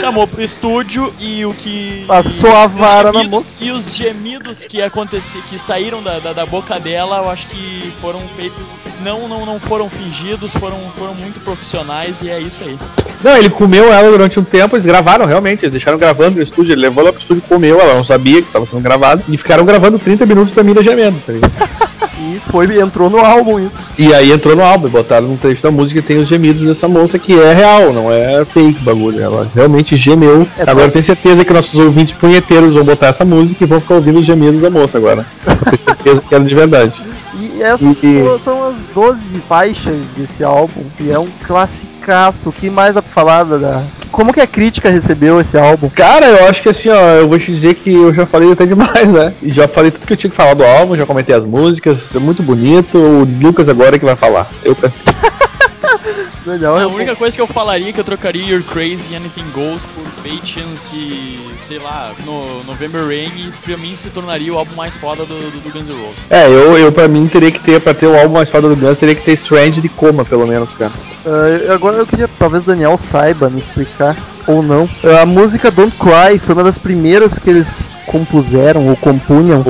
Chamou 0.00 0.26
pro 0.26 0.42
estúdio 0.42 1.12
e 1.18 1.44
o 1.44 1.52
que. 1.54 2.04
Passou 2.06 2.50
a 2.54 2.66
os 2.66 2.72
vara 2.72 3.12
na 3.12 3.20
gemidos- 3.20 3.54
E 3.60 3.70
os 3.70 3.96
gemidos 3.96 4.64
que 4.64 4.80
aconteci, 4.80 5.38
que 5.42 5.58
saíram 5.58 6.02
da, 6.02 6.18
da, 6.18 6.32
da 6.32 6.46
boca 6.46 6.78
dela, 6.80 7.18
eu 7.18 7.30
acho 7.30 7.46
que 7.48 7.92
foram 8.00 8.20
feitos. 8.36 8.82
Não, 9.02 9.28
não, 9.28 9.44
não 9.44 9.60
foram 9.62 9.88
fingidos, 9.88 10.52
foram, 10.52 10.78
foram 10.96 11.14
muito 11.14 11.40
profissionais 11.40 12.20
e 12.22 12.30
é 12.30 12.40
isso 12.40 12.62
aí. 12.64 12.78
Não, 13.22 13.36
ele 13.36 13.50
comeu 13.50 13.92
ela 13.92 14.10
durante 14.10 14.38
um 14.38 14.44
tempo, 14.44 14.76
eles 14.76 14.86
gravaram 14.86 15.24
realmente, 15.24 15.64
eles 15.64 15.72
deixaram 15.72 15.98
gravando 15.98 16.36
no 16.36 16.42
estúdio, 16.42 16.72
ele 16.72 16.82
levou 16.82 17.02
ela 17.02 17.12
pro 17.12 17.22
estúdio, 17.22 17.42
comeu, 17.48 17.80
ela 17.80 17.94
não 17.94 18.04
sabia 18.04 18.42
que 18.42 18.48
estava 18.48 18.66
sendo 18.66 18.82
gravado, 18.82 19.22
e 19.28 19.36
ficaram 19.36 19.64
gravando 19.64 19.98
30 19.98 20.26
minutos 20.26 20.54
da 20.54 20.62
mina 20.62 20.82
gemendo, 20.82 21.18
tá 21.24 21.32
ligado? 21.32 21.52
E 22.22 22.38
foi, 22.38 22.80
entrou 22.80 23.10
no 23.10 23.18
álbum 23.18 23.58
isso. 23.58 23.90
E 23.98 24.14
aí 24.14 24.30
entrou 24.30 24.54
no 24.54 24.62
álbum, 24.62 24.88
botaram 24.88 25.28
um 25.28 25.36
trecho 25.36 25.60
da 25.60 25.72
música 25.72 25.98
e 25.98 26.02
tem 26.02 26.18
os 26.18 26.28
gemidos 26.28 26.62
dessa 26.62 26.86
moça 26.86 27.18
que 27.18 27.32
é 27.32 27.52
real, 27.52 27.92
não 27.92 28.12
é 28.12 28.44
fake 28.44 28.80
bagulho. 28.80 29.20
Ela 29.20 29.50
realmente 29.52 29.96
gemeu. 29.96 30.46
É, 30.56 30.62
agora 30.62 30.82
tá. 30.82 30.82
eu 30.84 30.90
tenho 30.92 31.04
certeza 31.04 31.44
que 31.44 31.52
nossos 31.52 31.74
ouvintes 31.74 32.14
punheteiros 32.14 32.74
vão 32.74 32.84
botar 32.84 33.08
essa 33.08 33.24
música 33.24 33.64
e 33.64 33.66
vão 33.66 33.80
ficar 33.80 33.94
ouvindo 33.94 34.20
os 34.20 34.26
gemidos 34.26 34.62
da 34.62 34.70
moça 34.70 34.98
agora. 34.98 35.26
Eu 35.44 35.56
tenho 35.56 35.84
certeza 35.84 36.22
que 36.28 36.34
era 36.34 36.44
de 36.44 36.54
verdade. 36.54 37.02
E 37.34 37.62
essas 37.62 38.02
E- 38.04 38.22
são- 38.24 38.38
são 38.38 38.68
as 38.68 38.82
12 38.94 39.34
faixas 39.48 40.12
desse 40.14 40.44
álbum, 40.44 40.84
e 41.00 41.10
é 41.10 41.18
um 41.18 41.26
classicaço. 41.46 42.50
O 42.50 42.52
que 42.52 42.68
mais 42.68 42.94
dá 42.94 43.00
pra 43.02 43.10
falar 43.10 43.44
da-. 43.44 43.82
Como 44.10 44.32
que 44.34 44.40
a 44.40 44.46
crítica 44.46 44.90
recebeu 44.90 45.40
esse 45.40 45.56
álbum? 45.56 45.88
Cara, 45.88 46.26
eu 46.26 46.48
acho 46.48 46.62
que 46.62 46.68
assim, 46.68 46.90
ó, 46.90 47.00
eu 47.14 47.28
vou 47.28 47.38
te 47.38 47.46
dizer 47.50 47.74
que 47.74 47.90
eu 47.92 48.12
já 48.12 48.26
falei 48.26 48.52
até 48.52 48.66
demais, 48.66 49.10
né? 49.10 49.32
E 49.42 49.50
já 49.50 49.66
falei 49.66 49.90
tudo 49.90 50.06
que 50.06 50.12
eu 50.12 50.16
tinha 50.16 50.30
que 50.30 50.36
falar 50.36 50.52
do 50.54 50.64
álbum, 50.64 50.96
já 50.96 51.06
comentei 51.06 51.34
as 51.34 51.44
músicas, 51.46 52.14
é 52.14 52.18
muito 52.18 52.42
bonito. 52.42 52.98
O 52.98 53.24
Lucas 53.40 53.68
agora 53.68 53.96
é 53.96 53.98
que 53.98 54.04
vai 54.04 54.16
falar. 54.16 54.50
Eu 54.62 54.74
pensei. 54.76 55.00
Daniel, 56.44 56.76
A 56.76 56.86
única 56.86 57.14
coisa 57.14 57.36
que 57.36 57.42
eu 57.42 57.46
falaria 57.46 57.90
é 57.90 57.92
que 57.92 58.00
eu 58.00 58.04
trocaria 58.04 58.44
You're 58.44 58.64
Crazy 58.64 59.14
Anything 59.14 59.50
Goes 59.52 59.86
por 59.86 60.04
Patience 60.22 60.94
e, 60.94 61.38
sei 61.60 61.78
lá, 61.78 62.12
no 62.24 62.64
November 62.64 63.06
Rain 63.06 63.30
e 63.36 63.52
pra 63.64 63.76
mim 63.76 63.94
se 63.94 64.10
tornaria 64.10 64.52
o 64.52 64.58
álbum 64.58 64.74
mais 64.74 64.96
foda 64.96 65.24
do, 65.24 65.34
do, 65.34 65.62
do 65.62 65.70
Guns 65.70 65.88
N' 65.88 65.92
Roses. 65.92 66.30
É, 66.30 66.46
eu, 66.46 66.76
eu 66.76 66.92
pra 66.92 67.08
mim 67.08 67.26
teria 67.28 67.50
que 67.50 67.60
ter, 67.60 67.80
pra 67.80 67.94
ter 67.94 68.06
o 68.06 68.16
álbum 68.16 68.34
mais 68.34 68.50
foda 68.50 68.68
do 68.68 68.76
Guns, 68.76 68.98
teria 68.98 69.14
que 69.14 69.24
ter 69.24 69.32
Strange 69.34 69.80
de 69.80 69.88
coma, 69.88 70.24
pelo 70.24 70.46
menos, 70.46 70.72
cara. 70.74 70.92
Ah, 71.24 71.72
agora 71.72 71.96
eu 71.96 72.06
queria, 72.06 72.28
talvez 72.38 72.64
Daniel 72.64 72.98
saiba 72.98 73.48
me 73.48 73.58
explicar 73.58 74.16
ou 74.46 74.62
não. 74.62 74.88
Ah, 75.04 75.22
a 75.22 75.26
música 75.26 75.70
Don't 75.70 75.96
Cry 75.96 76.38
foi 76.38 76.54
uma 76.54 76.64
das 76.64 76.78
primeiras 76.78 77.38
que 77.38 77.48
eles 77.50 77.90
compuseram 78.12 78.86
ou 78.88 78.96
compunham 78.96 79.64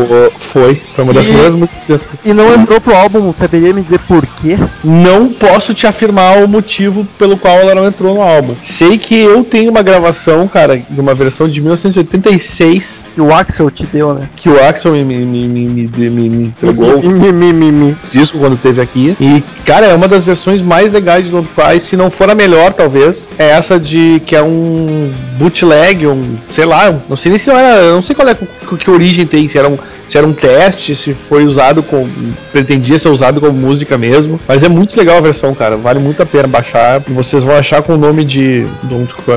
Foi, 0.52 0.74
foi 0.94 1.04
uma 1.04 1.12
das 1.12 1.24
primeiras 1.24 1.54
músicas. 1.54 2.02
e 2.24 2.34
não 2.34 2.52
entrou 2.54 2.80
pro 2.80 2.94
álbum. 2.94 3.32
Saberia 3.32 3.72
me 3.72 3.80
dizer 3.82 4.00
por 4.00 4.26
quê? 4.26 4.58
Não 4.84 5.28
posso 5.32 5.72
te 5.72 5.86
afirmar 5.86 6.38
o 6.44 6.48
motivo 6.48 7.06
pelo 7.18 7.36
qual 7.36 7.54
ela 7.56 7.74
não 7.74 7.86
entrou 7.86 8.14
no 8.16 8.22
álbum. 8.22 8.54
Sei 8.76 8.98
que 8.98 9.14
eu 9.14 9.44
tenho 9.44 9.70
uma 9.70 9.82
gravação, 9.82 10.46
cara, 10.48 10.76
de 10.76 11.00
uma 11.00 11.14
versão 11.14 11.48
de 11.48 11.60
1986 11.60 13.10
Que 13.14 13.20
o 13.20 13.32
Axel 13.32 13.70
te 13.70 13.84
deu, 13.86 14.14
né? 14.14 14.28
que 14.36 14.48
o 14.48 14.62
Axel 14.62 14.92
me, 14.92 15.04
me, 15.04 15.24
me, 15.24 15.46
me, 15.48 15.66
me, 15.66 16.10
me- 16.10 16.28
me 16.28 16.44
entregou. 16.46 17.00
Mi, 17.02 17.32
mi, 17.32 17.52
mi, 17.52 17.72
mi. 17.72 17.96
disco 18.10 18.38
quando 18.38 18.56
teve 18.56 18.80
aqui. 18.82 19.16
E, 19.20 19.42
cara, 19.64 19.86
é 19.86 19.94
uma 19.94 20.08
das 20.08 20.24
versões 20.24 20.60
mais 20.60 20.90
legais 20.92 21.24
de 21.24 21.30
Don't 21.30 21.48
Cry, 21.54 21.80
se 21.80 21.96
não 21.96 22.10
for 22.10 22.28
a 22.30 22.34
melhor, 22.34 22.72
talvez. 22.72 23.28
É 23.38 23.50
essa 23.50 23.78
de 23.78 24.20
que 24.26 24.34
é 24.34 24.42
um 24.42 25.12
bootleg, 25.38 26.06
um, 26.06 26.36
sei 26.50 26.64
lá, 26.64 26.94
não 27.08 27.16
sei 27.16 27.30
nem 27.30 27.38
se 27.38 27.50
era, 27.50 27.78
eu 27.82 27.94
não 27.94 28.02
sei 28.02 28.14
qual 28.14 28.26
é 28.28 28.31
que, 28.34 28.76
que 28.76 28.90
origem 28.90 29.26
tem, 29.26 29.48
se 29.48 29.58
era 29.58 29.68
um 29.68 29.78
se 30.12 30.18
era 30.18 30.26
um 30.26 30.32
teste, 30.34 30.94
se 30.94 31.14
foi 31.26 31.46
usado 31.46 31.82
com 31.82 32.06
pretendia 32.52 32.98
ser 32.98 33.08
usado 33.08 33.40
como 33.40 33.52
música 33.54 33.96
mesmo, 33.96 34.38
mas 34.46 34.62
é 34.62 34.68
muito 34.68 34.94
legal 34.94 35.16
a 35.16 35.20
versão, 35.22 35.54
cara, 35.54 35.74
vale 35.78 36.00
muito 36.00 36.22
a 36.22 36.26
pena 36.26 36.46
baixar. 36.46 37.00
Vocês 37.08 37.42
vão 37.42 37.56
achar 37.56 37.82
com 37.82 37.94
o 37.94 37.96
nome 37.96 38.22
de. 38.22 38.66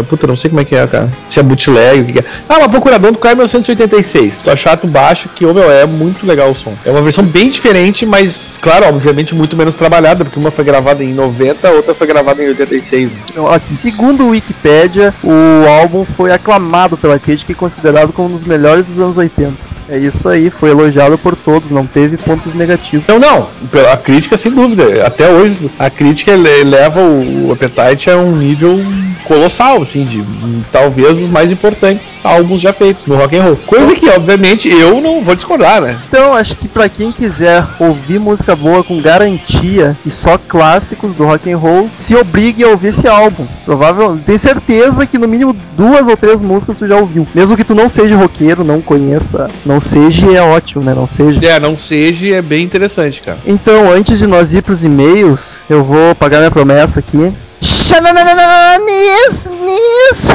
Puta, 0.10 0.28
não 0.28 0.36
sei 0.36 0.50
como 0.50 0.60
é 0.60 0.66
que 0.66 0.76
é, 0.76 0.86
cara. 0.86 1.10
Se 1.30 1.40
é 1.40 1.44
bootleg, 1.44 2.02
o 2.02 2.06
que 2.06 2.20
é. 2.20 2.26
Ah, 2.50 2.58
uma 2.58 2.68
procura 2.68 3.00
Don't 3.00 3.18
Cry 3.18 3.36
1986. 3.36 4.40
Tu 4.44 4.52
achar, 4.52 4.76
tu 4.76 4.86
baixa 4.86 5.30
que, 5.34 5.46
ô, 5.46 5.54
meu, 5.54 5.72
é 5.72 5.86
muito 5.86 6.28
legal 6.28 6.52
o 6.52 6.56
som. 6.56 6.74
É 6.86 6.92
uma 6.92 7.04
versão 7.04 7.24
bem 7.24 7.50
diferente, 7.50 8.06
mas, 8.06 8.58
claro, 8.62 8.88
obviamente 8.88 9.34
muito 9.34 9.56
menos 9.56 9.76
trabalhada, 9.76 10.26
porque 10.26 10.38
uma 10.38 10.52
foi 10.52 10.66
gravada 10.66 11.02
em 11.02 11.14
90, 11.14 11.70
a 11.70 11.72
outra 11.72 11.96
foi 11.96 12.06
gravada 12.06 12.44
em 12.44 12.48
86. 12.48 13.12
Então, 13.32 13.50
aqui, 13.50 13.74
segundo 13.74 14.26
o 14.26 14.30
Wikipedia, 14.32 15.14
o 15.24 15.70
álbum 15.70 16.04
foi 16.04 16.34
aclamado 16.34 16.98
pela 16.98 17.18
crítica 17.18 17.54
e 17.54 17.56
considerado 17.56 18.12
como 18.12 18.28
um 18.28 18.32
dos 18.34 18.44
melhores 18.44 18.75
dos 18.84 19.00
anos 19.00 19.18
80. 19.18 19.75
É 19.88 19.98
isso 19.98 20.28
aí, 20.28 20.50
foi 20.50 20.72
elogiado 20.72 21.18
por 21.18 21.36
todos, 21.36 21.72
não 21.72 21.86
teve 21.86 22.18
pontos 22.18 22.54
negativos. 22.54 23.04
Então, 23.04 23.20
não, 23.20 23.48
a 23.92 23.98
crítica, 23.98 24.38
sem 24.38 24.52
dúvida. 24.52 25.06
Até 25.06 25.30
hoje, 25.30 25.70
a 25.78 25.90
crítica 25.90 26.32
leva 26.36 27.02
o 27.02 27.52
Appetite 27.52 28.10
a 28.10 28.18
um 28.18 28.36
nível 28.36 28.80
colossal, 29.26 29.82
assim, 29.84 30.06
de 30.06 30.20
hum, 30.20 30.62
talvez 30.72 31.20
os 31.20 31.30
mais 31.30 31.52
importantes 31.52 32.06
álbuns 32.24 32.62
já 32.62 32.72
feitos 32.74 33.06
no 33.06 33.16
rock 33.16 33.36
and 33.36 33.44
roll. 33.44 33.60
Coisa 33.66 33.96
que, 33.96 34.10
obviamente, 34.10 34.70
eu 34.70 35.02
não 35.02 35.22
vou 35.22 35.36
discordar, 35.36 35.82
né? 35.82 35.98
Então, 36.08 36.34
acho 36.34 36.56
que 36.56 36.68
pra 36.68 36.88
quem 36.88 37.12
quiser 37.12 37.66
ouvir 37.80 38.20
música 38.20 38.56
boa 38.56 38.84
com 38.84 39.02
garantia 39.02 39.98
e 40.06 40.10
só 40.10 40.38
clássicos 40.38 41.14
do 41.14 41.26
rock 41.26 41.52
and 41.52 41.58
roll, 41.58 41.90
se 41.94 42.16
obrigue 42.16 42.64
a 42.64 42.70
ouvir 42.70 42.90
esse 42.90 43.08
álbum. 43.08 43.46
Provavelmente, 43.66 44.24
tenho 44.24 44.40
certeza 44.40 45.06
que 45.06 45.18
no 45.18 45.28
mínimo 45.28 45.56
duas 45.76 46.08
ou 46.08 46.16
três 46.16 46.42
músicas 46.42 46.78
tu 46.78 46.88
já 46.88 46.98
ouviu. 46.98 47.28
Mesmo 47.34 47.58
que 47.58 47.64
tu 47.64 47.76
não 47.76 47.90
seja 47.90 48.16
roqueiro, 48.16 48.64
não 48.64 48.82
conheça, 48.82 49.50
não 49.66 49.75
seja 49.80 50.28
é 50.32 50.42
ótimo, 50.42 50.84
né? 50.84 50.94
Não 50.94 51.08
seja. 51.08 51.46
É, 51.46 51.60
não 51.60 51.78
seja, 51.78 52.36
é 52.36 52.42
bem 52.42 52.64
interessante, 52.64 53.22
cara. 53.22 53.40
Então, 53.46 53.92
antes 53.92 54.20
de 54.20 54.28
nós 54.28 54.54
ir 54.54 54.62
pros 54.62 54.84
e-mails, 54.84 55.62
eu 55.70 55.84
vou 55.84 56.16
pagar 56.16 56.40
minha 56.40 56.52
promessa 56.52 57.00
aqui. 57.00 57.34
Xananananis, 57.62 59.50
nis. 59.50 60.28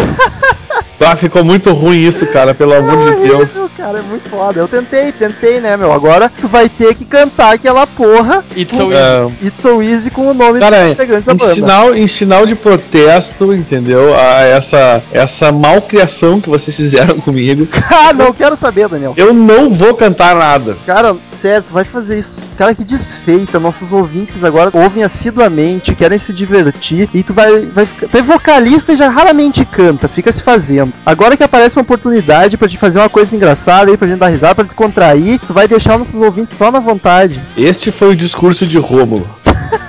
Ah, 1.00 1.16
ficou 1.16 1.42
muito 1.42 1.72
ruim 1.72 1.96
isso, 2.06 2.26
cara, 2.26 2.54
pelo 2.54 2.74
amor 2.74 2.98
de 3.14 3.22
Deus. 3.26 3.50
Cara, 3.76 3.98
é 3.98 4.02
muito 4.02 4.28
foda. 4.28 4.60
Eu 4.60 4.68
tentei, 4.68 5.10
tentei, 5.12 5.58
né, 5.60 5.76
meu? 5.76 5.92
Agora 5.92 6.30
tu 6.40 6.46
vai 6.46 6.68
ter 6.68 6.94
que 6.94 7.04
cantar 7.06 7.54
aquela 7.54 7.86
porra 7.86 8.44
It's 8.54 8.76
so 8.76 8.92
easy. 8.92 8.94
É, 9.42 9.46
It's 9.46 9.60
So 9.60 9.82
Easy 9.82 10.10
com 10.10 10.26
o 10.28 10.34
nome 10.34 10.60
Cara, 10.60 10.82
dos 10.82 10.92
integrantes 10.92 11.24
da 11.26 11.32
em 11.32 11.36
banda. 11.36 11.54
sinal, 11.54 11.94
em 11.94 12.06
sinal 12.06 12.46
de 12.46 12.54
protesto, 12.54 13.52
entendeu? 13.54 14.14
A 14.14 14.40
essa, 14.42 15.02
essa 15.12 15.50
malcriação 15.50 16.40
que 16.40 16.50
vocês 16.50 16.76
fizeram 16.76 17.16
comigo, 17.20 17.66
Ah, 17.90 18.12
não 18.12 18.32
quero 18.32 18.54
saber, 18.54 18.88
Daniel. 18.88 19.14
eu 19.16 19.32
não 19.32 19.70
vou 19.74 19.94
cantar 19.94 20.34
nada. 20.36 20.76
Cara, 20.86 21.16
sério, 21.30 21.64
tu 21.66 21.72
vai 21.72 21.84
fazer 21.84 22.18
isso. 22.18 22.42
Cara, 22.58 22.74
que 22.74 22.84
desfeita. 22.84 23.58
Nossos 23.58 23.92
ouvintes 23.92 24.44
agora 24.44 24.70
ouvem 24.74 25.02
assiduamente, 25.02 25.94
querem 25.94 26.18
se 26.18 26.32
divertir. 26.32 27.08
E 27.14 27.22
tu 27.22 27.32
vai, 27.32 27.60
vai 27.62 27.86
ficar. 27.86 28.08
Tu 28.08 28.18
é 28.18 28.22
vocalista 28.22 28.92
e 28.92 28.96
já 28.96 29.08
raramente 29.08 29.64
canta, 29.64 30.06
fica 30.08 30.30
se 30.30 30.42
fazendo. 30.42 30.89
Agora 31.04 31.36
que 31.36 31.42
aparece 31.42 31.76
uma 31.76 31.82
oportunidade 31.82 32.56
pra 32.56 32.68
te 32.68 32.78
fazer 32.78 32.98
uma 32.98 33.08
coisa 33.08 33.34
engraçada 33.34 33.90
aí, 33.90 33.96
pra 33.96 34.08
gente 34.08 34.18
dar 34.18 34.28
risada, 34.28 34.54
pra 34.54 34.64
descontrair, 34.64 35.38
tu 35.46 35.52
vai 35.52 35.66
deixar 35.66 35.98
nossos 35.98 36.20
ouvintes 36.20 36.56
só 36.56 36.70
na 36.70 36.78
vontade. 36.78 37.40
Este 37.56 37.90
foi 37.90 38.10
o 38.10 38.16
discurso 38.16 38.66
de 38.66 38.78
Rômulo. 38.78 39.28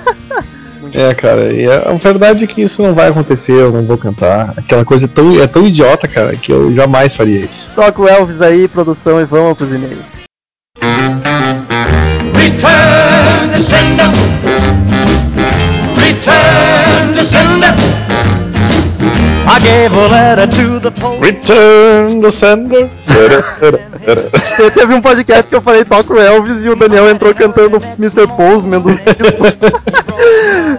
É, 0.94 1.14
cara, 1.14 1.50
e 1.52 1.66
a 1.66 1.92
verdade 1.94 2.44
é 2.44 2.46
que 2.46 2.62
isso 2.62 2.82
não 2.82 2.92
vai 2.92 3.08
acontecer, 3.08 3.52
eu 3.52 3.72
não 3.72 3.82
vou 3.82 3.96
cantar. 3.96 4.52
Aquela 4.58 4.84
coisa 4.84 5.08
tão, 5.08 5.40
é 5.40 5.46
tão 5.46 5.66
idiota, 5.66 6.06
cara, 6.06 6.36
que 6.36 6.52
eu 6.52 6.70
jamais 6.74 7.14
faria 7.14 7.40
isso. 7.40 7.70
Toca 7.74 8.02
o 8.02 8.06
Elvis 8.08 8.42
aí, 8.42 8.68
produção, 8.68 9.18
e 9.18 9.24
vamos 9.24 9.56
pros 9.56 9.72
e-mails. 9.72 10.24
Return 12.34 13.54
to 13.54 13.60
sender. 13.60 14.10
Return 15.96 17.12
to 17.14 17.24
sender. 17.24 18.01
I 19.54 19.58
gave 19.60 19.92
a 19.94 20.08
letter 20.08 20.46
to 20.46 20.80
the 20.80 20.90
post. 20.90 21.20
Return 21.20 22.20
the 22.22 22.32
sender. 22.32 22.88
Te- 23.06 24.70
Teve 24.70 24.94
um 24.94 25.02
podcast 25.02 25.50
que 25.50 25.56
eu 25.56 25.60
falei 25.60 25.84
toca 25.84 26.14
o 26.14 26.18
Elvis 26.18 26.64
e 26.64 26.70
o 26.70 26.76
Daniel 26.76 27.10
entrou 27.10 27.34
cantando 27.34 27.76
Mr. 27.98 28.26
Postman 28.28 28.80
dos 28.80 29.02
Beatles. 29.02 29.58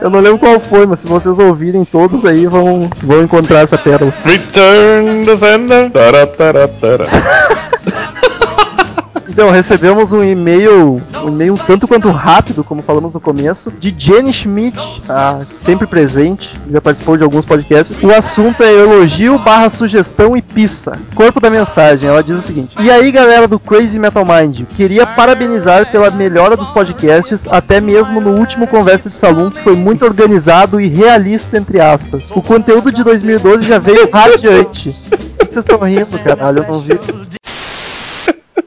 Eu 0.02 0.10
não 0.10 0.20
lembro 0.22 0.40
qual 0.40 0.60
foi, 0.60 0.86
mas 0.88 1.02
se 1.02 1.08
vocês 1.08 1.38
ouvirem 1.38 1.86
todos 1.86 2.26
aí, 2.26 2.48
vão, 2.48 2.90
vão 3.04 3.22
encontrar 3.22 3.60
essa 3.60 3.78
pérola. 3.78 4.14
Return 4.26 5.24
the 5.26 5.38
sender. 5.38 5.92
Então, 9.34 9.50
recebemos 9.50 10.14
um 10.14 10.24
e-mail, 10.24 11.02
um 11.24 11.28
e-mail 11.28 11.60
tanto 11.66 11.88
quanto 11.88 12.12
rápido, 12.12 12.64
como 12.64 12.84
falamos 12.84 13.16
no 13.16 13.20
começo, 13.20 13.72
de 13.72 13.92
Jenny 13.98 14.32
Schmidt, 14.32 14.78
a 15.10 15.40
sempre 15.58 15.88
presente, 15.88 16.54
já 16.72 16.80
participou 16.80 17.18
de 17.18 17.24
alguns 17.24 17.44
podcasts. 17.44 17.98
O 18.04 18.12
assunto 18.14 18.62
é 18.62 18.72
elogio 18.72 19.40
barra 19.40 19.72
sugestão 19.72 20.38
e 20.38 20.42
pizza. 20.42 21.00
Corpo 21.16 21.40
da 21.40 21.50
mensagem, 21.50 22.08
ela 22.08 22.22
diz 22.22 22.38
o 22.38 22.42
seguinte: 22.44 22.76
E 22.80 22.92
aí, 22.92 23.12
galera 23.12 23.48
do 23.48 23.58
Crazy 23.58 23.98
Metal 23.98 24.24
Mind, 24.24 24.66
queria 24.72 25.08
parabenizar 25.08 25.92
pela 25.92 26.12
melhora 26.12 26.56
dos 26.56 26.70
podcasts, 26.70 27.48
até 27.50 27.82
mesmo 27.82 28.22
no 28.22 28.38
último 28.38 28.68
Conversa 28.68 29.10
de 29.10 29.18
Salão, 29.18 29.50
que 29.50 29.62
foi 29.62 29.76
muito 29.76 30.06
organizado 30.06 30.80
e 30.80 30.88
realista, 30.88 31.58
entre 31.58 31.82
aspas. 31.82 32.30
O 32.36 32.42
conteúdo 32.42 32.92
de 32.92 33.04
2012 33.04 33.66
já 33.66 33.80
veio 33.80 34.08
radiante. 34.12 34.96
Vocês 35.40 35.66
estão 35.66 35.80
rindo, 35.80 36.20
caralho? 36.20 36.60
Eu 36.60 36.68
não 36.72 36.80
vi. 36.80 37.00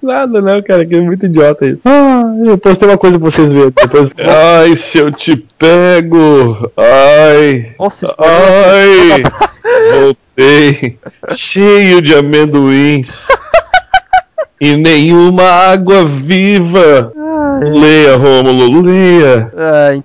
Nada, 0.07 0.41
não, 0.41 0.63
cara, 0.63 0.87
que 0.87 0.95
é 0.95 1.01
muito 1.01 1.27
idiota 1.27 1.67
isso. 1.67 1.83
Ah, 1.85 2.23
eu 2.45 2.57
postei 2.57 2.89
uma 2.89 2.97
coisa 2.97 3.19
pra 3.19 3.29
vocês 3.29 3.53
verem. 3.53 3.73
Depois... 3.75 4.11
Ai, 4.19 4.77
se 4.77 4.99
eu 4.99 5.11
te 5.11 5.37
pego. 5.59 6.71
Ai. 6.77 7.71
Nossa, 7.77 8.15
Ai. 8.17 9.23
Voltei. 9.99 10.97
Cheio 11.35 12.01
de 12.01 12.15
amendoins. 12.15 13.27
E 14.61 14.77
nenhuma 14.77 15.43
água 15.43 16.05
viva. 16.05 17.13
Leia, 17.63 18.17
Rômulo, 18.17 18.83
leia. 18.83 19.53
Ah, 19.57 20.03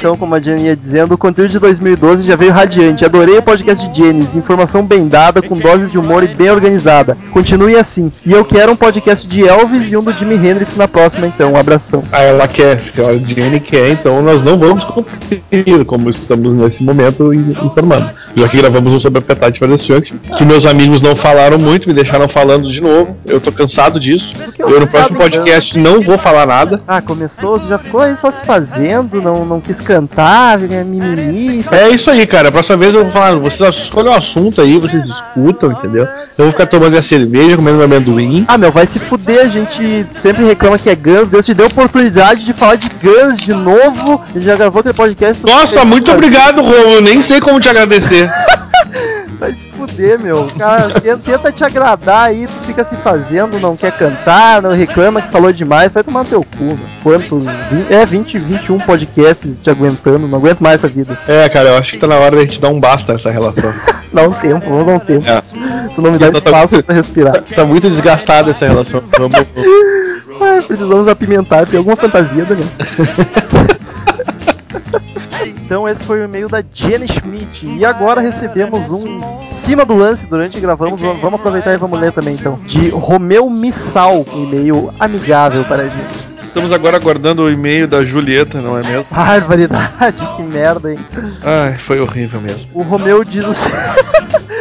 então, 0.00 0.16
como 0.16 0.34
a 0.34 0.40
Jenny 0.40 0.64
ia 0.64 0.74
dizendo, 0.74 1.12
o 1.12 1.18
conteúdo 1.18 1.50
de 1.50 1.58
2012 1.58 2.22
já 2.26 2.34
veio 2.34 2.52
radiante. 2.52 3.04
Adorei 3.04 3.36
o 3.36 3.42
podcast 3.42 3.86
de 3.90 4.02
Jenny, 4.02 4.22
informação 4.34 4.82
bem 4.82 5.06
dada, 5.06 5.42
com 5.42 5.58
doses 5.58 5.90
de 5.90 5.98
humor 5.98 6.24
e 6.24 6.28
bem 6.28 6.50
organizada. 6.50 7.18
Continue 7.30 7.76
assim. 7.76 8.10
E 8.24 8.32
eu 8.32 8.42
quero 8.42 8.72
um 8.72 8.76
podcast 8.76 9.28
de 9.28 9.46
Elvis 9.46 9.92
e 9.92 9.96
um 9.98 10.02
do 10.02 10.10
Jimi 10.14 10.36
Hendrix 10.36 10.74
na 10.74 10.88
próxima, 10.88 11.26
então. 11.26 11.52
Um 11.52 11.56
abração. 11.58 12.02
Ah, 12.10 12.22
ela 12.22 12.48
quer, 12.48 12.78
a 12.78 13.12
Jenny 13.28 13.60
quer, 13.60 13.90
então 13.90 14.22
nós 14.22 14.42
não 14.42 14.58
vamos 14.58 14.82
conferir, 14.84 15.84
como 15.84 16.08
estamos 16.08 16.54
nesse 16.54 16.82
momento 16.82 17.34
in- 17.34 17.50
informando. 17.62 18.08
Já 18.34 18.48
que 18.48 18.56
gravamos 18.56 18.92
um 18.94 19.00
sobre 19.00 19.18
a 19.18 19.20
Appetite 19.34 19.58
for 19.58 19.68
Destruction, 19.68 20.16
que 20.38 20.44
meus 20.46 20.64
amigos 20.64 21.02
não 21.02 21.14
falaram 21.14 21.58
muito, 21.58 21.86
me 21.86 21.92
deixaram 21.94 22.26
falando 22.26 22.70
de 22.70 22.80
novo. 22.80 23.14
Eu 23.26 23.38
tô 23.38 23.52
cansado 23.52 24.00
disso. 24.00 24.32
eu 24.58 24.70
Eu 24.70 24.80
no 24.80 24.88
próximo 24.88 25.18
podcast 25.18 25.78
não 25.78 26.00
vou 26.00 26.16
falar 26.16 26.46
nada. 26.46 26.80
Ah, 26.88 27.02
começou, 27.02 27.58
já 27.68 27.76
ficou 27.76 28.00
aí 28.00 28.16
só 28.16 28.30
se 28.30 28.42
fazendo, 28.46 29.20
não, 29.20 29.44
não 29.44 29.60
quis 29.60 29.80
cantar, 29.90 30.60
né, 30.60 30.84
mimimi. 30.84 31.64
É 31.72 31.88
isso 31.88 32.08
aí, 32.08 32.24
cara. 32.24 32.52
Próxima 32.52 32.76
vez 32.76 32.94
eu 32.94 33.02
vou 33.02 33.12
falar, 33.12 33.34
vocês 33.34 33.76
escolhem 33.76 34.12
um 34.12 34.14
assunto 34.14 34.60
aí, 34.60 34.78
vocês 34.78 35.02
discutam, 35.02 35.72
entendeu? 35.72 36.04
Eu 36.38 36.44
vou 36.44 36.52
ficar 36.52 36.66
tomando 36.66 36.90
minha 36.90 37.02
cerveja, 37.02 37.56
comendo 37.56 37.78
meu 37.78 37.86
amendoim. 37.86 38.44
Ah, 38.46 38.56
meu, 38.56 38.70
vai 38.70 38.86
se 38.86 39.00
fuder, 39.00 39.40
a 39.40 39.48
gente 39.48 40.06
sempre 40.12 40.44
reclama 40.44 40.78
que 40.78 40.88
é 40.88 40.94
Guns, 40.94 41.28
Deus 41.28 41.44
te 41.44 41.54
deu 41.54 41.66
a 41.66 41.68
oportunidade 41.68 42.44
de 42.44 42.52
falar 42.52 42.76
de 42.76 42.88
Guns 42.88 43.40
de 43.40 43.52
novo, 43.52 44.22
já 44.36 44.54
gravou 44.54 44.78
aquele 44.78 44.94
podcast. 44.94 45.44
Nossa, 45.44 45.84
muito 45.84 46.12
obrigado, 46.12 46.62
Romulo. 46.62 47.00
Nem 47.00 47.20
sei 47.20 47.40
como 47.40 47.58
te 47.58 47.68
agradecer. 47.68 48.30
Vai 49.38 49.54
se 49.54 49.66
fuder, 49.68 50.22
meu. 50.22 50.48
Cara, 50.58 51.00
tenta- 51.00 51.50
te 51.52 51.64
agradar 51.64 52.24
aí, 52.28 52.46
tu 52.46 52.66
fica 52.66 52.84
se 52.84 52.96
fazendo, 52.96 53.58
não 53.58 53.74
quer 53.76 53.92
cantar, 53.92 54.60
não 54.62 54.70
reclama 54.70 55.22
que 55.22 55.30
falou 55.32 55.52
demais, 55.52 55.90
vai 55.92 56.02
tomar 56.02 56.20
no 56.24 56.28
teu 56.28 56.42
cu, 56.42 56.64
meu. 56.64 56.78
Quantos? 57.02 57.44
Vi- 57.70 57.86
É, 57.94 58.04
20, 58.04 58.38
21 58.38 58.78
podcasts 58.80 59.60
te 59.62 59.70
aguentando, 59.70 60.26
não 60.28 60.38
aguento 60.38 60.60
mais 60.60 60.76
essa 60.76 60.88
vida. 60.88 61.18
É, 61.26 61.48
cara, 61.48 61.70
eu 61.70 61.78
acho 61.78 61.92
que 61.92 61.98
tá 61.98 62.06
na 62.06 62.16
hora 62.16 62.36
da 62.36 62.42
gente 62.42 62.60
dar 62.60 62.68
um 62.68 62.78
basta 62.80 63.12
nessa 63.12 63.30
relação. 63.30 63.72
Dá 64.12 64.22
um 64.28 64.32
tempo, 64.32 64.68
vamos 64.68 64.86
dar 64.86 64.92
um 64.94 64.98
tempo. 64.98 65.28
É. 65.28 65.40
Tu 65.94 66.02
não 66.02 66.10
me 66.12 66.18
dá 66.18 66.26
Eu 66.26 66.32
tô- 66.32 66.38
espaço 66.38 66.82
pra 66.82 66.94
respirar. 66.96 67.42
Tá 67.42 67.64
muito 67.64 67.88
desgastada 67.88 68.50
essa 68.50 68.66
relação. 68.66 69.02
Vamos. 69.18 69.38
Ah, 70.42 70.62
precisamos 70.66 71.06
apimentar, 71.06 71.66
tem 71.66 71.76
alguma 71.76 71.96
fantasia, 71.96 72.46
Daniel? 72.46 72.66
Então 75.70 75.86
esse 75.88 76.02
foi 76.02 76.20
o 76.20 76.24
e-mail 76.24 76.48
da 76.48 76.64
Jenny 76.72 77.06
Schmidt. 77.06 77.64
E 77.64 77.84
agora 77.84 78.20
recebemos 78.20 78.90
um 78.90 79.38
cima 79.38 79.84
do 79.84 79.94
lance 79.94 80.26
durante 80.26 80.54
que 80.54 80.60
gravamos. 80.60 81.00
Vamos 81.00 81.22
vamos 81.22 81.38
aproveitar 81.38 81.72
e 81.72 81.76
vamos 81.76 82.00
ler 82.00 82.10
também 82.10 82.34
então. 82.34 82.58
De 82.66 82.88
Romeu 82.88 83.48
Missal, 83.48 84.26
um 84.34 84.46
e-mail 84.46 84.92
amigável 84.98 85.62
para 85.62 85.84
a 85.84 85.88
gente. 85.88 86.30
Estamos 86.42 86.72
agora 86.72 86.96
aguardando 86.96 87.42
o 87.42 87.48
e-mail 87.48 87.86
da 87.86 88.02
Julieta, 88.02 88.60
não 88.60 88.76
é 88.76 88.82
mesmo? 88.84 89.06
Barbaridade, 89.12 90.26
que 90.36 90.42
merda, 90.42 90.92
hein? 90.92 90.98
Ai, 91.44 91.78
foi 91.86 92.00
horrível 92.00 92.40
mesmo. 92.40 92.68
O 92.74 92.82
Romeu 92.82 93.22
diz 93.22 93.46
o 93.46 93.52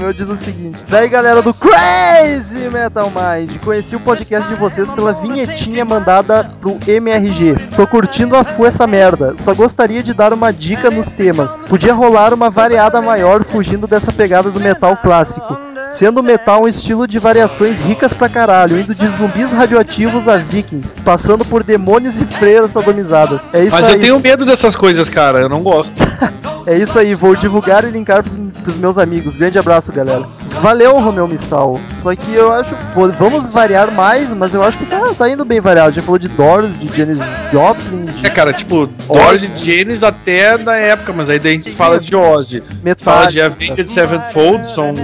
Romeu 0.00 0.14
diz 0.14 0.30
o 0.30 0.36
seguinte: 0.36 0.78
Daí 0.88 1.10
galera 1.10 1.42
do 1.42 1.52
Crazy 1.52 2.70
Metal 2.70 3.10
Mind, 3.10 3.58
conheci 3.62 3.94
o 3.94 4.00
podcast 4.00 4.48
de 4.48 4.54
vocês 4.54 4.90
pela 4.90 5.12
vinhetinha 5.12 5.84
mandada 5.84 6.50
pro 6.58 6.78
MRG. 6.86 7.54
Tô 7.76 7.86
curtindo 7.86 8.34
a 8.34 8.42
fu 8.42 8.64
essa 8.64 8.86
merda. 8.86 9.34
Só 9.36 9.52
gostaria 9.52 10.02
de 10.02 10.14
dar 10.14 10.32
uma 10.32 10.54
dica 10.54 10.90
nos 10.90 11.08
temas. 11.08 11.58
Podia 11.68 11.92
rolar 11.92 12.32
uma 12.32 12.48
variada 12.48 13.02
maior 13.02 13.44
fugindo 13.44 13.86
dessa 13.86 14.10
pegada 14.10 14.50
do 14.50 14.58
metal 14.58 14.96
clássico. 14.96 15.54
Sendo 15.90 16.20
o 16.20 16.22
metal 16.22 16.62
um 16.62 16.68
estilo 16.68 17.06
de 17.06 17.18
variações 17.18 17.82
ricas 17.82 18.14
pra 18.14 18.28
caralho, 18.28 18.78
indo 18.78 18.94
de 18.94 19.06
zumbis 19.06 19.52
radioativos 19.52 20.28
a 20.28 20.36
vikings, 20.38 20.94
passando 21.04 21.44
por 21.44 21.62
demônios 21.62 22.22
e 22.22 22.24
freiras 22.24 22.72
sodomizadas. 22.72 23.50
É 23.52 23.64
isso 23.64 23.76
Mas 23.76 23.86
aí. 23.88 23.94
eu 23.94 24.00
tenho 24.00 24.20
medo 24.20 24.46
dessas 24.46 24.74
coisas, 24.74 25.10
cara. 25.10 25.40
Eu 25.40 25.48
não 25.48 25.62
gosto. 25.62 25.92
É 26.66 26.76
isso 26.76 26.98
aí, 26.98 27.14
vou 27.14 27.34
divulgar 27.34 27.84
e 27.84 27.90
linkar 27.90 28.22
pros, 28.22 28.36
pros 28.62 28.76
meus 28.76 28.98
amigos. 28.98 29.36
Grande 29.36 29.58
abraço, 29.58 29.92
galera. 29.92 30.26
Valeu, 30.60 30.98
Romeu 31.00 31.26
Missal. 31.26 31.80
Só 31.88 32.14
que 32.14 32.34
eu 32.34 32.52
acho, 32.52 32.74
pô, 32.94 33.08
vamos 33.12 33.48
variar 33.48 33.90
mais, 33.92 34.32
mas 34.32 34.54
eu 34.54 34.62
acho 34.62 34.78
que 34.78 34.86
tá, 34.86 35.00
tá 35.16 35.28
indo 35.28 35.44
bem 35.44 35.60
variado. 35.60 35.92
Gente 35.92 36.04
falou 36.04 36.18
de 36.18 36.28
Doors, 36.28 36.78
de 36.78 36.94
Janis 36.96 37.18
Joplin, 37.50 38.06
de 38.06 38.26
É, 38.26 38.30
cara, 38.30 38.52
tipo, 38.52 38.86
Doors 39.08 39.42
e 39.42 39.64
Janis 39.64 40.02
até 40.02 40.56
da 40.58 40.76
época, 40.76 41.12
mas 41.12 41.28
aí 41.30 41.38
daí 41.38 41.52
a 41.52 41.54
gente 41.56 41.70
fala 41.72 41.98
de 41.98 42.14
Ozzy. 42.14 42.62
Fala 43.02 43.26
de. 43.26 43.40
Avenged 43.40 43.90
Sevenfold, 43.90 44.74
são 44.74 44.94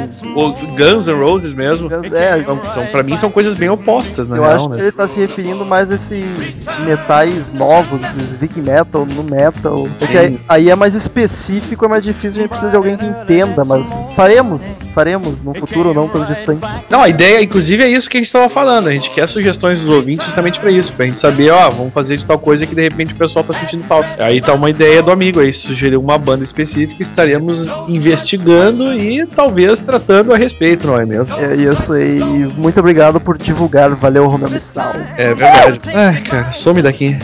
Guns 0.76 1.07
N' 1.09 1.12
Roses 1.18 1.52
mesmo. 1.54 1.88
Guns- 1.88 2.12
é. 2.12 2.42
São, 2.44 2.61
são, 2.74 2.86
pra 2.86 3.02
mim 3.02 3.16
são 3.16 3.30
coisas 3.30 3.57
bem 3.57 3.68
opostas, 3.68 4.28
na 4.28 4.36
Eu 4.36 4.42
real, 4.42 4.54
acho 4.54 4.68
que 4.70 4.76
né? 4.76 4.82
ele 4.82 4.92
tá 4.92 5.09
se 5.09 5.18
referindo 5.18 5.64
mais 5.64 5.90
a 5.90 5.94
esses 5.94 6.66
metais 6.84 7.52
novos, 7.52 8.02
esses 8.02 8.32
Viking 8.32 8.62
Metal, 8.62 9.07
no 9.07 9.22
Metal. 9.24 9.88
Porque 9.98 10.16
aí, 10.18 10.40
aí 10.48 10.70
é 10.70 10.74
mais 10.74 10.94
específico, 10.94 11.45
é 11.53 11.88
mais 11.88 12.05
difícil, 12.05 12.40
a 12.40 12.42
gente 12.42 12.49
precisa 12.49 12.70
de 12.70 12.76
alguém 12.76 12.97
que 12.97 13.07
entenda, 13.07 13.64
mas 13.64 14.09
faremos, 14.14 14.80
faremos, 14.94 15.42
num 15.42 15.55
futuro 15.55 15.94
não 15.94 16.09
tão 16.09 16.24
distante. 16.24 16.66
Não, 16.90 17.03
a 17.03 17.09
ideia, 17.09 17.42
inclusive, 17.42 17.82
é 17.82 17.88
isso 17.88 18.09
que 18.09 18.16
a 18.16 18.20
gente 18.20 18.32
tava 18.32 18.49
falando. 18.49 18.88
A 18.88 18.92
gente 18.92 19.11
quer 19.11 19.28
sugestões 19.28 19.80
dos 19.80 19.88
ouvintes 19.88 20.24
justamente 20.24 20.59
pra 20.61 20.70
isso, 20.70 20.92
pra 20.92 21.07
gente 21.07 21.18
saber, 21.18 21.51
ó, 21.51 21.70
vamos 21.70 21.92
fazer 21.92 22.16
de 22.16 22.26
tal 22.26 22.38
coisa 22.38 22.66
que 22.66 22.74
de 22.74 22.82
repente 22.82 23.14
o 23.14 23.16
pessoal 23.16 23.44
tá 23.44 23.53
sentindo 23.53 23.84
falta. 23.84 24.24
Aí 24.24 24.40
tá 24.40 24.55
uma 24.55 24.70
ideia 24.70 25.03
do 25.03 25.11
amigo 25.11 25.40
aí, 25.40 25.53
sugerir 25.53 25.97
uma 25.97 26.18
banda 26.18 26.44
específica, 26.44 27.03
estaremos 27.03 27.66
investigando 27.88 28.94
e 28.94 29.26
talvez 29.26 29.80
tratando 29.80 30.32
a 30.32 30.36
respeito, 30.36 30.86
não 30.86 30.99
é 30.99 31.05
mesmo? 31.05 31.36
É 31.38 31.55
isso 31.55 31.92
aí, 31.92 32.18
muito 32.57 32.80
obrigado 32.80 33.20
por 33.20 33.38
divulgar, 33.38 33.94
valeu 33.94 34.26
Romeu 34.26 34.51
Missal. 34.51 34.92
É 35.16 35.34
verdade. 35.34 35.78
Ai, 35.94 36.20
cara, 36.22 36.53
some 36.53 36.82
daqui. 36.82 37.16